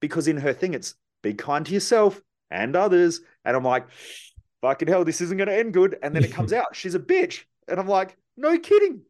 because 0.00 0.28
in 0.28 0.36
her 0.38 0.52
thing, 0.52 0.74
it's 0.74 0.94
be 1.22 1.34
kind 1.34 1.66
to 1.66 1.72
yourself 1.72 2.20
and 2.50 2.76
others. 2.76 3.20
And 3.44 3.56
I'm 3.56 3.64
like, 3.64 3.88
fucking 4.62 4.88
hell, 4.88 5.04
this 5.04 5.20
isn't 5.20 5.36
going 5.36 5.48
to 5.48 5.56
end 5.56 5.74
good. 5.74 5.96
And 6.02 6.14
then 6.14 6.24
it 6.24 6.32
comes 6.32 6.52
out, 6.52 6.76
she's 6.76 6.94
a 6.94 7.00
bitch. 7.00 7.44
And 7.66 7.80
I'm 7.80 7.88
like, 7.88 8.16
no 8.36 8.58
kidding. 8.58 9.02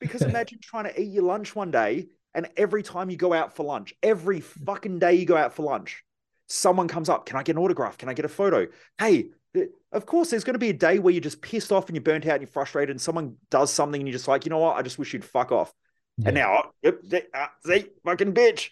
Because 0.00 0.22
imagine 0.22 0.58
trying 0.62 0.84
to 0.84 1.00
eat 1.00 1.12
your 1.12 1.24
lunch 1.24 1.54
one 1.54 1.70
day 1.70 2.08
and 2.34 2.50
every 2.58 2.82
time 2.82 3.08
you 3.08 3.16
go 3.16 3.32
out 3.32 3.56
for 3.56 3.64
lunch, 3.64 3.94
every 4.02 4.40
fucking 4.40 4.98
day 4.98 5.14
you 5.14 5.24
go 5.24 5.38
out 5.38 5.54
for 5.54 5.62
lunch, 5.62 6.04
someone 6.48 6.86
comes 6.86 7.08
up, 7.08 7.24
can 7.24 7.38
I 7.38 7.42
get 7.42 7.56
an 7.56 7.62
autograph? 7.62 7.96
Can 7.96 8.10
I 8.10 8.14
get 8.14 8.26
a 8.26 8.28
photo? 8.28 8.66
Hey, 8.98 9.30
of 9.92 10.06
course, 10.06 10.30
there's 10.30 10.44
going 10.44 10.54
to 10.54 10.58
be 10.58 10.70
a 10.70 10.74
day 10.74 10.98
where 10.98 11.12
you're 11.12 11.20
just 11.20 11.40
pissed 11.40 11.72
off 11.72 11.88
and 11.88 11.96
you're 11.96 12.02
burnt 12.02 12.26
out 12.26 12.34
and 12.34 12.42
you're 12.42 12.48
frustrated, 12.48 12.90
and 12.90 13.00
someone 13.00 13.36
does 13.50 13.72
something 13.72 14.00
and 14.00 14.08
you're 14.08 14.16
just 14.16 14.28
like, 14.28 14.44
you 14.44 14.50
know 14.50 14.58
what? 14.58 14.76
I 14.76 14.82
just 14.82 14.98
wish 14.98 15.12
you'd 15.12 15.24
fuck 15.24 15.52
off. 15.52 15.72
Yeah. 16.18 16.28
And 16.28 16.34
now, 16.34 16.70
yep, 16.82 17.02
uh, 17.34 17.46
see, 17.64 17.86
fucking 18.04 18.34
bitch. 18.34 18.70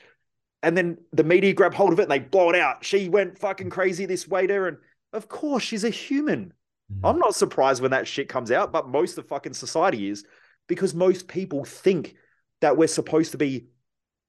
And 0.63 0.77
then 0.77 0.99
the 1.13 1.25
media 1.25 1.53
grab 1.53 1.75
hold 1.75 1.93
of 1.93 1.99
it 1.99 2.05
and 2.05 2.11
they 2.11 2.19
blow 2.19 2.51
it 2.51 2.57
out. 2.57 2.85
She 2.85 3.09
went 3.09 3.39
fucking 3.39 3.71
crazy, 3.71 4.07
this 4.07 4.27
waiter. 4.27 4.67
And 4.67 4.79
of 5.13 5.29
course, 5.29 5.63
she's 5.63 5.85
a 5.85 5.91
human. 5.91 6.55
Mm-hmm. 6.91 7.05
I'm 7.05 7.19
not 7.19 7.35
surprised 7.35 7.83
when 7.83 7.91
that 7.91 8.09
shit 8.09 8.29
comes 8.29 8.51
out, 8.51 8.73
but 8.73 8.89
most 8.89 9.19
of 9.19 9.29
fucking 9.29 9.55
society 9.55 10.09
is 10.09 10.25
because 10.67 10.95
most 10.95 11.29
people 11.29 11.65
think 11.65 12.15
that 12.63 12.79
we're 12.79 12.89
supposed 12.89 13.33
to 13.33 13.39
be 13.39 13.67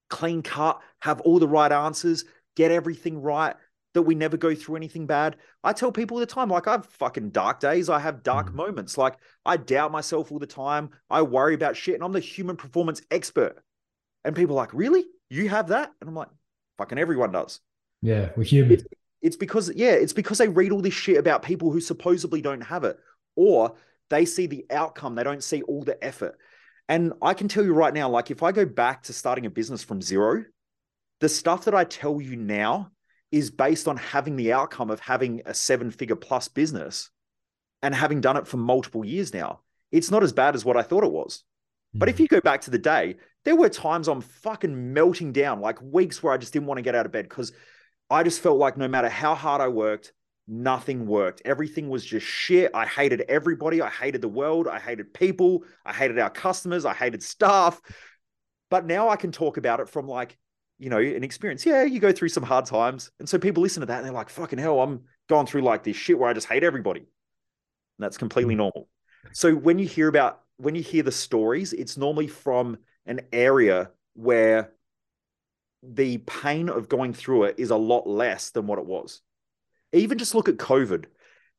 clean 0.09 0.41
cut, 0.41 0.81
have 0.99 1.21
all 1.21 1.39
the 1.39 1.47
right 1.47 1.71
answers, 1.71 2.25
get 2.55 2.71
everything 2.71 3.21
right 3.21 3.55
that 3.95 4.01
we 4.01 4.13
never 4.13 4.35
go 4.35 4.53
through 4.53 4.75
anything 4.75 5.07
bad. 5.07 5.37
I 5.63 5.71
tell 5.71 5.89
people 5.89 6.15
all 6.15 6.19
the 6.19 6.25
time, 6.25 6.49
like 6.49 6.67
I 6.67 6.73
have 6.73 6.85
fucking 6.85 7.29
dark 7.29 7.61
days. 7.61 7.89
I 7.89 7.97
have 7.97 8.23
dark 8.23 8.51
mm. 8.51 8.55
moments. 8.55 8.97
Like 8.97 9.15
I 9.45 9.55
doubt 9.55 9.93
myself 9.93 10.31
all 10.31 10.37
the 10.37 10.45
time. 10.45 10.89
I 11.09 11.21
worry 11.21 11.55
about 11.55 11.77
shit, 11.77 11.95
and 11.95 12.03
I'm 12.03 12.11
the 12.11 12.19
human 12.19 12.57
performance 12.57 13.01
expert. 13.09 13.63
And 14.25 14.35
people 14.35 14.57
are 14.57 14.63
like, 14.63 14.73
really? 14.73 15.05
You 15.29 15.47
have 15.49 15.69
that? 15.69 15.93
And 16.01 16.09
I'm 16.09 16.15
like, 16.15 16.27
fucking 16.77 16.97
everyone 16.97 17.31
does. 17.31 17.61
Yeah, 18.01 18.29
we're 18.35 18.43
human. 18.43 18.73
It's, 18.73 18.83
it's 19.21 19.35
because, 19.37 19.71
yeah, 19.73 19.93
it's 19.93 20.13
because 20.13 20.39
they 20.39 20.49
read 20.49 20.73
all 20.73 20.81
this 20.81 20.93
shit 20.93 21.17
about 21.17 21.41
people 21.41 21.71
who 21.71 21.79
supposedly 21.79 22.41
don't 22.41 22.61
have 22.61 22.83
it, 22.83 22.97
or 23.37 23.75
they 24.09 24.25
see 24.25 24.45
the 24.45 24.65
outcome. 24.71 25.15
They 25.15 25.23
don't 25.23 25.43
see 25.43 25.61
all 25.61 25.83
the 25.83 26.03
effort. 26.03 26.37
And 26.89 27.13
I 27.21 27.33
can 27.33 27.47
tell 27.47 27.63
you 27.63 27.73
right 27.73 27.93
now, 27.93 28.09
like 28.09 28.29
if 28.29 28.43
I 28.43 28.51
go 28.51 28.65
back 28.65 29.03
to 29.03 29.13
starting 29.13 29.45
a 29.45 29.49
business 29.49 29.83
from 29.83 30.01
zero, 30.01 30.43
the 31.21 31.29
stuff 31.29 31.65
that 31.65 31.73
I 31.73 31.85
tell 31.85 32.19
you 32.19 32.35
now 32.35 32.91
is 33.35 33.51
based 33.51 33.85
on 33.85 33.97
having 33.97 34.37
the 34.37 34.53
outcome 34.53 34.89
of 34.89 35.01
having 35.01 35.41
a 35.45 35.53
seven 35.53 35.91
figure 35.91 36.15
plus 36.15 36.47
business 36.47 37.09
and 37.81 37.93
having 37.93 38.21
done 38.21 38.37
it 38.37 38.47
for 38.47 38.55
multiple 38.55 39.03
years 39.03 39.33
now. 39.33 39.59
It's 39.91 40.09
not 40.09 40.23
as 40.23 40.31
bad 40.31 40.55
as 40.55 40.63
what 40.63 40.77
I 40.77 40.83
thought 40.83 41.03
it 41.03 41.11
was. 41.11 41.43
Mm. 41.93 41.99
But 41.99 42.07
if 42.07 42.15
hmm. 42.15 42.21
you 42.21 42.27
go 42.29 42.39
back 42.39 42.61
to 42.61 42.71
the 42.71 42.77
day, 42.77 43.17
there 43.43 43.57
were 43.57 43.67
times 43.67 44.07
I'm 44.07 44.21
fucking 44.21 44.93
melting 44.93 45.33
down, 45.33 45.59
like 45.59 45.81
weeks 45.81 46.23
where 46.23 46.31
I 46.31 46.37
just 46.37 46.53
didn't 46.53 46.67
want 46.67 46.77
to 46.77 46.81
get 46.81 46.95
out 46.95 47.05
of 47.05 47.11
bed 47.11 47.27
because 47.27 47.51
I 48.09 48.23
just 48.23 48.39
felt 48.39 48.57
like 48.57 48.77
no 48.77 48.87
matter 48.87 49.09
how 49.09 49.35
hard 49.35 49.59
I 49.59 49.67
worked, 49.67 50.13
nothing 50.47 51.05
worked. 51.05 51.41
Everything 51.43 51.89
was 51.89 52.05
just 52.05 52.25
shit. 52.25 52.71
I 52.73 52.85
hated 52.85 53.25
everybody. 53.27 53.81
I 53.81 53.89
hated 53.89 54.21
the 54.21 54.29
world. 54.29 54.65
I 54.65 54.79
hated 54.79 55.13
people. 55.13 55.65
I 55.85 55.91
hated 55.91 56.19
our 56.19 56.29
customers. 56.29 56.85
I 56.85 56.93
hated 56.93 57.21
staff. 57.21 57.81
But 58.69 58.85
now 58.85 59.09
I 59.09 59.17
can 59.17 59.33
talk 59.33 59.57
about 59.57 59.81
it 59.81 59.89
from 59.89 60.07
like, 60.07 60.37
you 60.77 60.89
know, 60.89 60.97
an 60.97 61.23
experience. 61.23 61.65
Yeah, 61.65 61.83
you 61.83 61.99
go 61.99 62.11
through 62.11 62.29
some 62.29 62.43
hard 62.43 62.65
times. 62.65 63.11
And 63.19 63.27
so 63.27 63.39
people 63.39 63.63
listen 63.63 63.81
to 63.81 63.85
that 63.87 63.97
and 63.97 64.05
they're 64.05 64.13
like, 64.13 64.29
fucking 64.29 64.59
hell, 64.59 64.81
I'm 64.81 65.01
going 65.29 65.45
through 65.45 65.61
like 65.61 65.83
this 65.83 65.95
shit 65.95 66.19
where 66.19 66.29
I 66.29 66.33
just 66.33 66.47
hate 66.47 66.63
everybody. 66.63 66.99
And 66.99 67.07
that's 67.99 68.17
completely 68.17 68.55
mm. 68.55 68.59
normal. 68.59 68.89
So 69.33 69.55
when 69.55 69.79
you 69.79 69.87
hear 69.87 70.07
about, 70.07 70.41
when 70.57 70.75
you 70.75 70.83
hear 70.83 71.03
the 71.03 71.11
stories, 71.11 71.73
it's 71.73 71.97
normally 71.97 72.27
from 72.27 72.77
an 73.05 73.21
area 73.31 73.91
where 74.13 74.71
the 75.83 76.17
pain 76.19 76.69
of 76.69 76.89
going 76.89 77.13
through 77.13 77.45
it 77.45 77.55
is 77.57 77.69
a 77.69 77.75
lot 77.75 78.07
less 78.07 78.49
than 78.51 78.67
what 78.67 78.79
it 78.79 78.85
was. 78.85 79.21
Even 79.93 80.17
just 80.17 80.35
look 80.35 80.49
at 80.49 80.57
COVID. 80.57 81.05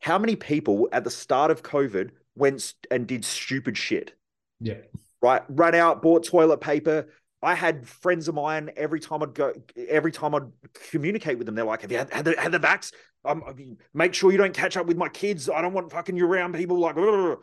How 0.01 0.19
many 0.19 0.37
people 0.37 0.89
at 0.93 1.05
the 1.05 1.11
start 1.11 1.51
of 1.51 1.63
COVID 1.63 2.11
went 2.35 2.75
and 2.91 3.07
did 3.07 3.25
stupid 3.25 3.79
shit? 3.79 4.15
Yeah. 4.61 4.79
Right. 5.23 5.43
Ran 5.49 5.75
out, 5.75 6.03
bought 6.03 6.25
toilet 6.25 6.61
paper. 6.61 7.09
I 7.43 7.55
had 7.55 7.87
friends 7.87 8.29
of 8.29 8.35
mine 8.35 8.71
every 8.77 8.99
time 8.99 9.23
I'd 9.23 9.35
go, 9.35 9.53
every 9.89 10.11
time 10.11 10.35
I'd 10.35 10.51
communicate 10.91 11.39
with 11.39 11.47
them, 11.47 11.55
they're 11.55 11.65
like, 11.65 11.83
Have 11.83 11.93
you 11.93 11.99
had, 11.99 12.13
had 12.13 12.25
the, 12.25 12.41
had 12.41 12.53
the 12.53 12.61
vax? 12.61 12.93
Um, 13.25 13.77
make 13.93 14.15
sure 14.15 14.31
you 14.33 14.39
don't 14.39 14.55
catch 14.55 14.77
up 14.77 14.87
with 14.87 14.97
my 14.97 15.09
kids. 15.09 15.51
I 15.51 15.61
don't 15.61 15.73
want 15.73 15.91
fucking 15.93 16.17
you 16.17 16.27
around 16.27 16.55
people 16.55 16.79
like, 16.79 16.97
Ugh. 16.97 17.39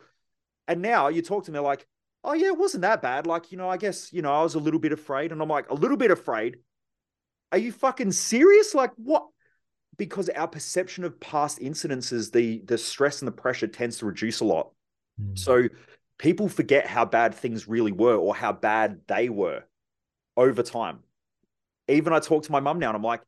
and 0.66 0.82
now 0.82 1.08
you 1.08 1.22
talk 1.22 1.44
to 1.44 1.50
them, 1.50 1.54
they're 1.54 1.62
like, 1.62 1.86
Oh, 2.26 2.32
yeah, 2.32 2.48
it 2.48 2.58
wasn't 2.58 2.82
that 2.82 3.02
bad. 3.02 3.26
Like, 3.26 3.52
you 3.52 3.58
know, 3.58 3.68
I 3.68 3.76
guess, 3.76 4.10
you 4.12 4.22
know, 4.22 4.32
I 4.32 4.42
was 4.42 4.54
a 4.54 4.58
little 4.58 4.80
bit 4.80 4.92
afraid. 4.92 5.30
And 5.30 5.42
I'm 5.42 5.48
like, 5.48 5.70
A 5.70 5.74
little 5.74 5.96
bit 5.96 6.10
afraid. 6.10 6.56
Are 7.52 7.58
you 7.58 7.70
fucking 7.70 8.12
serious? 8.12 8.74
Like, 8.74 8.92
what? 8.96 9.26
because 9.96 10.28
our 10.30 10.48
perception 10.48 11.04
of 11.04 11.18
past 11.20 11.60
incidences, 11.60 12.32
the 12.32 12.62
the 12.64 12.78
stress 12.78 13.20
and 13.20 13.28
the 13.28 13.32
pressure 13.32 13.66
tends 13.66 13.98
to 13.98 14.06
reduce 14.06 14.40
a 14.40 14.44
lot. 14.44 14.72
Mm. 15.20 15.38
So 15.38 15.68
people 16.18 16.48
forget 16.48 16.86
how 16.86 17.04
bad 17.04 17.34
things 17.34 17.68
really 17.68 17.92
were 17.92 18.16
or 18.16 18.34
how 18.34 18.52
bad 18.52 19.00
they 19.06 19.28
were 19.28 19.64
over 20.36 20.62
time. 20.62 21.00
Even 21.88 22.12
I 22.12 22.20
talk 22.20 22.44
to 22.44 22.52
my 22.52 22.60
mum 22.60 22.78
now 22.78 22.88
and 22.88 22.96
I'm 22.96 23.02
like, 23.02 23.20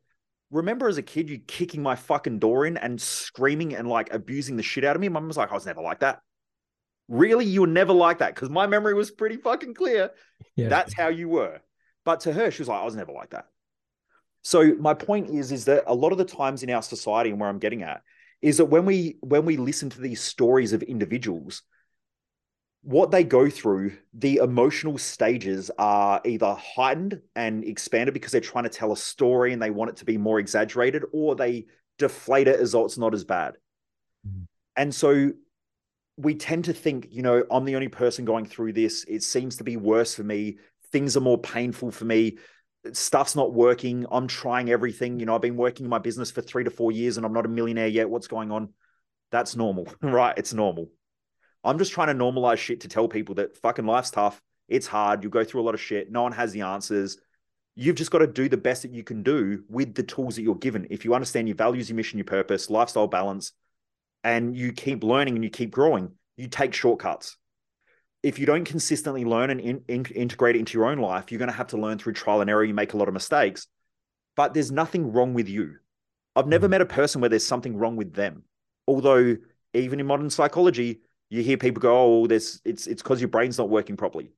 remember 0.51 0.89
as 0.89 0.99
a 0.99 1.03
kid 1.03 1.29
you 1.29 1.39
kicking 1.39 1.83
my 1.83 1.97
fucking 1.97 2.39
door 2.39 2.67
in 2.67 2.77
and 2.77 3.01
screaming 3.01 3.75
and 3.75 3.89
like 3.89 4.13
abusing 4.13 4.57
the 4.57 4.63
shit 4.63 4.85
out 4.85 4.97
of 4.97 5.01
me? 5.01 5.09
Mum 5.09 5.29
was 5.29 5.37
like, 5.37 5.51
I 5.51 5.55
was 5.55 5.67
never 5.67 5.83
like 5.83 6.01
that. 6.01 6.21
Really? 7.09 7.45
You 7.45 7.63
were 7.63 7.67
never 7.67 7.93
like 7.93 8.19
that? 8.19 8.35
Because 8.35 8.51
my 8.51 8.67
memory 8.67 8.95
was 8.95 9.11
pretty 9.11 9.37
fucking 9.37 9.75
clear. 9.75 10.11
Yeah. 10.57 10.69
That's 10.69 10.95
how 10.95 11.09
you 11.09 11.29
were. 11.29 11.61
But 12.05 12.21
to 12.21 12.33
her, 12.33 12.51
she 12.51 12.63
was 12.63 12.69
like, 12.69 12.81
I 12.81 12.85
was 12.85 12.97
never 12.97 13.13
like 13.13 13.31
that. 13.31 13.47
So 14.43 14.75
my 14.75 14.95
point 14.95 15.29
is, 15.31 15.51
is 15.51 15.65
that 15.65 15.85
a 15.87 15.95
lot 15.95 16.13
of 16.13 16.19
the 16.19 16.25
times 16.25 16.63
in 16.63 16.71
our 16.71 16.83
society 16.83 17.31
and 17.31 17.41
where 17.41 17.49
I'm 17.49 17.59
getting 17.59 17.83
at 17.83 18.03
is 18.43 18.59
that 18.59 18.67
when 18.67 18.85
we 18.85 19.17
when 19.21 19.45
we 19.45 19.57
listen 19.57 19.91
to 19.91 20.01
these 20.01 20.21
stories 20.21 20.73
of 20.73 20.83
individuals, 20.83 21.63
what 22.87 23.11
they 23.11 23.25
go 23.25 23.51
through, 23.51 23.97
the 24.15 24.37
emotional 24.37 24.97
stages 24.97 25.73
are 25.77 26.21
either 26.25 26.55
heightened 26.55 27.21
and 27.35 27.65
expanded 27.65 28.15
because 28.15 28.31
they're 28.31 28.41
trying 28.41 28.63
to 28.63 28.71
tell 28.71 28.93
a 28.93 28.97
story 28.97 29.53
and 29.53 29.61
they 29.61 29.71
want 29.71 29.91
it 29.91 29.97
to 29.97 30.05
be 30.05 30.17
more 30.17 30.39
exaggerated, 30.39 31.03
or 31.13 31.35
they 31.35 31.67
deflate 31.99 32.47
it 32.47 32.61
as 32.61 32.73
though 32.73 32.85
it's 32.85 32.97
not 32.97 33.13
as 33.13 33.25
bad. 33.25 33.55
Mm-hmm. 34.27 34.45
And 34.77 34.95
so 34.95 35.33
we 36.17 36.37
tend 36.37 36.67
to 36.67 36.73
think, 36.73 37.09
you 37.11 37.23
know, 37.23 37.45
I'm 37.51 37.65
the 37.65 37.75
only 37.75 37.89
person 37.89 38.25
going 38.25 38.47
through 38.47 38.75
this. 38.75 39.05
It 39.09 39.25
seems 39.25 39.57
to 39.57 39.65
be 39.65 39.77
worse 39.77 40.15
for 40.15 40.23
me. 40.23 40.59
Things 40.93 41.17
are 41.17 41.21
more 41.21 41.39
painful 41.39 41.91
for 41.91 42.05
me 42.05 42.37
stuff's 42.93 43.35
not 43.35 43.53
working. 43.53 44.07
I'm 44.13 44.29
trying 44.29 44.71
everything. 44.71 45.19
You 45.19 45.27
know, 45.27 45.35
I've 45.35 45.41
been 45.41 45.57
working 45.57 45.87
in 45.87 45.91
my 45.91 45.99
business 45.99 46.31
for 46.31 46.41
three 46.41 46.63
to 46.63 46.71
four 46.71 46.93
years 46.93 47.17
and 47.17 47.27
I'm 47.27 47.33
not 47.33 47.47
a 47.47 47.49
millionaire 47.49 47.89
yet. 47.89 48.09
What's 48.09 48.29
going 48.29 48.53
on? 48.53 48.69
That's 49.33 49.57
normal, 49.57 49.89
right? 50.01 50.37
It's 50.37 50.55
normal. 50.55 50.89
I'm 51.67 51.79
just 51.79 51.93
trying 51.93 52.17
to 52.17 52.25
normalize 52.25 52.59
shit 52.59 52.81
to 52.81 52.89
tell 52.89 53.09
people 53.09 53.35
that 53.37 53.57
fucking 53.59 53.85
life's 53.85 54.11
tough. 54.11 54.41
It's 54.69 54.87
hard. 54.87 55.23
You 55.23 55.31
go 55.31 55.45
through 55.45 55.61
a 55.61 55.65
lot 55.65 55.75
of 55.75 55.81
shit. 55.81 56.11
No 56.11 56.23
one 56.23 56.33
has 56.33 56.53
the 56.53 56.63
answers. 56.63 57.19
You've 57.75 57.97
just 57.97 58.11
got 58.11 58.19
to 58.19 58.27
do 58.27 58.49
the 58.49 58.57
best 58.57 58.83
that 58.83 58.93
you 58.93 59.05
can 59.05 59.23
do 59.23 59.65
with 59.69 59.95
the 59.95 60.03
tools 60.03 60.37
that 60.37 60.43
you're 60.43 60.55
given. 60.55 60.87
If 60.91 61.05
you 61.05 61.15
understand 61.15 61.49
your 61.49 61.57
values, 61.57 61.91
your 61.91 61.97
mission, 61.97 62.19
your 62.19 62.25
purpose, 62.25 62.71
lifestyle 62.71 63.07
balance, 63.07 63.53
and 64.25 64.57
you 64.57 64.73
keep 64.73 65.05
learning 65.05 65.35
and 65.35 65.45
you 65.45 65.51
keep 65.51 65.71
growing, 65.71 66.13
you 66.37 66.49
take 66.49 66.73
shortcuts 66.73 67.37
if 68.27 68.41
you 68.41 68.47
don't 68.47 68.65
consistently 68.65 69.25
learn 69.25 69.51
and 69.51 69.61
in, 69.61 69.83
in, 69.87 70.05
integrate 70.07 70.57
it 70.57 70.59
into 70.59 70.77
your 70.77 70.89
own 70.89 70.99
life, 70.99 71.31
you're 71.31 71.39
going 71.39 71.51
to 71.51 71.57
have 71.57 71.69
to 71.69 71.77
learn 71.77 71.97
through 71.97 72.13
trial 72.13 72.41
and 72.41 72.51
error. 72.51 72.65
You 72.65 72.75
make 72.75 72.93
a 72.93 72.97
lot 72.97 73.07
of 73.07 73.15
mistakes, 73.15 73.69
but 74.35 74.53
there's 74.53 74.73
nothing 74.73 75.13
wrong 75.13 75.33
with 75.33 75.49
you. 75.49 75.77
I've 76.35 76.49
never 76.49 76.67
mm. 76.67 76.71
met 76.71 76.81
a 76.81 76.87
person 76.87 77.21
where 77.21 77.31
there's 77.31 77.47
something 77.47 77.77
wrong 77.77 77.95
with 77.95 78.15
them. 78.15 78.43
Although, 78.89 79.37
even 79.75 80.01
in 80.01 80.07
modern 80.07 80.29
psychology, 80.31 81.03
you 81.29 81.43
hear 81.43 81.57
people 81.57 81.81
go, 81.81 82.23
"Oh, 82.23 82.27
there's 82.27 82.61
it's 82.65 82.87
it's 82.87 83.03
because 83.03 83.21
your 83.21 83.29
brain's 83.29 83.59
not 83.59 83.69
working 83.69 83.97
properly." 83.97 84.31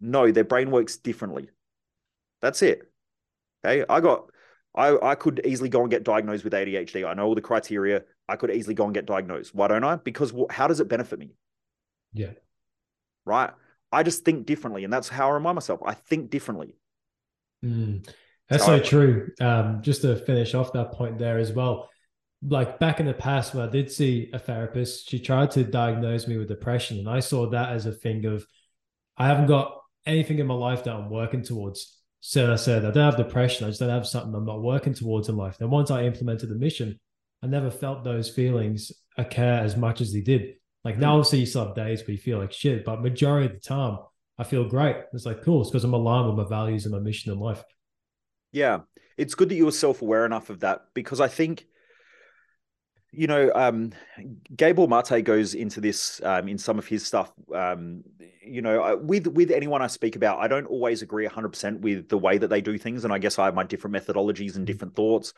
No, 0.00 0.30
their 0.30 0.44
brain 0.44 0.70
works 0.70 0.96
differently. 0.96 1.48
That's 2.40 2.62
it. 2.62 2.90
Okay, 3.64 3.84
I 3.88 4.00
got, 4.00 4.30
I 4.74 4.96
I 5.02 5.14
could 5.14 5.40
easily 5.44 5.68
go 5.68 5.82
and 5.82 5.90
get 5.90 6.04
diagnosed 6.04 6.44
with 6.44 6.52
ADHD. 6.52 7.06
I 7.06 7.14
know 7.14 7.26
all 7.26 7.34
the 7.34 7.40
criteria. 7.40 8.02
I 8.28 8.36
could 8.36 8.50
easily 8.50 8.74
go 8.74 8.84
and 8.84 8.94
get 8.94 9.06
diagnosed. 9.06 9.54
Why 9.54 9.68
don't 9.68 9.84
I? 9.84 9.96
Because 9.96 10.32
how 10.50 10.66
does 10.66 10.80
it 10.80 10.88
benefit 10.88 11.18
me? 11.18 11.34
Yeah 12.12 12.32
right? 13.24 13.50
I 13.90 14.02
just 14.02 14.24
think 14.24 14.46
differently, 14.46 14.84
and 14.84 14.92
that's 14.92 15.08
how 15.08 15.28
I 15.28 15.32
remind 15.32 15.56
myself. 15.56 15.80
I 15.84 15.94
think 15.94 16.30
differently. 16.30 16.76
Mm, 17.64 18.08
that's 18.48 18.64
so, 18.64 18.78
so 18.78 18.82
true. 18.82 19.30
Um, 19.40 19.82
just 19.82 20.02
to 20.02 20.16
finish 20.16 20.54
off 20.54 20.72
that 20.72 20.92
point 20.92 21.18
there 21.18 21.38
as 21.38 21.52
well, 21.52 21.90
like 22.46 22.78
back 22.78 23.00
in 23.00 23.06
the 23.06 23.14
past 23.14 23.54
when 23.54 23.66
I 23.66 23.70
did 23.70 23.90
see 23.90 24.30
a 24.32 24.38
therapist, 24.38 25.08
she 25.08 25.18
tried 25.18 25.50
to 25.52 25.64
diagnose 25.64 26.26
me 26.26 26.36
with 26.36 26.48
depression, 26.48 26.98
and 26.98 27.08
I 27.08 27.20
saw 27.20 27.48
that 27.50 27.70
as 27.70 27.86
a 27.86 27.92
thing 27.92 28.24
of 28.26 28.46
I 29.16 29.28
haven't 29.28 29.46
got 29.46 29.78
anything 30.06 30.38
in 30.38 30.46
my 30.46 30.54
life 30.54 30.84
that 30.84 30.94
I'm 30.94 31.10
working 31.10 31.42
towards. 31.42 31.98
So 32.20 32.52
I 32.52 32.56
said, 32.56 32.84
I 32.84 32.90
don't 32.90 33.04
have 33.04 33.16
depression. 33.16 33.66
I 33.66 33.70
just 33.70 33.80
don't 33.80 33.90
have 33.90 34.06
something 34.06 34.34
I'm 34.34 34.44
not 34.44 34.62
working 34.62 34.94
towards 34.94 35.28
in 35.28 35.36
life. 35.36 35.58
Then 35.58 35.70
once 35.70 35.90
I 35.90 36.04
implemented 36.04 36.48
the 36.48 36.54
mission, 36.54 36.98
I 37.42 37.48
never 37.48 37.70
felt 37.70 38.04
those 38.04 38.30
feelings 38.30 38.92
occur 39.18 39.58
as 39.58 39.76
much 39.76 40.00
as 40.00 40.12
they 40.12 40.20
did. 40.20 40.54
Like 40.84 40.98
now, 40.98 41.12
hmm. 41.12 41.18
obviously, 41.18 41.40
you 41.40 41.46
still 41.46 41.66
have 41.66 41.74
days 41.74 42.00
where 42.00 42.12
you 42.12 42.18
feel 42.18 42.38
like 42.38 42.52
shit, 42.52 42.84
but 42.84 43.02
majority 43.02 43.46
of 43.46 43.52
the 43.52 43.60
time, 43.60 43.98
I 44.38 44.44
feel 44.44 44.68
great. 44.68 44.96
It's 45.12 45.26
like 45.26 45.42
cool. 45.42 45.60
It's 45.60 45.70
because 45.70 45.84
I'm 45.84 45.94
aligned 45.94 46.26
with 46.26 46.36
my 46.36 46.48
values 46.48 46.84
and 46.84 46.94
my 46.94 47.00
mission 47.00 47.32
in 47.32 47.38
life. 47.38 47.62
Yeah, 48.50 48.80
it's 49.16 49.34
good 49.34 49.48
that 49.48 49.54
you 49.54 49.66
were 49.66 49.72
self 49.72 50.02
aware 50.02 50.26
enough 50.26 50.50
of 50.50 50.60
that 50.60 50.82
because 50.94 51.20
I 51.20 51.28
think, 51.28 51.66
you 53.12 53.26
know, 53.26 53.52
um, 53.54 53.92
Gabor 54.56 54.88
Mate 54.88 55.22
goes 55.22 55.54
into 55.54 55.80
this 55.82 56.20
um, 56.24 56.48
in 56.48 56.56
some 56.56 56.78
of 56.78 56.86
his 56.86 57.06
stuff. 57.06 57.30
Um, 57.54 58.02
you 58.42 58.62
know, 58.62 58.96
with 58.96 59.26
with 59.26 59.50
anyone 59.50 59.82
I 59.82 59.86
speak 59.86 60.16
about, 60.16 60.38
I 60.38 60.48
don't 60.48 60.66
always 60.66 61.02
agree 61.02 61.26
100 61.26 61.48
percent 61.50 61.80
with 61.80 62.08
the 62.08 62.16
way 62.18 62.38
that 62.38 62.48
they 62.48 62.62
do 62.62 62.78
things, 62.78 63.04
and 63.04 63.12
I 63.12 63.18
guess 63.18 63.38
I 63.38 63.44
have 63.44 63.54
my 63.54 63.64
different 63.64 63.94
methodologies 63.94 64.56
and 64.56 64.64
mm. 64.64 64.66
different 64.66 64.96
thoughts. 64.96 65.34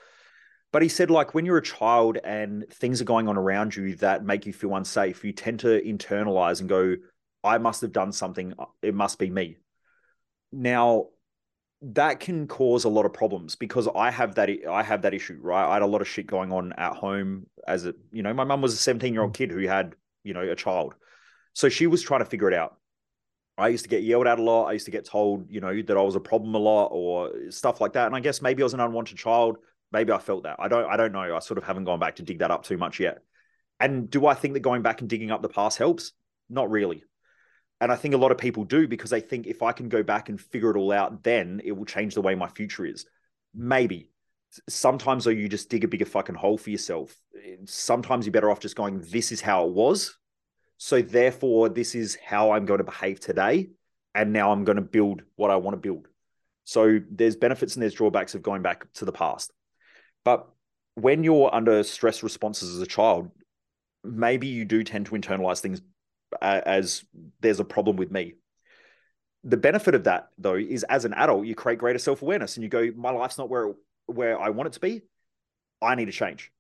But 0.71 0.83
he 0.83 0.89
said, 0.89 1.11
like, 1.11 1.35
when 1.35 1.45
you're 1.47 1.59
a 1.59 1.63
child 1.63 2.19
and 2.25 2.65
things 2.69 3.01
are 3.01 3.05
going 3.05 3.29
on 3.29 3.37
around 3.37 3.77
you 3.77 3.97
that 3.97 4.25
make 4.25 4.47
you 4.47 4.53
feel 4.53 4.75
unsafe, 4.75 5.25
you 5.25 5.33
tend 5.33 5.61
to 5.61 5.81
internalize 5.81 6.59
and 6.61 6.69
go, 6.69 6.97
I 7.45 7.59
must 7.59 7.83
have 7.83 7.93
done 7.93 8.11
something. 8.11 8.55
It 8.83 8.95
must 8.95 9.21
be 9.21 9.31
me. 9.31 9.59
Now, 10.51 11.09
that 11.93 12.21
can 12.21 12.47
cause 12.47 12.85
a 12.85 12.89
lot 12.89 13.05
of 13.05 13.13
problems 13.13 13.57
because 13.57 13.89
I 13.95 14.11
have 14.11 14.37
that 14.37 14.49
I 14.69 14.83
have 14.83 15.03
that 15.03 15.13
issue, 15.13 15.39
right? 15.41 15.69
I 15.69 15.75
had 15.75 15.83
a 15.83 15.87
lot 15.87 16.01
of 16.01 16.09
shit 16.09 16.27
going 16.27 16.53
on 16.53 16.73
at 16.75 16.95
home 16.95 17.47
as 17.67 17.85
a, 17.85 17.95
you 18.11 18.23
know, 18.23 18.33
my 18.33 18.45
mum 18.45 18.63
was 18.63 18.73
a 18.73 18.79
17 18.79 19.13
year 19.13 19.23
old 19.23 19.33
mm. 19.33 19.37
kid 19.37 19.51
who 19.51 19.67
had, 19.67 19.95
you 20.23 20.33
know, 20.33 20.41
a 20.41 20.57
child. 20.57 20.95
So 21.53 21.69
she 21.69 21.87
was 21.87 22.03
trying 22.03 22.21
to 22.21 22.27
figure 22.27 22.49
it 22.49 22.55
out. 22.55 22.79
I 23.57 23.69
used 23.69 23.85
to 23.85 23.91
get 23.91 24.03
yelled 24.03 24.27
at 24.27 24.39
a 24.39 24.43
lot. 24.43 24.65
I 24.65 24.73
used 24.73 24.87
to 24.87 24.91
get 24.91 25.05
told, 25.05 25.47
you 25.49 25.61
know, 25.61 25.83
that 25.83 25.97
I 25.97 26.01
was 26.01 26.17
a 26.17 26.21
problem 26.21 26.55
a 26.55 26.59
lot 26.59 26.87
or 26.87 27.31
stuff 27.51 27.81
like 27.81 27.93
that. 27.93 28.07
And 28.07 28.17
I 28.17 28.21
guess 28.21 28.43
maybe 28.43 28.63
I 28.63 28.65
was 28.65 28.75
an 28.75 28.81
unwanted 28.81 29.19
child. 29.19 29.59
Maybe 29.93 30.11
I 30.11 30.19
felt 30.19 30.43
that. 30.45 30.57
I 30.59 30.69
don't. 30.69 30.91
I 30.91 30.97
don't 30.97 31.13
know. 31.13 31.37
I 31.37 31.39
sort 31.39 31.59
of 31.59 31.65
haven't 31.65 31.85
gone 31.85 32.01
back 32.01 32.17
to 32.17 32.23
dig 32.23 32.41
that 32.41 32.51
up 32.51 32.65
too 32.65 32.79
much 32.79 32.99
yet. 32.99 33.19
And 33.79 34.11
do 34.11 34.27
I 34.27 34.35
think 34.35 34.55
that 34.55 34.61
going 34.61 34.83
back 34.83 35.01
and 35.01 35.11
digging 35.11 35.31
up 35.31 35.43
the 35.43 35.49
past 35.49 35.79
helps? 35.79 36.13
Not 36.49 36.71
really. 36.71 37.05
And 37.85 37.93
I 37.93 37.97
think 37.97 38.15
a 38.15 38.17
lot 38.17 38.33
of 38.33 38.39
people 38.39 38.65
do 38.65 38.89
because 38.89 39.11
they 39.11 39.21
think 39.21 39.47
if 39.47 39.63
I 39.63 39.73
can 39.73 39.91
go 39.91 40.03
back 40.03 40.31
and 40.31 40.41
figure 40.41 40.71
it 40.71 40.77
all 40.79 40.91
out, 40.91 41.23
then 41.23 41.61
it 41.63 41.73
will 41.73 41.85
change 41.85 42.15
the 42.15 42.23
way 42.23 42.35
my 42.35 42.49
future 42.49 42.87
is. 42.87 43.05
Maybe. 43.55 44.09
Sometimes 44.71 45.25
though, 45.25 45.31
you 45.33 45.51
just 45.51 45.69
dig 45.69 45.85
a 45.85 45.89
bigger 45.89 46.07
fucking 46.07 46.35
hole 46.35 46.57
for 46.57 46.71
yourself. 46.71 47.15
Sometimes 47.67 48.25
you're 48.25 48.33
better 48.33 48.51
off 48.51 48.61
just 48.61 48.75
going, 48.75 49.03
this 49.11 49.33
is 49.33 49.43
how 49.43 49.67
it 49.67 49.73
was. 49.73 50.17
So 50.79 51.03
therefore, 51.03 51.69
this 51.69 51.95
is 51.95 52.17
how 52.25 52.53
I'm 52.53 52.65
going 52.65 52.79
to 52.79 52.85
behave 52.85 53.21
today. 53.21 53.69
And 54.15 54.33
now 54.33 54.51
I'm 54.51 54.65
going 54.65 54.77
to 54.77 54.83
build 54.83 55.21
what 55.37 55.51
I 55.51 55.57
want 55.57 55.75
to 55.75 55.79
build. 55.79 56.09
So 56.65 57.01
there's 57.11 57.37
benefits 57.37 57.75
and 57.75 57.83
there's 57.83 57.93
drawbacks 57.93 58.35
of 58.35 58.43
going 58.43 58.63
back 58.63 58.91
to 58.95 59.05
the 59.05 59.13
past. 59.13 59.53
But 60.25 60.49
when 60.95 61.23
you're 61.23 61.55
under 61.55 61.83
stress 61.83 62.23
responses 62.23 62.75
as 62.75 62.81
a 62.81 62.87
child, 62.87 63.31
maybe 64.03 64.47
you 64.47 64.65
do 64.65 64.85
tend 64.85 65.05
to 65.05 65.13
internalize 65.13 65.61
things 65.61 65.83
as 66.41 67.05
there's 67.41 67.61
a 67.61 67.65
problem 67.65 67.97
with 67.97 68.11
me. 68.11 68.35
The 69.45 69.57
benefit 69.57 69.95
of 69.95 70.05
that, 70.05 70.29
though, 70.39 70.55
is 70.55 70.85
as 70.85 71.05
an 71.05 71.13
adult, 71.15 71.47
you 71.47 71.55
create 71.55 71.79
greater 71.79 71.99
self 71.99 72.23
awareness 72.23 72.57
and 72.57 72.65
you 72.65 72.71
go, 72.71 72.91
my 72.97 73.11
life's 73.11 73.39
not 73.39 73.51
where 73.51 73.75
where 74.07 74.41
I 74.41 74.51
want 74.51 74.69
it 74.69 74.73
to 74.75 74.81
be. 74.81 75.03
I 75.83 75.95
need 75.95 76.07
to 76.07 76.13
change. 76.13 76.51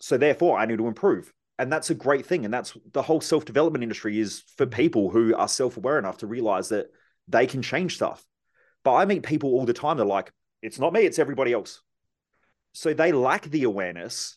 So 0.00 0.16
therefore, 0.18 0.58
I 0.58 0.66
need 0.66 0.78
to 0.78 0.86
improve. 0.86 1.32
And 1.58 1.72
that's 1.72 1.90
a 1.90 1.94
great 1.94 2.26
thing. 2.26 2.44
And 2.44 2.52
that's 2.52 2.76
the 2.92 3.02
whole 3.02 3.20
self 3.20 3.44
development 3.44 3.82
industry 3.82 4.18
is 4.20 4.44
for 4.56 4.66
people 4.66 5.10
who 5.10 5.34
are 5.34 5.48
self 5.48 5.76
aware 5.76 5.98
enough 5.98 6.18
to 6.18 6.26
realize 6.26 6.68
that 6.68 6.90
they 7.28 7.46
can 7.46 7.62
change 7.62 7.96
stuff. 7.96 8.24
But 8.84 8.94
I 8.94 9.04
meet 9.04 9.22
people 9.22 9.50
all 9.50 9.64
the 9.64 9.72
time. 9.72 9.96
They're 9.96 10.06
like, 10.06 10.30
it's 10.62 10.78
not 10.78 10.92
me, 10.92 11.00
it's 11.00 11.18
everybody 11.18 11.52
else. 11.52 11.80
So 12.72 12.92
they 12.92 13.12
lack 13.12 13.44
the 13.44 13.64
awareness 13.64 14.36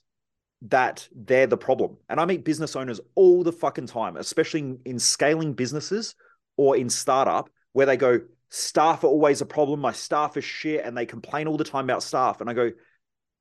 that 0.63 1.07
they're 1.15 1.47
the 1.47 1.57
problem. 1.57 1.97
And 2.09 2.19
I 2.19 2.25
meet 2.25 2.43
business 2.43 2.75
owners 2.75 2.99
all 3.15 3.43
the 3.43 3.51
fucking 3.51 3.87
time, 3.87 4.17
especially 4.17 4.59
in, 4.61 4.79
in 4.85 4.99
scaling 4.99 5.53
businesses 5.53 6.15
or 6.57 6.75
in 6.75 6.89
startup, 6.89 7.49
where 7.73 7.85
they 7.85 7.97
go, 7.97 8.19
staff 8.49 9.03
are 9.03 9.07
always 9.07 9.41
a 9.41 9.45
problem. 9.45 9.79
My 9.79 9.93
staff 9.93 10.35
is 10.35 10.43
shit. 10.43 10.83
And 10.83 10.97
they 10.97 11.05
complain 11.05 11.47
all 11.47 11.57
the 11.57 11.63
time 11.63 11.85
about 11.85 12.03
staff. 12.03 12.41
And 12.41 12.49
I 12.49 12.53
go, 12.53 12.71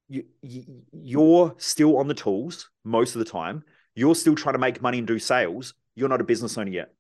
you, 0.09 0.25
you, 0.43 0.65
you're 0.93 1.55
still 1.59 1.99
on 1.99 2.09
the 2.09 2.15
tools 2.15 2.71
most 2.85 3.15
of 3.15 3.19
the 3.19 3.31
time. 3.31 3.65
You're 3.95 4.15
still 4.15 4.37
trying 4.37 4.55
to 4.55 4.61
make 4.61 4.81
money 4.81 4.99
and 4.99 5.07
do 5.07 5.19
sales. 5.19 5.75
You're 5.97 6.09
not 6.09 6.21
a 6.21 6.25
business 6.25 6.57
owner 6.57 6.71
yet. 6.71 6.95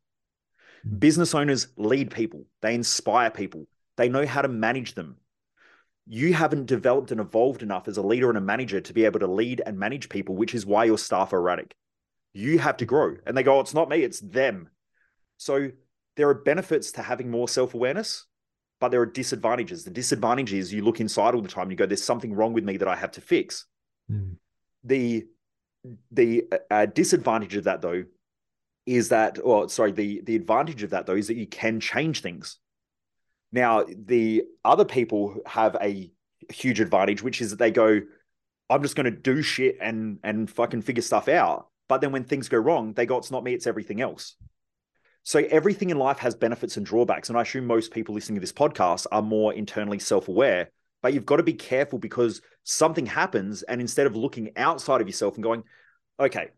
Mm-hmm. 0.86 0.98
Business 0.98 1.34
owners 1.34 1.68
lead 1.76 2.10
people, 2.10 2.44
they 2.60 2.74
inspire 2.74 3.30
people, 3.30 3.66
they 3.96 4.08
know 4.08 4.26
how 4.26 4.42
to 4.42 4.48
manage 4.48 4.94
them. 4.94 5.16
You 6.08 6.32
haven't 6.32 6.66
developed 6.66 7.10
and 7.10 7.20
evolved 7.20 7.62
enough 7.62 7.86
as 7.86 7.98
a 7.98 8.02
leader 8.02 8.28
and 8.30 8.38
a 8.38 8.42
manager 8.42 8.80
to 8.80 8.92
be 8.92 9.04
able 9.04 9.20
to 9.20 9.26
lead 9.26 9.60
and 9.64 9.78
manage 9.78 10.08
people, 10.08 10.34
which 10.34 10.54
is 10.54 10.64
why 10.64 10.84
your 10.84 10.98
staff 10.98 11.32
are 11.32 11.38
erratic. 11.38 11.74
You 12.32 12.58
have 12.58 12.78
to 12.78 12.86
grow. 12.86 13.16
And 13.26 13.36
they 13.36 13.42
go, 13.42 13.58
oh, 13.58 13.60
it's 13.60 13.74
not 13.74 13.88
me, 13.88 14.02
it's 14.02 14.20
them. 14.20 14.70
So 15.36 15.70
there 16.16 16.28
are 16.28 16.34
benefits 16.34 16.92
to 16.92 17.02
having 17.02 17.30
more 17.30 17.48
self 17.48 17.74
awareness 17.74 18.26
but 18.80 18.90
there 18.90 19.00
are 19.00 19.06
disadvantages. 19.06 19.84
The 19.84 19.90
disadvantage 19.90 20.52
is 20.52 20.72
you 20.72 20.82
look 20.82 21.00
inside 21.00 21.34
all 21.34 21.42
the 21.42 21.48
time. 21.48 21.70
You 21.70 21.76
go, 21.76 21.86
"There's 21.86 22.02
something 22.02 22.32
wrong 22.32 22.52
with 22.52 22.64
me 22.64 22.76
that 22.76 22.88
I 22.88 22.96
have 22.96 23.12
to 23.12 23.20
fix." 23.20 23.66
Mm. 24.10 24.36
The 24.84 25.26
the 26.10 26.44
uh, 26.70 26.86
disadvantage 26.86 27.56
of 27.56 27.64
that 27.64 27.82
though 27.82 28.04
is 28.86 29.08
that, 29.10 29.38
or 29.42 29.68
sorry, 29.68 29.92
the 29.92 30.20
the 30.22 30.36
advantage 30.36 30.82
of 30.82 30.90
that 30.90 31.06
though 31.06 31.16
is 31.16 31.28
that 31.28 31.36
you 31.36 31.46
can 31.46 31.80
change 31.80 32.20
things. 32.22 32.58
Now, 33.52 33.84
the 33.88 34.44
other 34.64 34.84
people 34.84 35.36
have 35.46 35.76
a 35.80 36.10
huge 36.50 36.80
advantage, 36.80 37.22
which 37.22 37.40
is 37.40 37.50
that 37.50 37.58
they 37.58 37.70
go, 37.70 38.00
"I'm 38.70 38.82
just 38.82 38.96
going 38.96 39.12
to 39.12 39.20
do 39.20 39.42
shit 39.42 39.78
and 39.80 40.18
and 40.22 40.50
fucking 40.50 40.82
figure 40.82 41.02
stuff 41.02 41.28
out." 41.28 41.68
But 41.88 42.00
then 42.00 42.12
when 42.12 42.24
things 42.24 42.48
go 42.48 42.58
wrong, 42.58 42.92
they 42.92 43.06
go, 43.06 43.18
"It's 43.18 43.30
not 43.30 43.44
me; 43.44 43.54
it's 43.54 43.66
everything 43.66 44.00
else." 44.00 44.36
So 45.22 45.40
everything 45.50 45.90
in 45.90 45.98
life 45.98 46.18
has 46.18 46.34
benefits 46.34 46.76
and 46.76 46.86
drawbacks. 46.86 47.28
And 47.28 47.36
I 47.36 47.42
assume 47.42 47.66
most 47.66 47.92
people 47.92 48.14
listening 48.14 48.36
to 48.36 48.40
this 48.40 48.52
podcast 48.52 49.06
are 49.12 49.22
more 49.22 49.52
internally 49.52 49.98
self-aware. 49.98 50.70
But 51.02 51.12
you've 51.12 51.26
got 51.26 51.36
to 51.36 51.42
be 51.42 51.52
careful 51.52 51.98
because 51.98 52.40
something 52.64 53.06
happens, 53.06 53.62
and 53.62 53.80
instead 53.80 54.06
of 54.06 54.16
looking 54.16 54.52
outside 54.56 55.00
of 55.00 55.06
yourself 55.06 55.34
and 55.34 55.42
going, 55.42 55.64
okay, 56.18 56.48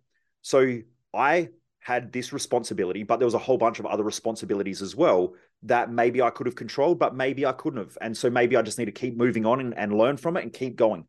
so 0.43 0.78
I 1.12 1.49
had 1.81 2.12
this 2.12 2.33
responsibility, 2.33 3.03
but 3.03 3.18
there 3.18 3.26
was 3.26 3.35
a 3.35 3.39
whole 3.39 3.59
bunch 3.59 3.81
of 3.81 3.87
other 3.87 4.05
responsibilities 4.05 4.83
as 4.83 4.95
well 4.95 5.35
that 5.62 5.91
maybe 5.91 6.22
I 6.22 6.31
could 6.31 6.47
have 6.47 6.55
controlled, 6.55 6.99
but 6.99 7.16
maybe 7.16 7.45
I 7.45 7.53
couldn't 7.53 7.78
have. 7.78 7.99
And 8.01 8.16
so 8.16 8.31
maybe 8.31 8.57
I 8.57 8.62
just 8.62 8.78
need 8.78 8.85
to 8.85 8.93
keep 8.93 9.16
moving 9.16 9.47
on 9.47 9.61
and, 9.61 9.76
and 9.76 9.97
learn 9.97 10.16
from 10.16 10.37
it 10.37 10.45
and 10.45 10.53
keep 10.53 10.76
going. 10.76 11.07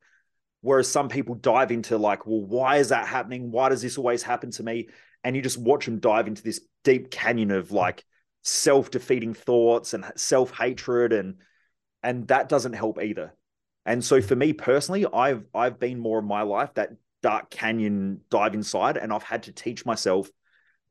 Whereas 0.62 0.88
some 0.88 1.10
people 1.10 1.36
dive 1.36 1.72
into 1.72 1.98
like, 1.98 2.26
well, 2.26 2.46
why 2.46 2.78
is 2.78 2.90
that 2.90 3.08
happening? 3.08 3.52
Why 3.52 3.70
does 3.70 3.82
this 3.82 3.98
always 3.98 4.24
happen 4.24 4.52
to 4.52 4.64
me? 4.64 4.88
and 5.24 5.36
you 5.36 5.42
just 5.42 5.58
watch 5.58 5.86
them 5.86 6.00
dive 6.00 6.28
into 6.28 6.44
this 6.44 6.62
deep 6.84 7.12
canyon 7.12 7.52
of 7.52 7.72
like 7.72 8.04
self-defeating 8.44 9.34
thoughts 9.34 9.94
and 9.94 10.06
self-hatred 10.16 11.14
and 11.14 11.36
and 12.02 12.28
that 12.28 12.50
doesn't 12.50 12.74
help 12.74 13.02
either 13.02 13.34
and 13.86 14.04
so 14.04 14.20
for 14.20 14.36
me 14.36 14.52
personally 14.52 15.06
i've 15.14 15.46
i've 15.54 15.80
been 15.80 16.00
more 16.00 16.20
of 16.20 16.26
my 16.26 16.42
life 16.42 16.74
that 16.74 16.90
dark 17.22 17.52
canyon 17.52 18.20
dive 18.32 18.56
inside 18.56 18.98
and 18.98 19.14
i've 19.14 19.24
had 19.24 19.44
to 19.44 19.52
teach 19.52 19.86
myself 19.86 20.28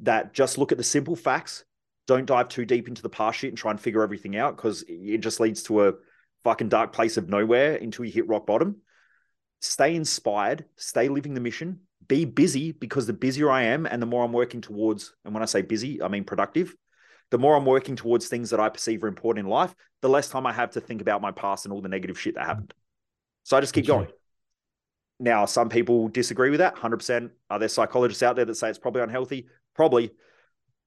that 0.02 0.32
just 0.32 0.58
look 0.58 0.72
at 0.72 0.78
the 0.78 0.84
simple 0.84 1.16
facts 1.16 1.64
don't 2.06 2.26
dive 2.26 2.48
too 2.48 2.64
deep 2.64 2.88
into 2.88 3.02
the 3.02 3.08
past 3.08 3.38
shit 3.38 3.50
and 3.50 3.58
try 3.58 3.70
and 3.70 3.80
figure 3.80 4.02
everything 4.02 4.36
out 4.36 4.56
because 4.56 4.84
it 4.88 5.18
just 5.18 5.40
leads 5.40 5.62
to 5.62 5.86
a 5.86 5.92
fucking 6.42 6.68
dark 6.68 6.92
place 6.92 7.16
of 7.16 7.28
nowhere 7.28 7.74
until 7.76 8.04
you 8.04 8.10
hit 8.10 8.26
rock 8.26 8.46
bottom 8.46 8.76
stay 9.60 9.94
inspired 9.94 10.64
stay 10.76 11.08
living 11.08 11.34
the 11.34 11.40
mission 11.40 11.78
be 12.10 12.24
busy 12.24 12.72
because 12.72 13.06
the 13.06 13.12
busier 13.12 13.50
I 13.50 13.62
am 13.62 13.86
and 13.86 14.02
the 14.02 14.06
more 14.06 14.24
I'm 14.24 14.32
working 14.32 14.60
towards, 14.60 15.14
and 15.24 15.32
when 15.32 15.44
I 15.44 15.46
say 15.46 15.62
busy, 15.62 16.02
I 16.02 16.08
mean 16.08 16.24
productive, 16.24 16.74
the 17.30 17.38
more 17.38 17.54
I'm 17.54 17.64
working 17.64 17.94
towards 17.94 18.26
things 18.26 18.50
that 18.50 18.58
I 18.58 18.68
perceive 18.68 19.04
are 19.04 19.08
important 19.08 19.46
in 19.46 19.50
life, 19.50 19.72
the 20.02 20.08
less 20.08 20.28
time 20.28 20.44
I 20.44 20.52
have 20.52 20.72
to 20.72 20.80
think 20.80 21.00
about 21.00 21.22
my 21.22 21.30
past 21.30 21.64
and 21.64 21.72
all 21.72 21.80
the 21.80 21.88
negative 21.88 22.18
shit 22.18 22.34
that 22.34 22.46
happened. 22.46 22.74
So 23.44 23.56
I 23.56 23.60
just 23.60 23.72
keep 23.72 23.86
going. 23.86 24.08
Now, 25.20 25.44
some 25.44 25.68
people 25.68 26.08
disagree 26.08 26.50
with 26.50 26.58
that 26.58 26.74
100%. 26.74 27.30
Are 27.48 27.60
there 27.60 27.68
psychologists 27.68 28.24
out 28.24 28.34
there 28.34 28.44
that 28.44 28.56
say 28.56 28.70
it's 28.70 28.78
probably 28.78 29.02
unhealthy? 29.02 29.46
Probably. 29.74 30.10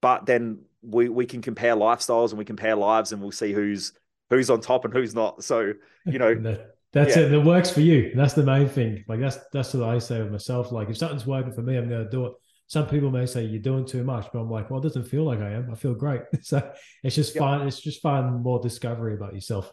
But 0.00 0.26
then 0.26 0.60
we, 0.82 1.08
we 1.08 1.26
can 1.26 1.42
compare 1.42 1.74
lifestyles 1.74 2.30
and 2.30 2.38
we 2.38 2.44
compare 2.44 2.76
lives 2.76 3.12
and 3.12 3.22
we'll 3.22 3.32
see 3.32 3.52
who's 3.52 3.92
who's 4.30 4.50
on 4.50 4.60
top 4.60 4.84
and 4.84 4.92
who's 4.92 5.14
not. 5.14 5.44
So, 5.44 5.72
you 6.04 6.18
know, 6.18 6.58
That's 6.94 7.16
yeah. 7.16 7.24
it. 7.24 7.28
That 7.30 7.40
works 7.40 7.70
for 7.70 7.80
you. 7.80 8.12
That's 8.14 8.34
the 8.34 8.44
main 8.44 8.68
thing. 8.68 9.04
Like 9.08 9.18
that's 9.18 9.38
that's 9.52 9.74
what 9.74 9.88
I 9.88 9.98
say 9.98 10.22
with 10.22 10.30
myself. 10.30 10.70
Like 10.70 10.88
if 10.88 10.96
something's 10.96 11.26
working 11.26 11.52
for 11.52 11.60
me, 11.60 11.76
I'm 11.76 11.88
going 11.88 12.04
to 12.04 12.10
do 12.10 12.26
it. 12.26 12.32
Some 12.68 12.86
people 12.86 13.10
may 13.10 13.26
say 13.26 13.44
you're 13.44 13.60
doing 13.60 13.84
too 13.84 14.04
much, 14.04 14.28
but 14.32 14.38
I'm 14.38 14.48
like, 14.48 14.70
well, 14.70 14.78
it 14.78 14.84
doesn't 14.84 15.08
feel 15.08 15.24
like 15.24 15.40
I 15.40 15.50
am. 15.50 15.70
I 15.70 15.74
feel 15.74 15.94
great. 15.94 16.22
So 16.42 16.72
it's 17.02 17.16
just 17.16 17.34
yeah. 17.34 17.40
fun. 17.40 17.66
It's 17.66 17.80
just 17.80 18.00
fun 18.00 18.42
more 18.42 18.60
discovery 18.60 19.14
about 19.14 19.34
yourself. 19.34 19.70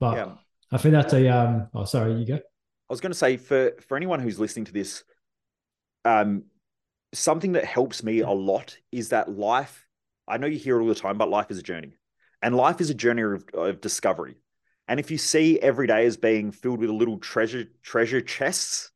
But 0.00 0.16
yeah. 0.16 0.32
I 0.72 0.78
think 0.78 0.92
that's 0.92 1.12
a 1.12 1.28
um. 1.28 1.68
Oh, 1.74 1.84
sorry, 1.84 2.14
you 2.14 2.26
go. 2.26 2.36
I 2.36 2.40
was 2.88 3.00
going 3.02 3.12
to 3.12 3.18
say 3.18 3.36
for 3.36 3.72
for 3.86 3.96
anyone 3.96 4.20
who's 4.20 4.40
listening 4.40 4.64
to 4.64 4.72
this, 4.72 5.04
um, 6.06 6.44
something 7.12 7.52
that 7.52 7.64
helps 7.64 8.02
me 8.02 8.20
a 8.20 8.30
lot 8.30 8.76
is 8.92 9.10
that 9.10 9.30
life. 9.30 9.86
I 10.28 10.38
know 10.38 10.46
you 10.46 10.58
hear 10.58 10.78
it 10.78 10.82
all 10.82 10.88
the 10.88 10.94
time, 10.94 11.18
but 11.18 11.30
life 11.30 11.50
is 11.50 11.58
a 11.58 11.62
journey, 11.62 11.96
and 12.42 12.56
life 12.56 12.80
is 12.80 12.90
a 12.90 12.94
journey 12.94 13.22
of, 13.22 13.44
of 13.54 13.80
discovery. 13.80 14.36
And 14.88 15.00
if 15.00 15.10
you 15.10 15.18
see 15.18 15.58
every 15.60 15.86
day 15.86 16.06
as 16.06 16.16
being 16.16 16.52
filled 16.52 16.80
with 16.80 16.90
a 16.90 16.94
little 16.94 17.18
treasure 17.18 17.64
treasure 17.82 18.20
chests 18.20 18.90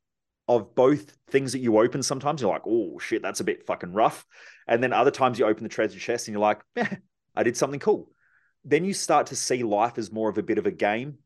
of 0.48 0.74
both 0.74 1.16
things 1.30 1.52
that 1.52 1.60
you 1.60 1.78
open, 1.78 2.02
sometimes 2.02 2.40
you're 2.40 2.50
like, 2.50 2.66
oh 2.66 2.98
shit, 2.98 3.22
that's 3.22 3.40
a 3.40 3.44
bit 3.44 3.66
fucking 3.66 3.92
rough. 3.92 4.26
And 4.66 4.82
then 4.82 4.92
other 4.92 5.10
times 5.10 5.38
you 5.38 5.46
open 5.46 5.62
the 5.62 5.68
treasure 5.68 5.98
chest 5.98 6.26
and 6.26 6.32
you're 6.32 6.40
like, 6.40 6.60
I 7.36 7.42
did 7.42 7.56
something 7.56 7.80
cool. 7.80 8.10
Then 8.64 8.84
you 8.84 8.92
start 8.92 9.28
to 9.28 9.36
see 9.36 9.62
life 9.62 9.96
as 9.96 10.12
more 10.12 10.28
of 10.28 10.38
a 10.38 10.42
bit 10.42 10.58
of 10.58 10.66
a 10.66 10.72
game. 10.72 11.18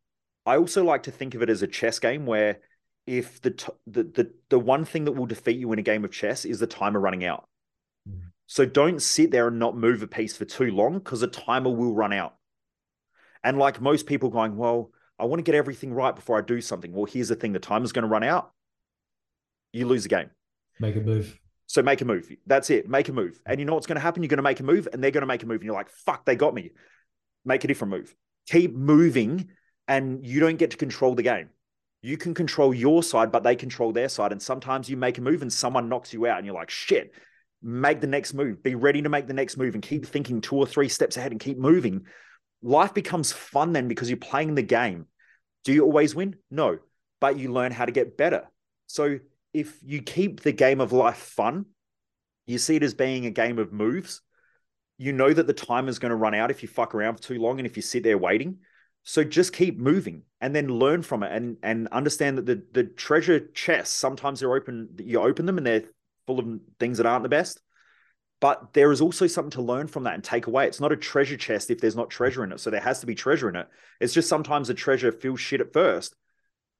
I 0.46 0.56
also 0.56 0.84
like 0.84 1.04
to 1.04 1.10
think 1.10 1.34
of 1.34 1.42
it 1.42 1.48
as 1.48 1.62
a 1.62 1.66
chess 1.66 1.98
game 1.98 2.26
where 2.26 2.58
if 3.06 3.40
the 3.42 3.50
t- 3.50 3.72
the, 3.86 4.02
the 4.04 4.32
the 4.48 4.58
one 4.58 4.84
thing 4.84 5.04
that 5.04 5.12
will 5.12 5.26
defeat 5.26 5.58
you 5.58 5.72
in 5.72 5.78
a 5.78 5.82
game 5.82 6.04
of 6.04 6.10
chess 6.10 6.44
is 6.44 6.58
the 6.58 6.66
timer 6.66 7.00
running 7.00 7.24
out. 7.24 7.46
Mm. 8.08 8.30
So 8.46 8.64
don't 8.64 9.00
sit 9.00 9.30
there 9.30 9.48
and 9.48 9.58
not 9.58 9.76
move 9.76 10.02
a 10.02 10.06
piece 10.06 10.36
for 10.36 10.44
too 10.44 10.70
long 10.70 10.94
because 10.94 11.20
the 11.20 11.26
timer 11.26 11.70
will 11.70 11.94
run 11.94 12.12
out. 12.12 12.34
And 13.42 13.58
like 13.58 13.80
most 13.80 14.06
people 14.06 14.30
going, 14.30 14.56
well, 14.56 14.90
I 15.18 15.26
want 15.26 15.38
to 15.38 15.44
get 15.44 15.54
everything 15.54 15.92
right 15.92 16.14
before 16.14 16.38
I 16.38 16.40
do 16.40 16.60
something. 16.60 16.92
Well, 16.92 17.04
here's 17.04 17.28
the 17.28 17.36
thing 17.36 17.52
the 17.52 17.58
time 17.58 17.84
is 17.84 17.92
going 17.92 18.04
to 18.04 18.08
run 18.08 18.24
out. 18.24 18.50
You 19.72 19.86
lose 19.86 20.04
the 20.04 20.08
game. 20.08 20.30
Make 20.80 20.96
a 20.96 21.00
move. 21.00 21.38
So 21.66 21.82
make 21.82 22.00
a 22.00 22.04
move. 22.04 22.30
That's 22.46 22.70
it. 22.70 22.88
Make 22.88 23.08
a 23.08 23.12
move. 23.12 23.40
And 23.46 23.58
you 23.58 23.66
know 23.66 23.74
what's 23.74 23.86
going 23.86 23.96
to 23.96 24.02
happen? 24.02 24.22
You're 24.22 24.28
going 24.28 24.38
to 24.38 24.42
make 24.42 24.60
a 24.60 24.64
move 24.64 24.88
and 24.92 25.02
they're 25.02 25.10
going 25.10 25.22
to 25.22 25.26
make 25.26 25.42
a 25.42 25.46
move. 25.46 25.56
And 25.56 25.64
you're 25.64 25.74
like, 25.74 25.90
fuck, 25.90 26.24
they 26.24 26.36
got 26.36 26.54
me. 26.54 26.70
Make 27.44 27.64
a 27.64 27.66
different 27.66 27.92
move. 27.92 28.14
Keep 28.48 28.74
moving 28.74 29.50
and 29.88 30.26
you 30.26 30.40
don't 30.40 30.56
get 30.56 30.72
to 30.72 30.76
control 30.76 31.14
the 31.14 31.22
game. 31.22 31.50
You 32.04 32.16
can 32.18 32.34
control 32.34 32.74
your 32.74 33.02
side, 33.02 33.32
but 33.32 33.42
they 33.42 33.56
control 33.56 33.92
their 33.92 34.08
side. 34.10 34.32
And 34.32 34.42
sometimes 34.42 34.90
you 34.90 34.96
make 34.96 35.16
a 35.16 35.22
move 35.22 35.40
and 35.40 35.52
someone 35.52 35.88
knocks 35.88 36.12
you 36.12 36.26
out 36.26 36.36
and 36.36 36.44
you're 36.44 36.54
like, 36.54 36.70
shit, 36.70 37.12
make 37.62 38.00
the 38.00 38.06
next 38.06 38.34
move. 38.34 38.62
Be 38.62 38.74
ready 38.74 39.00
to 39.02 39.08
make 39.08 39.26
the 39.26 39.32
next 39.32 39.56
move 39.56 39.74
and 39.74 39.82
keep 39.82 40.04
thinking 40.04 40.40
two 40.40 40.56
or 40.56 40.66
three 40.66 40.88
steps 40.88 41.16
ahead 41.16 41.32
and 41.32 41.40
keep 41.40 41.56
moving 41.56 42.04
life 42.64 42.94
becomes 42.94 43.30
fun 43.30 43.72
then 43.72 43.86
because 43.86 44.08
you're 44.08 44.16
playing 44.16 44.54
the 44.54 44.62
game. 44.62 45.06
Do 45.64 45.72
you 45.72 45.84
always 45.84 46.14
win? 46.14 46.36
No, 46.50 46.78
but 47.20 47.38
you 47.38 47.52
learn 47.52 47.70
how 47.70 47.84
to 47.84 47.92
get 47.92 48.16
better. 48.16 48.48
So 48.86 49.18
if 49.52 49.78
you 49.84 50.02
keep 50.02 50.40
the 50.40 50.52
game 50.52 50.80
of 50.80 50.92
life 50.92 51.16
fun, 51.16 51.66
you 52.46 52.58
see 52.58 52.76
it 52.76 52.82
as 52.82 52.94
being 52.94 53.26
a 53.26 53.30
game 53.30 53.58
of 53.58 53.72
moves. 53.72 54.22
You 54.98 55.12
know 55.12 55.32
that 55.32 55.46
the 55.46 55.52
time 55.52 55.88
is 55.88 55.98
going 55.98 56.10
to 56.10 56.16
run 56.16 56.34
out 56.34 56.50
if 56.50 56.62
you 56.62 56.68
fuck 56.68 56.94
around 56.94 57.16
for 57.16 57.22
too 57.22 57.38
long 57.38 57.58
and 57.58 57.66
if 57.66 57.76
you 57.76 57.82
sit 57.82 58.02
there 58.02 58.18
waiting. 58.18 58.58
So 59.04 59.22
just 59.22 59.52
keep 59.52 59.78
moving 59.78 60.22
and 60.40 60.54
then 60.54 60.68
learn 60.68 61.02
from 61.02 61.22
it 61.22 61.32
and 61.32 61.58
and 61.62 61.88
understand 61.88 62.38
that 62.38 62.46
the 62.46 62.62
the 62.72 62.84
treasure 62.84 63.48
chests 63.54 63.94
sometimes 63.94 64.40
they're 64.40 64.54
open 64.54 64.88
you 64.98 65.20
open 65.20 65.46
them 65.46 65.58
and 65.58 65.66
they're 65.66 65.84
full 66.26 66.40
of 66.40 66.46
things 66.80 66.98
that 66.98 67.06
aren't 67.06 67.22
the 67.22 67.28
best. 67.28 67.60
But 68.40 68.72
there 68.72 68.92
is 68.92 69.00
also 69.00 69.26
something 69.26 69.52
to 69.52 69.62
learn 69.62 69.86
from 69.86 70.04
that 70.04 70.14
and 70.14 70.24
take 70.24 70.46
away. 70.46 70.66
It's 70.66 70.80
not 70.80 70.92
a 70.92 70.96
treasure 70.96 71.36
chest 71.36 71.70
if 71.70 71.80
there's 71.80 71.96
not 71.96 72.10
treasure 72.10 72.44
in 72.44 72.52
it. 72.52 72.60
So 72.60 72.70
there 72.70 72.80
has 72.80 73.00
to 73.00 73.06
be 73.06 73.14
treasure 73.14 73.48
in 73.48 73.56
it. 73.56 73.68
It's 74.00 74.12
just 74.12 74.28
sometimes 74.28 74.68
a 74.68 74.74
treasure 74.74 75.12
feels 75.12 75.40
shit 75.40 75.60
at 75.60 75.72
first. 75.72 76.14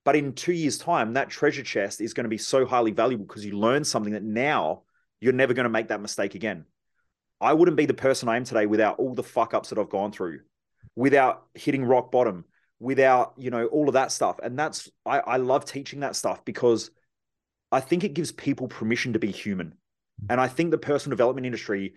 But 0.03 0.15
in 0.15 0.33
two 0.33 0.53
years' 0.53 0.77
time, 0.77 1.13
that 1.13 1.29
treasure 1.29 1.63
chest 1.63 2.01
is 2.01 2.13
going 2.13 2.25
to 2.25 2.29
be 2.29 2.37
so 2.37 2.65
highly 2.65 2.91
valuable 2.91 3.25
because 3.25 3.45
you 3.45 3.57
learn 3.57 3.83
something 3.83 4.13
that 4.13 4.21
now 4.21 4.83
you're 5.19 5.33
never 5.33 5.55
going 5.55 5.63
to 5.63 5.69
make 5.69 5.87
that 5.87 6.01
mistake 6.01 6.35
again. 6.35 6.65
I 7.41 7.53
wouldn't 7.53 7.77
be 7.77 7.87
the 7.87 7.95
person 7.95 8.29
I 8.29 8.37
am 8.37 8.43
today 8.43 8.67
without 8.67 8.99
all 8.99 9.15
the 9.15 9.23
fuck 9.23 9.55
ups 9.55 9.69
that 9.69 9.79
I've 9.79 9.89
gone 9.89 10.11
through, 10.11 10.41
without 10.95 11.45
hitting 11.53 11.83
rock 11.83 12.11
bottom, 12.11 12.45
without, 12.79 13.33
you 13.37 13.49
know, 13.49 13.65
all 13.67 13.87
of 13.87 13.93
that 13.93 14.11
stuff. 14.11 14.39
And 14.41 14.57
that's, 14.57 14.89
I, 15.05 15.19
I 15.19 15.37
love 15.37 15.65
teaching 15.65 16.01
that 16.01 16.15
stuff 16.15 16.43
because 16.45 16.91
I 17.71 17.79
think 17.79 18.03
it 18.03 18.13
gives 18.13 18.31
people 18.31 18.67
permission 18.67 19.13
to 19.13 19.19
be 19.19 19.31
human. 19.31 19.67
Mm-hmm. 19.67 20.27
And 20.31 20.41
I 20.41 20.47
think 20.47 20.71
the 20.71 20.77
personal 20.77 21.15
development 21.15 21.45
industry 21.45 21.95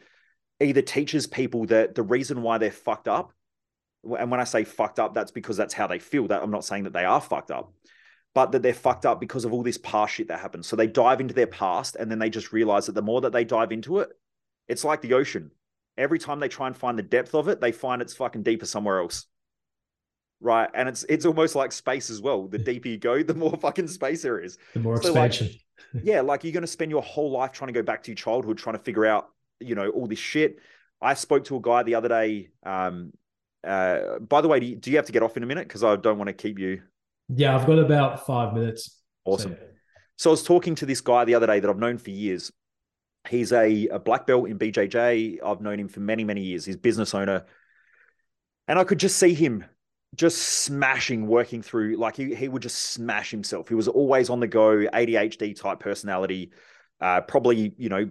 either 0.60 0.82
teaches 0.82 1.26
people 1.26 1.66
that 1.66 1.94
the 1.94 2.02
reason 2.02 2.42
why 2.42 2.58
they're 2.58 2.70
fucked 2.70 3.08
up, 3.08 3.32
and 4.04 4.30
when 4.30 4.40
I 4.40 4.44
say 4.44 4.64
fucked 4.64 4.98
up, 4.98 5.14
that's 5.14 5.30
because 5.30 5.56
that's 5.56 5.74
how 5.74 5.86
they 5.86 5.98
feel. 5.98 6.28
That 6.28 6.42
I'm 6.42 6.50
not 6.50 6.64
saying 6.64 6.84
that 6.84 6.92
they 6.92 7.04
are 7.04 7.20
fucked 7.20 7.50
up, 7.50 7.72
but 8.34 8.52
that 8.52 8.62
they're 8.62 8.74
fucked 8.74 9.06
up 9.06 9.20
because 9.20 9.44
of 9.44 9.52
all 9.52 9.62
this 9.62 9.78
past 9.78 10.14
shit 10.14 10.28
that 10.28 10.40
happened. 10.40 10.64
So 10.64 10.76
they 10.76 10.86
dive 10.86 11.20
into 11.20 11.34
their 11.34 11.46
past 11.46 11.96
and 11.96 12.10
then 12.10 12.18
they 12.18 12.30
just 12.30 12.52
realize 12.52 12.86
that 12.86 12.94
the 12.94 13.02
more 13.02 13.20
that 13.22 13.32
they 13.32 13.44
dive 13.44 13.72
into 13.72 13.98
it, 13.98 14.10
it's 14.68 14.84
like 14.84 15.02
the 15.02 15.14
ocean. 15.14 15.50
Every 15.98 16.18
time 16.18 16.40
they 16.40 16.48
try 16.48 16.66
and 16.66 16.76
find 16.76 16.98
the 16.98 17.02
depth 17.02 17.34
of 17.34 17.48
it, 17.48 17.60
they 17.60 17.72
find 17.72 18.00
it's 18.00 18.14
fucking 18.14 18.44
deeper 18.44 18.64
somewhere 18.64 19.00
else. 19.00 19.26
Right. 20.40 20.70
And 20.72 20.88
it's 20.88 21.04
it's 21.08 21.26
almost 21.26 21.56
like 21.56 21.72
space 21.72 22.08
as 22.10 22.20
well. 22.20 22.46
The 22.46 22.58
deeper 22.58 22.88
you 22.88 22.96
go, 22.96 23.22
the 23.22 23.34
more 23.34 23.56
fucking 23.60 23.88
space 23.88 24.22
there 24.22 24.38
is. 24.38 24.56
The 24.72 24.80
more 24.80 24.96
so 25.02 25.08
expansion. 25.08 25.48
Like, 25.92 26.04
yeah, 26.04 26.20
like 26.20 26.44
you're 26.44 26.52
gonna 26.52 26.66
spend 26.66 26.90
your 26.90 27.02
whole 27.02 27.32
life 27.32 27.52
trying 27.52 27.68
to 27.68 27.72
go 27.72 27.82
back 27.82 28.04
to 28.04 28.12
your 28.12 28.16
childhood, 28.16 28.56
trying 28.56 28.76
to 28.76 28.82
figure 28.82 29.04
out, 29.04 29.28
you 29.60 29.74
know, 29.74 29.90
all 29.90 30.06
this 30.06 30.18
shit. 30.18 30.58
I 31.02 31.14
spoke 31.14 31.44
to 31.44 31.56
a 31.56 31.60
guy 31.60 31.82
the 31.82 31.96
other 31.96 32.08
day. 32.08 32.50
Um, 32.64 33.12
uh, 33.66 34.18
by 34.20 34.40
the 34.40 34.48
way, 34.48 34.60
do 34.60 34.66
you, 34.66 34.76
do 34.76 34.90
you 34.90 34.96
have 34.96 35.06
to 35.06 35.12
get 35.12 35.22
off 35.22 35.36
in 35.36 35.42
a 35.42 35.46
minute? 35.46 35.66
Because 35.66 35.84
I 35.84 35.96
don't 35.96 36.18
want 36.18 36.28
to 36.28 36.32
keep 36.34 36.58
you. 36.58 36.82
Yeah, 37.28 37.56
I've 37.56 37.66
got 37.66 37.78
about 37.78 38.24
five 38.24 38.54
minutes. 38.54 39.00
Awesome. 39.24 39.52
So, 39.52 39.66
so 40.16 40.30
I 40.30 40.32
was 40.32 40.42
talking 40.42 40.74
to 40.76 40.86
this 40.86 41.00
guy 41.00 41.24
the 41.24 41.34
other 41.34 41.46
day 41.46 41.60
that 41.60 41.68
I've 41.68 41.78
known 41.78 41.98
for 41.98 42.10
years. 42.10 42.50
He's 43.28 43.52
a, 43.52 43.88
a 43.88 43.98
black 43.98 44.26
belt 44.26 44.48
in 44.48 44.58
BJJ. 44.58 45.38
I've 45.44 45.60
known 45.60 45.78
him 45.78 45.88
for 45.88 46.00
many, 46.00 46.24
many 46.24 46.42
years. 46.42 46.64
He's 46.64 46.76
business 46.76 47.14
owner. 47.14 47.44
And 48.66 48.78
I 48.78 48.84
could 48.84 48.98
just 48.98 49.18
see 49.18 49.34
him 49.34 49.64
just 50.14 50.38
smashing, 50.38 51.26
working 51.26 51.62
through, 51.62 51.96
like 51.96 52.16
he, 52.16 52.34
he 52.34 52.48
would 52.48 52.62
just 52.62 52.78
smash 52.78 53.30
himself. 53.30 53.68
He 53.68 53.74
was 53.74 53.88
always 53.88 54.30
on 54.30 54.40
the 54.40 54.46
go, 54.46 54.70
ADHD 54.76 55.58
type 55.58 55.80
personality, 55.80 56.50
uh, 57.00 57.20
probably, 57.22 57.74
you 57.76 57.88
know, 57.88 58.08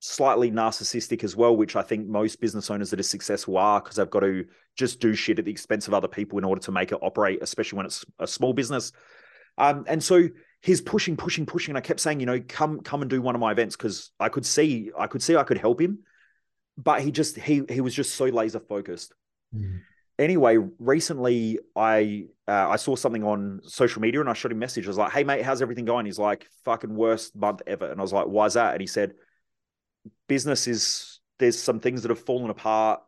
slightly 0.00 0.50
narcissistic 0.50 1.24
as 1.24 1.34
well, 1.34 1.56
which 1.56 1.76
I 1.76 1.82
think 1.82 2.06
most 2.06 2.40
business 2.40 2.70
owners 2.70 2.90
that 2.90 3.00
are 3.00 3.04
successful 3.04 3.56
are 3.56 3.80
because 3.80 3.96
they've 3.96 4.10
got 4.10 4.20
to 4.20 4.44
just 4.76 5.00
do 5.00 5.14
shit 5.14 5.38
at 5.38 5.46
the 5.46 5.50
expense 5.50 5.88
of 5.88 5.94
other 5.94 6.08
people 6.08 6.38
in 6.38 6.44
order 6.44 6.60
to 6.62 6.72
make 6.72 6.92
it 6.92 6.98
operate, 7.00 7.38
especially 7.40 7.78
when 7.78 7.86
it's 7.86 8.04
a 8.18 8.26
small 8.26 8.52
business. 8.52 8.92
Um, 9.56 9.84
and 9.88 10.02
so 10.02 10.28
he's 10.64 10.80
pushing, 10.80 11.14
pushing, 11.14 11.44
pushing. 11.44 11.72
And 11.72 11.78
I 11.78 11.82
kept 11.82 12.00
saying, 12.00 12.20
you 12.20 12.26
know, 12.26 12.40
come, 12.48 12.80
come 12.80 13.02
and 13.02 13.10
do 13.10 13.20
one 13.20 13.34
of 13.34 13.40
my 13.40 13.52
events 13.52 13.76
because 13.76 14.10
I 14.18 14.30
could 14.30 14.46
see, 14.46 14.90
I 14.98 15.06
could 15.06 15.22
see 15.22 15.36
I 15.36 15.44
could 15.44 15.58
help 15.58 15.78
him, 15.78 15.98
but 16.78 17.02
he 17.02 17.12
just 17.12 17.36
he 17.36 17.62
he 17.68 17.82
was 17.82 17.94
just 17.94 18.14
so 18.14 18.24
laser 18.24 18.60
focused. 18.60 19.12
Mm. 19.54 19.80
Anyway, 20.18 20.56
recently 20.78 21.58
I 21.76 22.26
uh, 22.48 22.68
I 22.70 22.76
saw 22.76 22.96
something 22.96 23.22
on 23.22 23.60
social 23.64 24.00
media 24.00 24.20
and 24.20 24.30
I 24.30 24.32
shot 24.32 24.52
him 24.52 24.58
a 24.58 24.60
message. 24.60 24.86
I 24.86 24.88
was 24.88 24.96
like, 24.96 25.12
"Hey 25.12 25.22
mate, 25.22 25.42
how's 25.42 25.60
everything 25.60 25.84
going?" 25.84 26.06
He's 26.06 26.18
like, 26.18 26.48
"Fucking 26.64 26.94
worst 26.94 27.36
month 27.36 27.60
ever." 27.66 27.90
And 27.90 28.00
I 28.00 28.02
was 28.02 28.12
like, 28.12 28.26
"Why's 28.26 28.54
that?" 28.54 28.72
And 28.72 28.80
he 28.80 28.86
said, 28.86 29.14
"Business 30.28 30.66
is 30.66 31.20
there's 31.38 31.58
some 31.58 31.78
things 31.78 32.02
that 32.02 32.10
have 32.10 32.24
fallen 32.24 32.50
apart. 32.50 33.02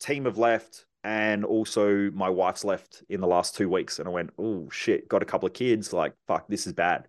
Team 0.00 0.26
have 0.26 0.38
left 0.38 0.86
and 1.04 1.44
also 1.44 2.10
my 2.12 2.30
wife's 2.30 2.64
left 2.64 3.04
in 3.10 3.20
the 3.20 3.26
last 3.26 3.54
two 3.54 3.68
weeks. 3.68 3.98
And 3.98 4.08
I 4.08 4.10
went, 4.10 4.30
oh 4.38 4.68
shit, 4.70 5.06
got 5.08 5.22
a 5.22 5.26
couple 5.26 5.46
of 5.46 5.52
kids. 5.52 5.92
Like, 5.92 6.14
fuck, 6.26 6.48
this 6.48 6.66
is 6.66 6.72
bad. 6.72 7.06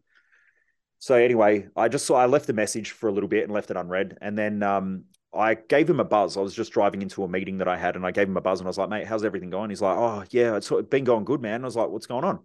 So 1.00 1.16
anyway, 1.16 1.70
I 1.76 1.88
just 1.88 2.06
saw 2.06 2.16
I 2.16 2.26
left 2.26 2.46
the 2.46 2.54
message 2.54 2.92
for 2.92 3.08
a 3.08 3.12
little 3.12 3.30
bit 3.30 3.46
and 3.46 3.54
left 3.54 3.72
it 3.72 3.78
unread. 3.78 4.18
And 4.22 4.38
then 4.38 4.62
um, 4.64 5.06
I 5.34 5.56
gave 5.56 5.90
him 5.90 6.00
a 6.00 6.06
buzz. 6.06 6.36
I 6.36 6.42
was 6.42 6.54
just 6.54 6.74
driving 6.74 7.02
into 7.02 7.24
a 7.24 7.28
meeting 7.28 7.60
that 7.60 7.68
I 7.68 7.78
had, 7.78 7.96
and 7.96 8.06
I 8.06 8.12
gave 8.12 8.28
him 8.28 8.38
a 8.38 8.42
buzz, 8.42 8.60
and 8.60 8.68
I 8.68 8.70
was 8.70 8.78
like, 8.78 8.90
"Mate, 8.90 9.06
how's 9.06 9.26
everything 9.26 9.50
going?" 9.50 9.70
He's 9.70 9.82
like, 9.82 9.98
"Oh 9.98 10.24
yeah, 10.32 10.56
it's 10.56 10.72
been 10.90 11.04
going 11.04 11.26
good, 11.26 11.42
man." 11.42 11.62
I 11.62 11.66
was 11.66 11.76
like, 11.76 11.90
"What's 11.90 12.08
going 12.08 12.24
on?" 12.24 12.40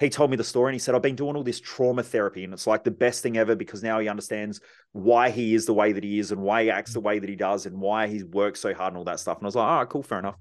He 0.00 0.10
told 0.10 0.30
me 0.30 0.36
the 0.36 0.44
story, 0.44 0.70
and 0.70 0.74
he 0.74 0.80
said, 0.80 0.94
"I've 0.94 1.02
been 1.02 1.14
doing 1.14 1.36
all 1.36 1.44
this 1.44 1.60
trauma 1.60 2.02
therapy, 2.02 2.42
and 2.44 2.52
it's 2.52 2.66
like 2.66 2.82
the 2.82 2.90
best 2.90 3.22
thing 3.22 3.36
ever 3.36 3.54
because 3.54 3.82
now 3.82 4.00
he 4.00 4.08
understands 4.08 4.60
why 4.92 5.30
he 5.30 5.54
is 5.54 5.66
the 5.66 5.74
way 5.74 5.92
that 5.92 6.02
he 6.02 6.18
is, 6.18 6.32
and 6.32 6.42
why 6.42 6.64
he 6.64 6.70
acts 6.70 6.92
the 6.92 7.00
way 7.00 7.20
that 7.20 7.28
he 7.28 7.36
does, 7.36 7.66
and 7.66 7.80
why 7.80 8.08
he 8.08 8.22
works 8.24 8.60
so 8.60 8.74
hard 8.74 8.92
and 8.92 8.98
all 8.98 9.04
that 9.04 9.20
stuff." 9.20 9.38
And 9.38 9.44
I 9.44 9.48
was 9.48 9.56
like, 9.56 9.68
"All 9.68 9.78
right, 9.78 9.88
cool, 9.88 10.02
fair 10.02 10.18
enough." 10.18 10.36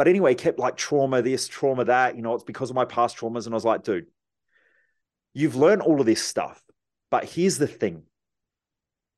But 0.00 0.08
anyway, 0.08 0.34
kept 0.34 0.58
like 0.58 0.78
trauma 0.78 1.20
this, 1.20 1.46
trauma 1.46 1.84
that. 1.84 2.16
You 2.16 2.22
know, 2.22 2.34
it's 2.34 2.42
because 2.42 2.70
of 2.70 2.74
my 2.74 2.86
past 2.86 3.18
traumas. 3.18 3.44
And 3.44 3.52
I 3.52 3.56
was 3.56 3.66
like, 3.66 3.82
dude, 3.84 4.06
you've 5.34 5.56
learned 5.56 5.82
all 5.82 6.00
of 6.00 6.06
this 6.06 6.24
stuff. 6.24 6.62
But 7.10 7.24
here's 7.24 7.58
the 7.58 7.66
thing 7.66 8.04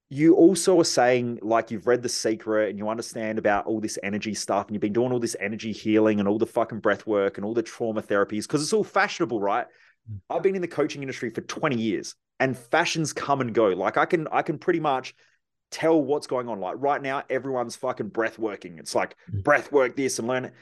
you 0.08 0.34
also 0.34 0.80
are 0.80 0.84
saying 0.84 1.38
like 1.40 1.70
you've 1.70 1.86
read 1.86 2.02
the 2.02 2.08
secret 2.08 2.68
and 2.70 2.80
you 2.80 2.88
understand 2.88 3.38
about 3.38 3.66
all 3.66 3.80
this 3.80 3.96
energy 4.02 4.34
stuff 4.34 4.66
and 4.66 4.74
you've 4.74 4.80
been 4.80 4.92
doing 4.92 5.12
all 5.12 5.20
this 5.20 5.36
energy 5.38 5.70
healing 5.70 6.18
and 6.18 6.28
all 6.28 6.36
the 6.36 6.46
fucking 6.46 6.80
breath 6.80 7.06
work 7.06 7.38
and 7.38 7.44
all 7.44 7.54
the 7.54 7.62
trauma 7.62 8.02
therapies 8.02 8.42
because 8.42 8.60
it's 8.60 8.72
all 8.72 8.82
fashionable 8.82 9.40
right 9.40 9.68
mm. 10.10 10.18
i've 10.28 10.42
been 10.42 10.56
in 10.56 10.60
the 10.62 10.68
coaching 10.68 11.00
industry 11.00 11.30
for 11.30 11.42
20 11.42 11.76
years 11.76 12.16
and 12.40 12.58
fashions 12.58 13.12
come 13.12 13.40
and 13.40 13.54
go 13.54 13.68
like 13.68 13.96
i 13.96 14.04
can 14.04 14.26
i 14.32 14.42
can 14.42 14.58
pretty 14.58 14.80
much 14.80 15.14
tell 15.70 15.98
what's 16.02 16.26
going 16.26 16.46
on 16.46 16.60
like 16.60 16.74
right 16.76 17.00
now 17.00 17.22
everyone's 17.30 17.74
fucking 17.74 18.08
breath 18.08 18.38
working 18.38 18.78
it's 18.78 18.94
like 18.94 19.16
mm. 19.32 19.42
breath 19.42 19.72
work 19.72 19.96
this 19.96 20.18
and 20.18 20.28
learn 20.28 20.44
it 20.44 20.52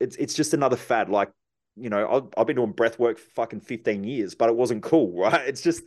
it's 0.00 0.16
it's 0.16 0.34
just 0.34 0.54
another 0.54 0.76
fad. 0.76 1.08
Like, 1.08 1.30
you 1.76 1.90
know, 1.90 2.08
I've, 2.08 2.24
I've 2.36 2.46
been 2.46 2.56
doing 2.56 2.72
breath 2.72 2.98
work 2.98 3.18
for 3.18 3.30
fucking 3.30 3.60
15 3.60 4.04
years, 4.04 4.34
but 4.34 4.48
it 4.48 4.56
wasn't 4.56 4.82
cool, 4.82 5.12
right? 5.18 5.46
It's 5.48 5.62
just 5.62 5.82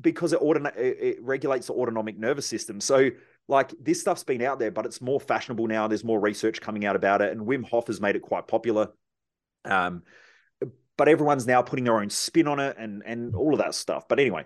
because 0.00 0.32
it, 0.32 0.40
ordina- 0.40 0.76
it 0.76 1.22
regulates 1.22 1.68
the 1.68 1.72
autonomic 1.72 2.18
nervous 2.18 2.46
system. 2.46 2.80
So, 2.80 3.10
like, 3.48 3.72
this 3.80 4.00
stuff's 4.00 4.24
been 4.24 4.42
out 4.42 4.58
there, 4.58 4.70
but 4.70 4.86
it's 4.86 5.00
more 5.00 5.20
fashionable 5.20 5.66
now. 5.66 5.88
There's 5.88 6.04
more 6.04 6.20
research 6.20 6.60
coming 6.60 6.84
out 6.84 6.96
about 6.96 7.22
it, 7.22 7.32
and 7.32 7.46
Wim 7.46 7.68
Hof 7.68 7.86
has 7.88 8.00
made 8.00 8.16
it 8.16 8.22
quite 8.22 8.46
popular. 8.46 8.88
Um, 9.64 10.02
but 10.96 11.08
everyone's 11.08 11.46
now 11.46 11.62
putting 11.62 11.84
their 11.84 11.98
own 11.98 12.10
spin 12.10 12.46
on 12.46 12.60
it 12.60 12.76
and 12.78 13.02
and 13.04 13.34
all 13.34 13.52
of 13.52 13.58
that 13.58 13.74
stuff. 13.74 14.06
But 14.06 14.20
anyway, 14.20 14.44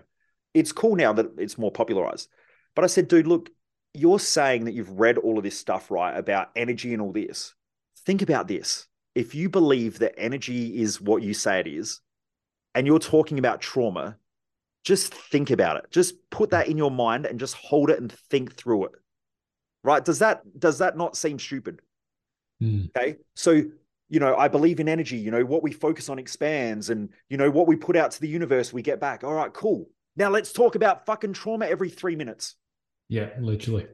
it's 0.53 0.71
cool 0.71 0.95
now 0.95 1.13
that 1.13 1.27
it's 1.37 1.57
more 1.57 1.71
popularized. 1.71 2.29
But 2.75 2.85
I 2.85 2.87
said, 2.87 3.07
dude, 3.07 3.27
look, 3.27 3.49
you're 3.93 4.19
saying 4.19 4.65
that 4.65 4.73
you've 4.73 4.99
read 4.99 5.17
all 5.17 5.37
of 5.37 5.43
this 5.43 5.57
stuff, 5.57 5.91
right, 5.91 6.17
about 6.17 6.49
energy 6.55 6.93
and 6.93 7.01
all 7.01 7.11
this 7.11 7.53
think 8.09 8.23
about 8.23 8.47
this. 8.47 8.87
If 9.13 9.35
you 9.35 9.49
believe 9.49 9.99
that 9.99 10.17
energy 10.17 10.81
is 10.81 10.99
what 10.99 11.21
you 11.21 11.35
say 11.35 11.59
it 11.59 11.67
is, 11.67 12.01
and 12.73 12.87
you're 12.87 12.97
talking 12.97 13.37
about 13.37 13.61
trauma, 13.61 14.17
just 14.83 15.13
think 15.13 15.51
about 15.51 15.77
it. 15.77 15.85
Just 15.91 16.15
put 16.31 16.49
that 16.49 16.67
in 16.67 16.75
your 16.75 16.89
mind 16.89 17.27
and 17.27 17.39
just 17.39 17.53
hold 17.53 17.91
it 17.91 17.99
and 17.99 18.11
think 18.11 18.55
through 18.55 18.85
it. 18.85 18.91
Right? 19.83 20.03
Does 20.03 20.17
that 20.19 20.41
does 20.57 20.79
that 20.79 20.97
not 20.97 21.15
seem 21.17 21.37
stupid? 21.37 21.81
Mm. 22.63 22.89
Okay. 22.97 23.17
So, 23.35 23.61
you 24.09 24.19
know, 24.19 24.35
I 24.35 24.47
believe 24.47 24.79
in 24.79 24.89
energy. 24.89 25.17
You 25.17 25.29
know, 25.29 25.45
what 25.45 25.61
we 25.61 25.71
focus 25.71 26.09
on 26.09 26.17
expands, 26.17 26.89
and 26.89 27.09
you 27.29 27.37
know, 27.37 27.51
what 27.51 27.67
we 27.67 27.75
put 27.75 27.95
out 27.95 28.09
to 28.11 28.21
the 28.21 28.27
universe, 28.27 28.73
we 28.73 28.81
get 28.81 28.99
back. 28.99 29.23
All 29.23 29.35
right, 29.35 29.53
cool. 29.53 29.87
Now 30.15 30.31
let's 30.31 30.51
talk 30.51 30.73
about 30.73 31.05
fucking 31.05 31.33
trauma 31.33 31.67
every 31.67 31.91
three 31.91 32.15
minutes. 32.15 32.55
Yeah, 33.07 33.29
literally. 33.39 33.85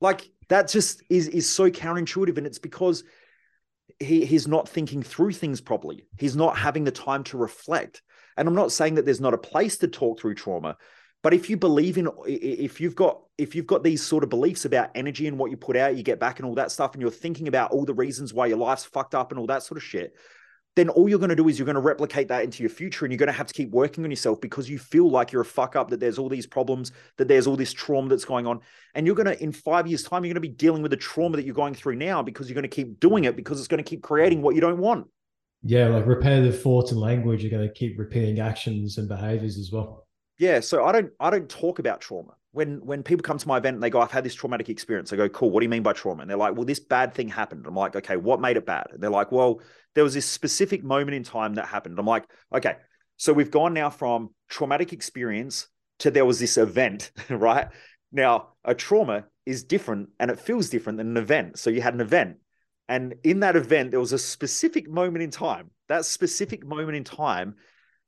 Like 0.00 0.30
that 0.48 0.68
just 0.68 1.02
is 1.10 1.28
is 1.28 1.46
so 1.50 1.70
counterintuitive, 1.70 2.38
and 2.38 2.46
it's 2.46 2.58
because 2.58 3.04
he 4.02 4.24
he's 4.24 4.48
not 4.48 4.68
thinking 4.68 5.02
through 5.02 5.32
things 5.32 5.60
properly. 5.60 6.06
He's 6.18 6.36
not 6.36 6.56
having 6.56 6.84
the 6.84 6.90
time 6.90 7.24
to 7.24 7.36
reflect. 7.36 8.02
And 8.36 8.48
I'm 8.48 8.54
not 8.54 8.72
saying 8.72 8.94
that 8.94 9.04
there's 9.04 9.20
not 9.20 9.34
a 9.34 9.38
place 9.38 9.78
to 9.78 9.88
talk 9.88 10.20
through 10.20 10.34
trauma, 10.34 10.76
but 11.22 11.34
if 11.34 11.48
you 11.48 11.56
believe 11.56 11.98
in 11.98 12.08
if 12.26 12.80
you've 12.80 12.96
got 12.96 13.20
if 13.38 13.54
you've 13.54 13.66
got 13.66 13.82
these 13.82 14.02
sort 14.02 14.24
of 14.24 14.30
beliefs 14.30 14.64
about 14.64 14.90
energy 14.94 15.26
and 15.26 15.38
what 15.38 15.50
you 15.50 15.56
put 15.56 15.76
out, 15.76 15.96
you 15.96 16.02
get 16.02 16.20
back 16.20 16.38
and 16.38 16.46
all 16.46 16.54
that 16.56 16.72
stuff, 16.72 16.92
and 16.94 17.02
you're 17.02 17.10
thinking 17.10 17.48
about 17.48 17.70
all 17.70 17.84
the 17.84 17.94
reasons 17.94 18.34
why 18.34 18.46
your 18.46 18.58
life's 18.58 18.84
fucked 18.84 19.14
up 19.14 19.30
and 19.30 19.38
all 19.38 19.46
that 19.46 19.62
sort 19.62 19.78
of 19.78 19.84
shit, 19.84 20.14
then 20.74 20.88
all 20.88 21.08
you're 21.08 21.18
going 21.18 21.28
to 21.28 21.36
do 21.36 21.48
is 21.48 21.58
you're 21.58 21.66
going 21.66 21.74
to 21.74 21.80
replicate 21.80 22.28
that 22.28 22.44
into 22.44 22.62
your 22.62 22.70
future 22.70 23.04
and 23.04 23.12
you're 23.12 23.18
going 23.18 23.26
to 23.26 23.32
have 23.32 23.46
to 23.46 23.52
keep 23.52 23.70
working 23.70 24.04
on 24.04 24.10
yourself 24.10 24.40
because 24.40 24.70
you 24.70 24.78
feel 24.78 25.10
like 25.10 25.30
you're 25.30 25.42
a 25.42 25.46
fuck 25.46 25.76
up, 25.76 25.90
that 25.90 26.00
there's 26.00 26.18
all 26.18 26.30
these 26.30 26.46
problems, 26.46 26.92
that 27.18 27.28
there's 27.28 27.46
all 27.46 27.56
this 27.56 27.72
trauma 27.72 28.08
that's 28.08 28.24
going 28.24 28.46
on. 28.46 28.60
And 28.94 29.06
you're 29.06 29.14
going 29.14 29.26
to, 29.26 29.42
in 29.42 29.52
five 29.52 29.86
years' 29.86 30.02
time, 30.02 30.24
you're 30.24 30.32
going 30.32 30.42
to 30.42 30.48
be 30.48 30.54
dealing 30.54 30.80
with 30.80 30.90
the 30.90 30.96
trauma 30.96 31.36
that 31.36 31.44
you're 31.44 31.54
going 31.54 31.74
through 31.74 31.96
now 31.96 32.22
because 32.22 32.48
you're 32.48 32.54
going 32.54 32.62
to 32.62 32.68
keep 32.68 33.00
doing 33.00 33.24
it 33.24 33.36
because 33.36 33.58
it's 33.58 33.68
going 33.68 33.84
to 33.84 33.88
keep 33.88 34.02
creating 34.02 34.40
what 34.40 34.54
you 34.54 34.62
don't 34.62 34.78
want. 34.78 35.06
Yeah, 35.62 35.88
like 35.88 36.06
repetitive 36.06 36.62
thoughts 36.62 36.90
and 36.90 37.00
language, 37.00 37.42
you're 37.42 37.50
going 37.50 37.68
to 37.68 37.72
keep 37.72 37.98
repeating 37.98 38.40
actions 38.40 38.98
and 38.98 39.08
behaviors 39.08 39.58
as 39.58 39.70
well. 39.70 40.06
Yeah. 40.38 40.60
So 40.60 40.84
I 40.84 40.92
don't 40.92 41.12
I 41.20 41.30
don't 41.30 41.48
talk 41.48 41.78
about 41.78 42.00
trauma 42.00 42.32
when 42.52 42.84
when 42.84 43.02
people 43.02 43.22
come 43.22 43.38
to 43.38 43.48
my 43.48 43.56
event 43.56 43.74
and 43.74 43.82
they 43.82 43.90
go, 43.90 44.00
I've 44.00 44.12
had 44.12 44.24
this 44.24 44.34
traumatic 44.34 44.68
experience, 44.68 45.12
I 45.12 45.16
go, 45.16 45.28
cool, 45.28 45.50
what 45.50 45.60
do 45.60 45.64
you 45.64 45.70
mean 45.70 45.82
by 45.82 45.94
trauma? 45.94 46.22
And 46.22 46.30
they're 46.30 46.36
like, 46.36 46.54
well, 46.54 46.64
this 46.64 46.80
bad 46.80 47.14
thing 47.14 47.28
happened. 47.28 47.66
I'm 47.66 47.74
like, 47.74 47.96
okay, 47.96 48.16
what 48.16 48.40
made 48.40 48.56
it 48.56 48.66
bad? 48.66 48.88
And 48.92 49.02
they're 49.02 49.10
like, 49.10 49.32
well, 49.32 49.60
there 49.94 50.04
was 50.04 50.14
this 50.14 50.26
specific 50.26 50.84
moment 50.84 51.14
in 51.14 51.22
time 51.22 51.54
that 51.54 51.66
happened. 51.66 51.98
I'm 51.98 52.06
like, 52.06 52.24
okay, 52.54 52.76
so 53.16 53.32
we've 53.32 53.50
gone 53.50 53.74
now 53.74 53.90
from 53.90 54.30
traumatic 54.48 54.92
experience 54.92 55.68
to 56.00 56.10
there 56.10 56.26
was 56.26 56.38
this 56.38 56.58
event, 56.58 57.10
right? 57.30 57.68
Now, 58.12 58.48
a 58.64 58.74
trauma 58.74 59.24
is 59.46 59.64
different 59.64 60.10
and 60.20 60.30
it 60.30 60.38
feels 60.38 60.68
different 60.68 60.98
than 60.98 61.08
an 61.08 61.16
event. 61.16 61.58
So 61.58 61.70
you 61.70 61.80
had 61.80 61.94
an 61.94 62.00
event. 62.00 62.36
And 62.88 63.14
in 63.24 63.40
that 63.40 63.56
event, 63.56 63.90
there 63.90 64.00
was 64.00 64.12
a 64.12 64.18
specific 64.18 64.90
moment 64.90 65.22
in 65.22 65.30
time. 65.30 65.70
That 65.88 66.04
specific 66.04 66.66
moment 66.66 66.96
in 66.96 67.04
time 67.04 67.54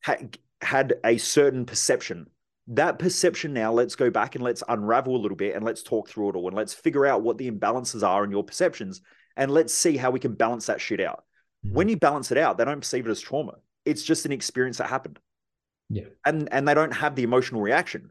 had 0.00 0.36
had 0.60 0.94
a 1.04 1.16
certain 1.18 1.64
perception. 1.64 2.26
That 2.68 2.98
perception 2.98 3.52
now, 3.52 3.72
let's 3.72 3.94
go 3.94 4.10
back 4.10 4.34
and 4.34 4.44
let's 4.44 4.62
unravel 4.68 5.14
a 5.14 5.18
little 5.18 5.36
bit 5.36 5.54
and 5.54 5.64
let's 5.64 5.82
talk 5.82 6.08
through 6.08 6.30
it 6.30 6.36
all 6.36 6.48
and 6.48 6.56
let's 6.56 6.72
figure 6.72 7.04
out 7.04 7.22
what 7.22 7.36
the 7.36 7.50
imbalances 7.50 8.06
are 8.06 8.24
in 8.24 8.30
your 8.30 8.44
perceptions 8.44 9.02
and 9.36 9.50
let's 9.50 9.74
see 9.74 9.96
how 9.96 10.10
we 10.10 10.20
can 10.20 10.34
balance 10.34 10.66
that 10.66 10.80
shit 10.80 11.00
out. 11.00 11.24
Mm-hmm. 11.64 11.76
When 11.76 11.88
you 11.88 11.96
balance 11.96 12.30
it 12.32 12.38
out, 12.38 12.56
they 12.56 12.64
don't 12.64 12.80
perceive 12.80 13.06
it 13.06 13.10
as 13.10 13.20
trauma. 13.20 13.54
It's 13.84 14.02
just 14.02 14.24
an 14.24 14.32
experience 14.32 14.78
that 14.78 14.88
happened. 14.88 15.18
Yeah. 15.90 16.06
And 16.24 16.48
and 16.52 16.66
they 16.66 16.74
don't 16.74 16.92
have 16.92 17.14
the 17.14 17.22
emotional 17.22 17.60
reaction. 17.60 18.10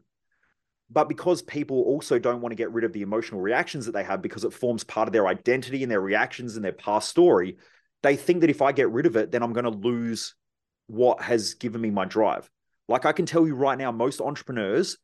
But 0.90 1.08
because 1.08 1.42
people 1.42 1.82
also 1.82 2.18
don't 2.18 2.40
want 2.40 2.52
to 2.52 2.56
get 2.56 2.70
rid 2.70 2.84
of 2.84 2.92
the 2.92 3.02
emotional 3.02 3.40
reactions 3.40 3.86
that 3.86 3.92
they 3.92 4.04
have 4.04 4.22
because 4.22 4.44
it 4.44 4.52
forms 4.52 4.84
part 4.84 5.08
of 5.08 5.12
their 5.12 5.26
identity 5.26 5.82
and 5.82 5.90
their 5.90 6.00
reactions 6.00 6.56
and 6.56 6.64
their 6.64 6.72
past 6.72 7.08
story, 7.08 7.56
they 8.02 8.16
think 8.16 8.42
that 8.42 8.50
if 8.50 8.62
I 8.62 8.70
get 8.70 8.90
rid 8.90 9.06
of 9.06 9.16
it, 9.16 9.32
then 9.32 9.42
I'm 9.42 9.54
going 9.54 9.64
to 9.64 9.70
lose 9.70 10.34
what 10.86 11.22
has 11.22 11.54
given 11.54 11.80
me 11.80 11.90
my 11.90 12.04
drive. 12.04 12.48
Like 12.88 13.06
I 13.06 13.12
can 13.12 13.26
tell 13.26 13.46
you 13.46 13.54
right 13.54 13.78
now, 13.78 13.92
most 13.92 14.20
entrepreneurs, 14.20 14.98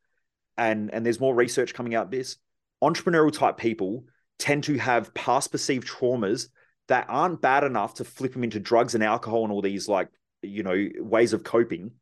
and 0.57 0.93
and 0.93 1.05
there's 1.05 1.20
more 1.20 1.35
research 1.35 1.74
coming 1.74 1.95
out 1.95 2.11
this, 2.11 2.37
entrepreneurial 2.83 3.33
type 3.33 3.57
people 3.57 4.05
tend 4.39 4.64
to 4.64 4.78
have 4.78 5.12
past 5.14 5.53
perceived 5.53 5.87
traumas 5.87 6.49
that 6.89 7.07
aren't 7.09 7.41
bad 7.41 7.62
enough 7.62 7.95
to 7.95 8.05
flip 8.05 8.33
them 8.33 8.45
into 8.45 8.59
drugs 8.59 8.95
and 8.95 9.05
alcohol 9.05 9.45
and 9.45 9.53
all 9.53 9.62
these 9.62 9.89
like 9.89 10.09
you 10.43 10.62
know 10.62 10.89
ways 10.99 11.33
of 11.33 11.45
coping. 11.45 11.93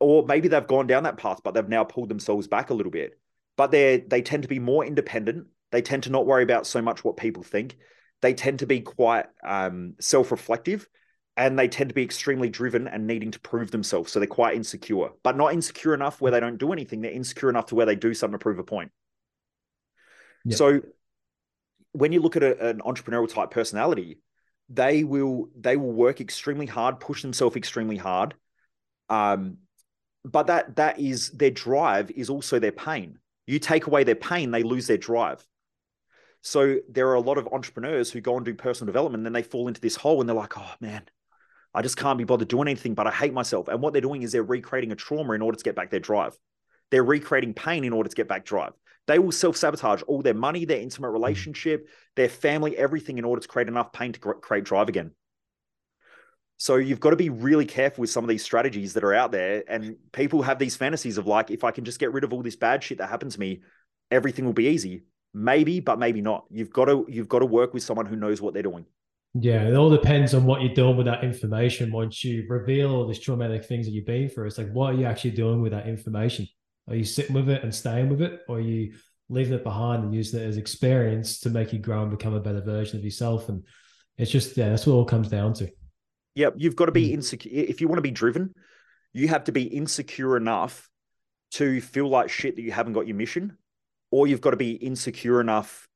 Or 0.00 0.26
maybe 0.26 0.48
they've 0.48 0.66
gone 0.66 0.86
down 0.86 1.04
that 1.04 1.16
path 1.16 1.40
but 1.42 1.54
they've 1.54 1.68
now 1.68 1.84
pulled 1.84 2.08
themselves 2.08 2.48
back 2.48 2.70
a 2.70 2.74
little 2.74 2.92
bit. 2.92 3.18
But 3.56 3.70
they 3.70 3.98
they 4.06 4.22
tend 4.22 4.42
to 4.42 4.48
be 4.48 4.58
more 4.58 4.84
independent. 4.84 5.46
They 5.70 5.82
tend 5.82 6.04
to 6.04 6.10
not 6.10 6.26
worry 6.26 6.42
about 6.42 6.66
so 6.66 6.82
much 6.82 7.04
what 7.04 7.16
people 7.16 7.42
think. 7.42 7.76
They 8.22 8.34
tend 8.34 8.60
to 8.60 8.66
be 8.66 8.80
quite 8.80 9.26
um, 9.44 9.94
self-reflective 10.00 10.88
and 11.36 11.58
they 11.58 11.66
tend 11.66 11.90
to 11.90 11.94
be 11.94 12.02
extremely 12.02 12.48
driven 12.48 12.86
and 12.86 13.06
needing 13.06 13.30
to 13.30 13.40
prove 13.40 13.70
themselves 13.70 14.12
so 14.12 14.18
they're 14.18 14.26
quite 14.26 14.56
insecure 14.56 15.10
but 15.22 15.36
not 15.36 15.52
insecure 15.52 15.94
enough 15.94 16.20
where 16.20 16.32
they 16.32 16.40
don't 16.40 16.58
do 16.58 16.72
anything 16.72 17.00
they're 17.00 17.10
insecure 17.10 17.50
enough 17.50 17.66
to 17.66 17.74
where 17.74 17.86
they 17.86 17.96
do 17.96 18.14
something 18.14 18.38
to 18.38 18.42
prove 18.42 18.58
a 18.58 18.64
point 18.64 18.90
yep. 20.44 20.56
so 20.56 20.80
when 21.92 22.12
you 22.12 22.20
look 22.20 22.36
at 22.36 22.42
a, 22.42 22.68
an 22.68 22.80
entrepreneurial 22.80 23.32
type 23.32 23.50
personality 23.50 24.18
they 24.68 25.04
will 25.04 25.48
they 25.58 25.76
will 25.76 25.92
work 25.92 26.20
extremely 26.20 26.66
hard 26.66 27.00
push 27.00 27.22
themselves 27.22 27.56
extremely 27.56 27.96
hard 27.96 28.34
um, 29.08 29.58
but 30.24 30.46
that 30.46 30.76
that 30.76 30.98
is 30.98 31.30
their 31.30 31.50
drive 31.50 32.10
is 32.10 32.30
also 32.30 32.58
their 32.58 32.72
pain. 32.72 33.18
You 33.46 33.58
take 33.58 33.86
away 33.86 34.04
their 34.04 34.14
pain, 34.14 34.50
they 34.50 34.62
lose 34.62 34.86
their 34.86 34.96
drive. 34.96 35.46
So 36.40 36.78
there 36.88 37.08
are 37.08 37.14
a 37.14 37.20
lot 37.20 37.38
of 37.38 37.48
entrepreneurs 37.52 38.10
who 38.10 38.20
go 38.20 38.36
and 38.36 38.44
do 38.44 38.54
personal 38.54 38.86
development, 38.86 39.20
and 39.20 39.26
then 39.26 39.32
they 39.32 39.46
fall 39.46 39.68
into 39.68 39.80
this 39.80 39.96
hole, 39.96 40.20
and 40.20 40.28
they're 40.28 40.36
like, 40.36 40.56
"Oh 40.56 40.72
man, 40.80 41.02
I 41.74 41.82
just 41.82 41.96
can't 41.96 42.18
be 42.18 42.24
bothered 42.24 42.48
doing 42.48 42.68
anything, 42.68 42.94
but 42.94 43.06
I 43.06 43.10
hate 43.10 43.32
myself." 43.32 43.68
And 43.68 43.80
what 43.80 43.92
they're 43.92 44.02
doing 44.02 44.22
is 44.22 44.32
they're 44.32 44.42
recreating 44.42 44.92
a 44.92 44.96
trauma 44.96 45.32
in 45.32 45.42
order 45.42 45.56
to 45.56 45.64
get 45.64 45.76
back 45.76 45.90
their 45.90 46.00
drive. 46.00 46.36
They're 46.90 47.04
recreating 47.04 47.54
pain 47.54 47.84
in 47.84 47.92
order 47.92 48.08
to 48.08 48.16
get 48.16 48.28
back 48.28 48.44
drive. 48.44 48.72
They 49.06 49.18
will 49.18 49.32
self 49.32 49.56
sabotage 49.56 50.02
all 50.02 50.22
their 50.22 50.34
money, 50.34 50.64
their 50.64 50.80
intimate 50.80 51.08
mm. 51.08 51.14
relationship, 51.14 51.88
their 52.16 52.28
family, 52.28 52.76
everything 52.76 53.18
in 53.18 53.24
order 53.24 53.40
to 53.40 53.48
create 53.48 53.68
enough 53.68 53.92
pain 53.92 54.12
to 54.12 54.20
create 54.20 54.64
drive 54.64 54.88
again. 54.88 55.12
So 56.56 56.76
you've 56.76 57.00
got 57.00 57.10
to 57.10 57.16
be 57.16 57.30
really 57.30 57.66
careful 57.66 58.02
with 58.02 58.10
some 58.10 58.24
of 58.24 58.28
these 58.28 58.44
strategies 58.44 58.94
that 58.94 59.04
are 59.04 59.12
out 59.12 59.32
there. 59.32 59.64
And 59.68 59.96
people 60.12 60.42
have 60.42 60.58
these 60.58 60.76
fantasies 60.76 61.18
of 61.18 61.26
like, 61.26 61.50
if 61.50 61.64
I 61.64 61.72
can 61.72 61.84
just 61.84 61.98
get 61.98 62.12
rid 62.12 62.24
of 62.24 62.32
all 62.32 62.42
this 62.42 62.56
bad 62.56 62.82
shit 62.82 62.98
that 62.98 63.08
happened 63.08 63.32
to 63.32 63.40
me, 63.40 63.62
everything 64.10 64.44
will 64.44 64.52
be 64.52 64.68
easy. 64.68 65.04
Maybe, 65.34 65.80
but 65.80 65.98
maybe 65.98 66.22
not. 66.22 66.44
You've 66.50 66.70
got 66.70 66.84
to 66.84 67.06
you've 67.08 67.28
got 67.28 67.40
to 67.40 67.46
work 67.46 67.74
with 67.74 67.82
someone 67.82 68.06
who 68.06 68.16
knows 68.16 68.40
what 68.40 68.54
they're 68.54 68.62
doing. 68.62 68.86
Yeah, 69.36 69.66
it 69.66 69.74
all 69.74 69.90
depends 69.90 70.32
on 70.32 70.44
what 70.44 70.62
you're 70.62 70.74
doing 70.74 70.96
with 70.96 71.06
that 71.06 71.24
information. 71.24 71.90
Once 71.90 72.22
you 72.22 72.46
reveal 72.48 72.94
all 72.94 73.06
these 73.06 73.18
traumatic 73.18 73.64
things 73.64 73.86
that 73.86 73.92
you've 73.92 74.06
been 74.06 74.28
through, 74.28 74.46
it's 74.46 74.58
like, 74.58 74.70
what 74.72 74.94
are 74.94 74.96
you 74.96 75.06
actually 75.06 75.32
doing 75.32 75.60
with 75.60 75.72
that 75.72 75.88
information? 75.88 76.46
Are 76.88 76.94
you 76.94 77.04
sitting 77.04 77.34
with 77.34 77.48
it 77.48 77.64
and 77.64 77.74
staying 77.74 78.10
with 78.10 78.22
it, 78.22 78.42
or 78.48 78.58
are 78.58 78.60
you 78.60 78.94
leaving 79.28 79.54
it 79.54 79.64
behind 79.64 80.04
and 80.04 80.14
using 80.14 80.40
it 80.40 80.46
as 80.46 80.56
experience 80.56 81.40
to 81.40 81.50
make 81.50 81.72
you 81.72 81.80
grow 81.80 82.02
and 82.02 82.10
become 82.10 82.34
a 82.34 82.40
better 82.40 82.60
version 82.60 82.98
of 82.98 83.04
yourself? 83.04 83.48
And 83.48 83.64
it's 84.18 84.30
just, 84.30 84.56
yeah, 84.56 84.68
that's 84.68 84.86
what 84.86 84.92
it 84.92 84.96
all 84.96 85.04
comes 85.04 85.28
down 85.28 85.54
to. 85.54 85.68
Yep, 86.36 86.54
you've 86.56 86.76
got 86.76 86.86
to 86.86 86.92
be 86.92 87.08
hmm. 87.08 87.14
insecure. 87.14 87.50
If 87.52 87.80
you 87.80 87.88
want 87.88 87.98
to 87.98 88.02
be 88.02 88.12
driven, 88.12 88.54
you 89.12 89.28
have 89.28 89.44
to 89.44 89.52
be 89.52 89.64
insecure 89.64 90.36
enough 90.36 90.88
to 91.52 91.80
feel 91.80 92.08
like 92.08 92.30
shit 92.30 92.54
that 92.56 92.62
you 92.62 92.70
haven't 92.70 92.92
got 92.92 93.08
your 93.08 93.16
mission, 93.16 93.56
or 94.12 94.28
you've 94.28 94.40
got 94.40 94.50
to 94.50 94.56
be 94.56 94.72
insecure 94.72 95.40
enough 95.40 95.88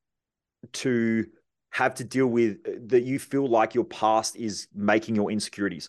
to 0.73 1.27
have 1.71 1.95
to 1.97 2.05
deal 2.05 2.27
with 2.27 2.59
uh, 2.67 2.73
that 2.87 3.03
you 3.03 3.19
feel 3.19 3.47
like 3.47 3.75
your 3.75 3.85
past 3.85 4.37
is 4.37 4.69
making 4.75 5.15
your 5.15 5.31
insecurities. 5.31 5.89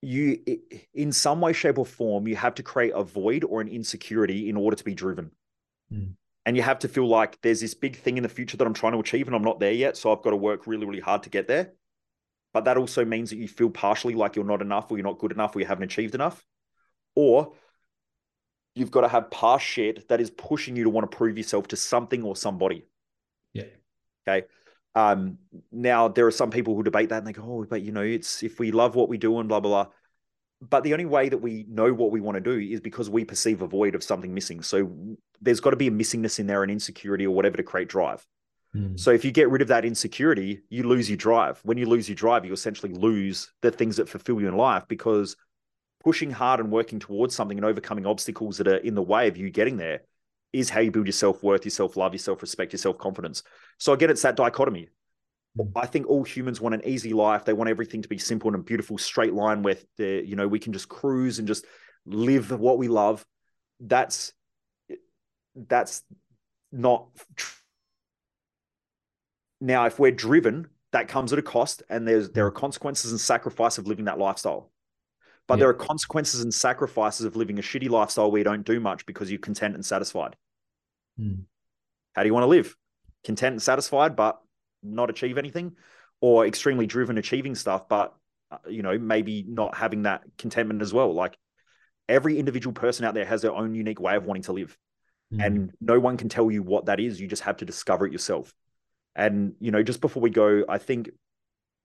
You, 0.00 0.38
in 0.94 1.12
some 1.12 1.40
way, 1.40 1.52
shape, 1.52 1.78
or 1.78 1.86
form, 1.86 2.28
you 2.28 2.36
have 2.36 2.54
to 2.56 2.62
create 2.62 2.92
a 2.94 3.02
void 3.02 3.44
or 3.44 3.60
an 3.60 3.68
insecurity 3.68 4.48
in 4.48 4.56
order 4.56 4.76
to 4.76 4.84
be 4.84 4.94
driven. 4.94 5.32
Mm. 5.92 6.14
And 6.46 6.56
you 6.56 6.62
have 6.62 6.78
to 6.80 6.88
feel 6.88 7.06
like 7.06 7.40
there's 7.42 7.60
this 7.60 7.74
big 7.74 7.96
thing 7.96 8.16
in 8.16 8.22
the 8.22 8.28
future 8.28 8.56
that 8.56 8.66
I'm 8.66 8.74
trying 8.74 8.92
to 8.92 9.00
achieve 9.00 9.26
and 9.26 9.34
I'm 9.34 9.42
not 9.42 9.58
there 9.58 9.72
yet. 9.72 9.96
So 9.96 10.12
I've 10.12 10.22
got 10.22 10.30
to 10.30 10.36
work 10.36 10.66
really, 10.66 10.86
really 10.86 11.00
hard 11.00 11.24
to 11.24 11.30
get 11.30 11.48
there 11.48 11.72
but 12.52 12.64
that 12.64 12.76
also 12.76 13.04
means 13.04 13.30
that 13.30 13.36
you 13.36 13.48
feel 13.48 13.70
partially 13.70 14.14
like 14.14 14.36
you're 14.36 14.44
not 14.44 14.62
enough 14.62 14.90
or 14.90 14.96
you're 14.96 15.06
not 15.06 15.18
good 15.18 15.32
enough 15.32 15.54
or 15.54 15.60
you 15.60 15.66
haven't 15.66 15.84
achieved 15.84 16.14
enough. 16.14 16.44
Or 17.14 17.52
you've 18.74 18.90
got 18.90 19.02
to 19.02 19.08
have 19.08 19.30
past 19.30 19.64
shit 19.64 20.08
that 20.08 20.20
is 20.20 20.30
pushing 20.30 20.76
you 20.76 20.84
to 20.84 20.90
want 20.90 21.10
to 21.10 21.16
prove 21.16 21.36
yourself 21.36 21.68
to 21.68 21.76
something 21.76 22.22
or 22.22 22.36
somebody. 22.36 22.86
Yeah. 23.52 23.64
Okay. 24.26 24.46
Um, 24.94 25.38
now 25.70 26.08
there 26.08 26.26
are 26.26 26.32
some 26.32 26.50
people 26.50 26.74
who 26.74 26.82
debate 26.82 27.10
that 27.10 27.18
and 27.18 27.26
they 27.26 27.32
go, 27.32 27.42
oh, 27.42 27.66
but 27.68 27.82
you 27.82 27.92
know, 27.92 28.02
it's 28.02 28.42
if 28.42 28.58
we 28.58 28.72
love 28.72 28.94
what 28.94 29.08
we 29.08 29.18
do 29.18 29.38
and 29.38 29.48
blah, 29.48 29.60
blah, 29.60 29.84
blah. 29.84 29.92
But 30.60 30.82
the 30.82 30.92
only 30.92 31.04
way 31.04 31.28
that 31.28 31.38
we 31.38 31.66
know 31.68 31.92
what 31.92 32.10
we 32.10 32.20
want 32.20 32.34
to 32.34 32.40
do 32.40 32.58
is 32.58 32.80
because 32.80 33.08
we 33.08 33.24
perceive 33.24 33.62
a 33.62 33.66
void 33.68 33.94
of 33.94 34.02
something 34.02 34.34
missing. 34.34 34.60
So 34.60 34.90
there's 35.40 35.60
got 35.60 35.70
to 35.70 35.76
be 35.76 35.86
a 35.86 35.92
missingness 35.92 36.40
in 36.40 36.48
there, 36.48 36.64
an 36.64 36.70
insecurity 36.70 37.26
or 37.26 37.34
whatever 37.34 37.56
to 37.56 37.62
create 37.62 37.88
drive. 37.88 38.26
Mm. 38.74 38.98
So 38.98 39.12
if 39.12 39.24
you 39.24 39.30
get 39.30 39.50
rid 39.50 39.62
of 39.62 39.68
that 39.68 39.84
insecurity, 39.84 40.62
you 40.68 40.82
lose 40.82 41.08
your 41.08 41.16
drive. 41.16 41.60
When 41.62 41.78
you 41.78 41.86
lose 41.86 42.08
your 42.08 42.16
drive, 42.16 42.44
you 42.44 42.52
essentially 42.52 42.92
lose 42.92 43.52
the 43.62 43.70
things 43.70 43.96
that 43.96 44.08
fulfill 44.08 44.40
you 44.40 44.48
in 44.48 44.56
life 44.56 44.84
because 44.88 45.36
pushing 46.02 46.30
hard 46.30 46.58
and 46.60 46.72
working 46.72 46.98
towards 46.98 47.34
something 47.34 47.58
and 47.58 47.64
overcoming 47.64 48.06
obstacles 48.06 48.58
that 48.58 48.68
are 48.68 48.76
in 48.76 48.94
the 48.94 49.02
way 49.02 49.28
of 49.28 49.36
you 49.36 49.50
getting 49.50 49.76
there 49.76 50.02
is 50.52 50.70
how 50.70 50.80
you 50.80 50.90
build 50.90 51.06
your 51.06 51.12
self-worth, 51.12 51.64
your 51.64 51.70
self-love, 51.70 52.12
your 52.14 52.18
self-respect, 52.18 52.72
your 52.72 52.78
self-confidence. 52.78 53.42
So 53.78 53.92
again, 53.92 54.10
it's 54.10 54.22
that 54.22 54.36
dichotomy. 54.36 54.88
I 55.74 55.86
think 55.86 56.06
all 56.06 56.22
humans 56.22 56.60
want 56.60 56.74
an 56.74 56.82
easy 56.84 57.12
life. 57.12 57.44
They 57.44 57.52
want 57.52 57.70
everything 57.70 58.02
to 58.02 58.08
be 58.08 58.18
simple 58.18 58.48
and 58.48 58.60
a 58.60 58.62
beautiful 58.62 58.96
straight 58.96 59.34
line 59.34 59.62
where 59.62 59.76
the 59.96 60.22
you 60.24 60.36
know 60.36 60.46
we 60.46 60.60
can 60.60 60.72
just 60.72 60.88
cruise 60.88 61.38
and 61.40 61.48
just 61.48 61.64
live 62.06 62.52
what 62.52 62.78
we 62.78 62.86
love. 62.86 63.26
That's 63.80 64.32
that's 65.56 66.02
not 66.70 67.08
now, 69.60 69.86
if 69.86 69.98
we're 69.98 70.12
driven, 70.12 70.68
that 70.92 71.08
comes 71.08 71.32
at 71.32 71.38
a 71.38 71.42
cost, 71.42 71.82
and 71.88 72.06
there's 72.06 72.30
there 72.30 72.46
are 72.46 72.50
consequences 72.50 73.10
and 73.10 73.20
sacrifice 73.20 73.78
of 73.78 73.86
living 73.86 74.04
that 74.06 74.18
lifestyle. 74.18 74.70
But 75.48 75.54
yeah. 75.54 75.60
there 75.60 75.68
are 75.70 75.74
consequences 75.74 76.42
and 76.42 76.54
sacrifices 76.54 77.26
of 77.26 77.34
living 77.34 77.58
a 77.58 77.62
shitty 77.62 77.88
lifestyle 77.88 78.30
where 78.30 78.38
you 78.38 78.44
don't 78.44 78.64
do 78.64 78.78
much 78.78 79.06
because 79.06 79.30
you're 79.30 79.40
content 79.40 79.74
and 79.74 79.84
satisfied. 79.84 80.36
Mm. 81.18 81.44
How 82.14 82.22
do 82.22 82.28
you 82.28 82.34
want 82.34 82.44
to 82.44 82.48
live? 82.48 82.76
Content 83.24 83.54
and 83.54 83.62
satisfied, 83.62 84.14
but 84.14 84.40
not 84.82 85.10
achieve 85.10 85.38
anything, 85.38 85.72
or 86.20 86.46
extremely 86.46 86.86
driven, 86.86 87.18
achieving 87.18 87.54
stuff, 87.54 87.88
but 87.88 88.14
uh, 88.50 88.58
you 88.68 88.82
know 88.82 88.98
maybe 88.98 89.44
not 89.48 89.76
having 89.76 90.02
that 90.02 90.22
contentment 90.36 90.82
as 90.82 90.92
well. 90.92 91.12
Like 91.12 91.36
every 92.08 92.38
individual 92.38 92.72
person 92.72 93.04
out 93.04 93.14
there 93.14 93.24
has 93.24 93.42
their 93.42 93.54
own 93.54 93.74
unique 93.74 94.00
way 94.00 94.14
of 94.14 94.24
wanting 94.24 94.44
to 94.44 94.52
live, 94.52 94.76
mm. 95.34 95.44
and 95.44 95.72
no 95.80 95.98
one 95.98 96.16
can 96.16 96.28
tell 96.28 96.50
you 96.50 96.62
what 96.62 96.86
that 96.86 97.00
is. 97.00 97.20
You 97.20 97.26
just 97.26 97.42
have 97.42 97.56
to 97.58 97.64
discover 97.64 98.06
it 98.06 98.12
yourself. 98.12 98.54
And, 99.18 99.54
you 99.58 99.72
know, 99.72 99.82
just 99.82 100.00
before 100.00 100.22
we 100.22 100.30
go, 100.30 100.64
I 100.68 100.78
think, 100.78 101.10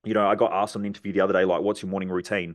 you 0.04 0.14
know, 0.14 0.28
I 0.28 0.36
got 0.36 0.54
asked 0.54 0.76
on 0.76 0.84
an 0.84 0.86
interview 0.86 1.14
the 1.14 1.22
other 1.22 1.34
day, 1.34 1.46
like, 1.46 1.64
what's 1.64 1.82
your 1.82 1.90
morning 1.90 2.10
routine? 2.10 2.54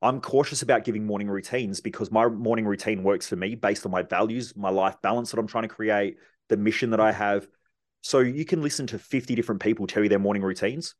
I'm 0.00 0.20
cautious 0.20 0.62
about 0.62 0.84
giving 0.84 1.04
morning 1.04 1.28
routines 1.28 1.80
because 1.80 2.12
my 2.12 2.28
morning 2.28 2.66
routine 2.66 3.02
works 3.02 3.26
for 3.26 3.36
me 3.36 3.56
based 3.56 3.84
on 3.84 3.90
my 3.90 4.02
values, 4.02 4.56
my 4.56 4.70
life 4.70 4.96
balance 5.02 5.30
that 5.30 5.40
I'm 5.40 5.48
trying 5.48 5.62
to 5.62 5.68
create, 5.68 6.18
the 6.48 6.56
mission 6.56 6.90
that 6.90 7.00
I 7.00 7.10
have. 7.10 7.48
So 8.02 8.20
you 8.20 8.44
can 8.44 8.62
listen 8.62 8.86
to 8.88 8.98
50 8.98 9.34
different 9.34 9.60
people 9.60 9.86
tell 9.86 10.04
you 10.04 10.08
their 10.08 10.20
morning 10.20 10.42
routines. 10.42 10.94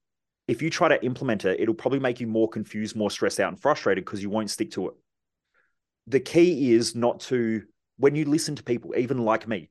If 0.49 0.63
you 0.63 0.71
try 0.71 0.89
to 0.89 1.05
implement 1.05 1.45
it, 1.45 1.61
it'll 1.61 1.75
probably 1.75 2.01
make 2.01 2.21
you 2.21 2.27
more 2.27 2.49
confused, 2.49 2.97
more 2.97 3.11
stressed 3.11 3.39
out, 3.39 3.49
and 3.53 3.61
frustrated 3.61 4.05
because 4.05 4.23
you 4.23 4.31
won't 4.31 4.51
stick 4.51 4.73
to 4.73 4.89
it. 4.89 4.95
The 6.09 6.21
key 6.21 6.73
is 6.73 6.97
not 6.97 7.21
to, 7.21 7.63
when 7.99 8.17
you 8.17 8.25
listen 8.25 8.57
to 8.57 8.65
people, 8.65 8.97
even 8.97 9.19
like 9.19 9.47
me, 9.47 9.71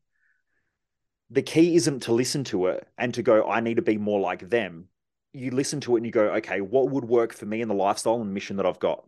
the 1.32 1.42
key 1.42 1.76
isn't 1.76 2.04
to 2.04 2.14
listen 2.14 2.46
to 2.46 2.68
it 2.68 2.88
and 2.98 3.14
to 3.16 3.24
go, 3.24 3.50
I 3.50 3.60
need 3.60 3.76
to 3.76 3.82
be 3.82 3.98
more 3.98 4.22
like 4.22 4.50
them. 4.50 4.86
You 5.34 5.52
listen 5.52 5.82
to 5.82 5.96
it 5.96 6.00
and 6.00 6.06
you 6.06 6.12
go, 6.12 6.30
okay, 6.36 6.62
what 6.62 6.90
would 6.92 7.04
work 7.04 7.34
for 7.34 7.46
me 7.46 7.60
in 7.62 7.68
the 7.68 7.74
lifestyle 7.74 8.22
and 8.22 8.34
mission 8.34 8.56
that 8.58 8.66
I've 8.66 8.80
got? 8.80 9.04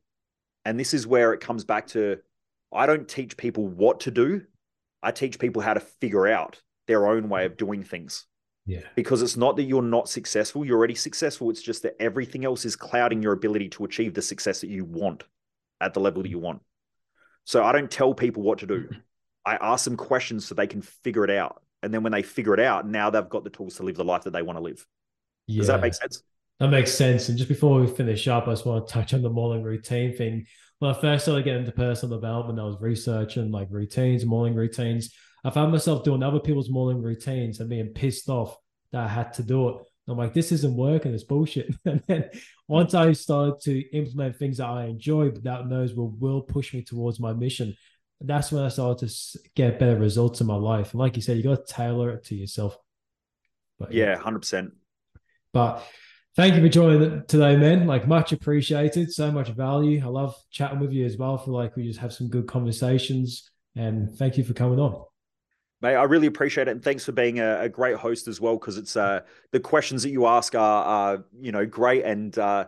And 0.66 0.80
this 0.80 0.94
is 0.94 1.08
where 1.08 1.34
it 1.34 1.40
comes 1.40 1.64
back 1.64 1.88
to 1.88 2.20
I 2.74 2.86
don't 2.86 3.08
teach 3.08 3.38
people 3.38 3.68
what 3.68 4.02
to 4.02 4.12
do. 4.12 4.44
I 5.02 5.12
teach 5.12 5.40
people 5.40 5.62
how 5.62 5.74
to 5.74 5.80
figure 5.80 6.28
out 6.28 6.62
their 6.88 7.08
own 7.08 7.30
way 7.30 7.46
of 7.46 7.58
doing 7.58 7.84
things. 7.84 8.26
Yeah. 8.66 8.82
Because 8.96 9.22
it's 9.22 9.38
not 9.38 9.56
that 9.56 9.64
you're 9.64 9.82
not 9.82 10.10
successful, 10.10 10.64
you're 10.64 10.78
already 10.78 10.96
successful. 10.96 11.50
It's 11.50 11.62
just 11.62 11.84
that 11.84 11.96
everything 12.00 12.46
else 12.46 12.66
is 12.66 12.76
clouding 12.76 13.24
your 13.24 13.34
ability 13.34 13.70
to 13.70 13.86
achieve 13.86 14.14
the 14.14 14.22
success 14.22 14.62
that 14.62 14.70
you 14.70 14.86
want. 14.86 15.24
at 15.82 15.94
the 15.94 16.00
level 16.00 16.24
that 16.24 16.30
you 16.30 16.40
want. 16.40 16.62
So 17.46 17.64
I 17.64 17.72
don't 17.72 17.90
tell 17.90 18.14
people 18.14 18.44
what 18.44 18.60
to 18.60 18.68
do. 18.68 18.82
Mm-hmm. 18.82 19.00
I 19.46 19.58
ask 19.62 19.86
them 19.86 19.98
questions 19.98 20.46
so 20.46 20.54
they 20.56 20.68
can 20.68 20.82
figure 20.82 21.24
it 21.24 21.32
out. 21.32 21.64
And 21.82 21.94
then 21.94 22.04
when 22.04 22.12
they 22.12 22.22
figure 22.22 22.54
it 22.54 22.60
out, 22.60 22.88
now 22.88 23.10
they've 23.10 23.30
got 23.30 23.44
the 23.44 23.50
tools 23.50 23.76
to 23.76 23.84
live 23.84 23.96
the 23.96 24.04
life 24.04 24.24
that 24.24 24.32
they 24.32 24.42
want 24.42 24.58
to 24.58 24.64
live. 24.64 24.86
Yeah. 25.48 25.60
Does 25.60 25.68
that 25.68 25.82
make 25.82 25.94
sense? 25.94 26.22
That 26.60 26.70
makes 26.70 26.92
sense. 26.92 27.30
And 27.30 27.38
just 27.38 27.48
before 27.48 27.80
we 27.80 27.88
finish 27.88 28.28
up, 28.28 28.48
I 28.48 28.52
just 28.52 28.66
want 28.66 28.86
to 28.86 28.94
touch 28.94 29.14
on 29.14 29.22
the 29.22 29.30
morning 29.30 29.64
routine 29.64 30.16
thing. 30.16 30.46
When 30.80 30.92
I 30.92 31.00
first 31.00 31.26
started 31.26 31.46
getting 31.46 31.62
into 31.62 31.72
personal 31.72 32.18
development, 32.18 32.60
I 32.60 32.64
was 32.64 32.78
researching 32.80 33.52
like 33.52 33.68
routines, 33.72 34.26
morning 34.26 34.56
routines. 34.56 35.14
I 35.44 35.52
found 35.52 35.72
myself 35.72 36.04
doing 36.04 36.22
other 36.22 36.40
people's 36.40 36.70
morning 36.70 37.02
routines 37.02 37.60
and 37.60 37.70
being 37.70 37.88
pissed 37.90 38.30
off 38.30 38.58
that 38.92 39.06
I 39.06 39.08
had 39.08 39.34
to 39.34 39.44
do 39.44 39.70
it. 39.70 39.78
I'm 40.08 40.18
like, 40.18 40.34
this 40.34 40.52
isn't 40.52 40.76
working. 40.76 41.14
It's 41.14 41.24
bullshit. 41.24 41.74
And 41.86 42.02
then 42.08 42.30
once 42.68 42.94
I 42.94 43.14
started 43.14 43.62
to 43.62 43.80
implement 43.96 44.38
things 44.38 44.58
that 44.58 44.68
I 44.68 44.86
enjoy, 44.86 45.30
but 45.30 45.44
that 45.44 45.68
knows 45.68 45.94
will 45.94 46.10
will 46.10 46.42
push 46.42 46.74
me 46.74 46.84
towards 46.84 47.20
my 47.20 47.32
mission, 47.32 47.76
that's 48.20 48.52
when 48.52 48.64
I 48.64 48.70
started 48.70 49.08
to 49.08 49.40
get 49.56 49.80
better 49.80 49.98
results 49.98 50.42
in 50.42 50.48
my 50.48 50.56
life. 50.56 50.92
And 50.92 51.00
like 51.00 51.16
you 51.16 51.22
said, 51.22 51.38
you 51.38 51.44
got 51.44 51.66
to 51.68 51.74
tailor 51.74 52.10
it 52.12 52.26
to 52.26 52.36
yourself. 52.36 52.78
But, 53.78 53.94
yeah, 53.94 54.18
hundred 54.18 54.40
percent. 54.40 54.74
But 55.54 55.84
thank 56.40 56.56
you 56.56 56.62
for 56.62 56.70
joining 56.70 57.22
today, 57.28 57.58
man. 57.58 57.86
Like 57.86 58.08
much 58.08 58.32
appreciated. 58.32 59.12
So 59.12 59.30
much 59.30 59.50
value. 59.50 60.02
I 60.02 60.08
love 60.08 60.34
chatting 60.50 60.80
with 60.80 60.94
you 60.94 61.06
as 61.06 61.18
well. 61.18 61.38
For 61.38 61.52
like 61.52 61.76
we 61.76 61.86
just 61.86 62.00
have 62.00 62.14
some 62.14 62.30
good 62.30 62.48
conversations. 62.48 63.52
And 63.76 64.10
thank 64.18 64.38
you 64.38 64.46
for 64.46 64.54
coming 64.54 64.80
on. 64.80 65.04
Mate, 65.82 65.96
I 65.96 66.04
really 66.04 66.28
appreciate 66.28 66.68
it, 66.68 66.72
and 66.72 66.84
thanks 66.84 67.06
for 67.06 67.12
being 67.12 67.40
a, 67.40 67.62
a 67.62 67.70
great 67.70 67.96
host 67.96 68.28
as 68.28 68.40
well. 68.40 68.56
Because 68.56 68.78
it's 68.78 68.96
uh, 68.96 69.22
the 69.52 69.60
questions 69.60 70.04
that 70.04 70.12
you 70.12 70.28
ask 70.28 70.56
are, 70.56 70.84
are 70.84 71.26
you 71.40 71.52
know, 71.52 71.66
great, 71.66 72.06
and 72.06 72.38
uh, 72.38 72.68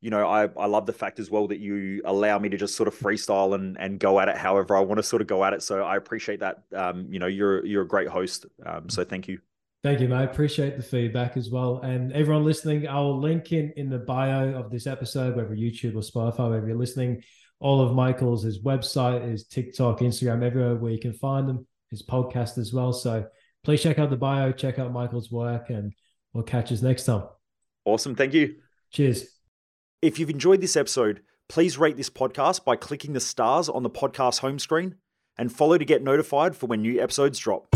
you 0.00 0.10
know, 0.10 0.26
I 0.26 0.44
I 0.56 0.66
love 0.66 0.86
the 0.86 0.92
fact 0.92 1.20
as 1.20 1.30
well 1.30 1.46
that 1.48 1.58
you 1.58 2.00
allow 2.06 2.38
me 2.38 2.48
to 2.48 2.56
just 2.56 2.74
sort 2.74 2.86
of 2.86 2.94
freestyle 2.98 3.54
and 3.54 3.78
and 3.78 3.98
go 3.98 4.18
at 4.20 4.28
it 4.28 4.36
however 4.36 4.76
I 4.76 4.80
want 4.80 4.98
to 4.98 5.02
sort 5.02 5.22
of 5.22 5.28
go 5.28 5.44
at 5.44 5.52
it. 5.52 5.62
So 5.62 5.82
I 5.82 5.96
appreciate 5.96 6.40
that. 6.40 6.62
Um, 6.74 7.06
you 7.10 7.18
know, 7.18 7.26
you're 7.26 7.64
you're 7.64 7.82
a 7.82 7.88
great 7.88 8.08
host. 8.08 8.46
Um, 8.64 8.88
so 8.88 9.04
thank 9.04 9.28
you. 9.28 9.40
Thank 9.82 10.00
you, 10.00 10.08
mate. 10.08 10.24
Appreciate 10.24 10.76
the 10.76 10.82
feedback 10.82 11.38
as 11.38 11.50
well. 11.50 11.80
And 11.80 12.12
everyone 12.12 12.44
listening, 12.44 12.86
I'll 12.86 13.18
link 13.18 13.52
in 13.52 13.72
in 13.76 13.88
the 13.88 13.98
bio 13.98 14.50
of 14.50 14.70
this 14.70 14.86
episode, 14.86 15.36
whether 15.36 15.56
YouTube 15.56 15.94
or 15.94 16.00
Spotify, 16.00 16.48
wherever 16.50 16.68
you're 16.68 16.76
listening. 16.76 17.22
All 17.60 17.80
of 17.80 17.94
Michael's 17.94 18.42
his 18.42 18.62
website, 18.62 19.26
his 19.26 19.46
TikTok, 19.46 20.00
Instagram, 20.00 20.42
everywhere 20.42 20.76
where 20.76 20.92
you 20.92 20.98
can 20.98 21.14
find 21.14 21.48
them 21.48 21.66
his 21.90 22.02
podcast 22.02 22.58
as 22.58 22.72
well. 22.72 22.92
So 22.92 23.26
please 23.64 23.82
check 23.82 23.98
out 23.98 24.10
the 24.10 24.16
bio, 24.16 24.52
check 24.52 24.78
out 24.78 24.92
Michael's 24.92 25.30
work, 25.30 25.70
and 25.70 25.92
we'll 26.32 26.44
catch 26.44 26.72
us 26.72 26.82
next 26.82 27.04
time. 27.04 27.24
Awesome. 27.84 28.14
Thank 28.14 28.34
you. 28.34 28.56
Cheers. 28.92 29.26
If 30.02 30.18
you've 30.18 30.30
enjoyed 30.30 30.60
this 30.60 30.76
episode, 30.76 31.22
please 31.48 31.78
rate 31.78 31.96
this 31.96 32.10
podcast 32.10 32.64
by 32.64 32.76
clicking 32.76 33.12
the 33.12 33.20
stars 33.20 33.68
on 33.68 33.82
the 33.82 33.90
podcast 33.90 34.40
home 34.40 34.58
screen 34.58 34.96
and 35.36 35.52
follow 35.52 35.78
to 35.78 35.84
get 35.84 36.02
notified 36.02 36.54
for 36.54 36.66
when 36.66 36.82
new 36.82 37.00
episodes 37.02 37.38
drop. 37.38 37.74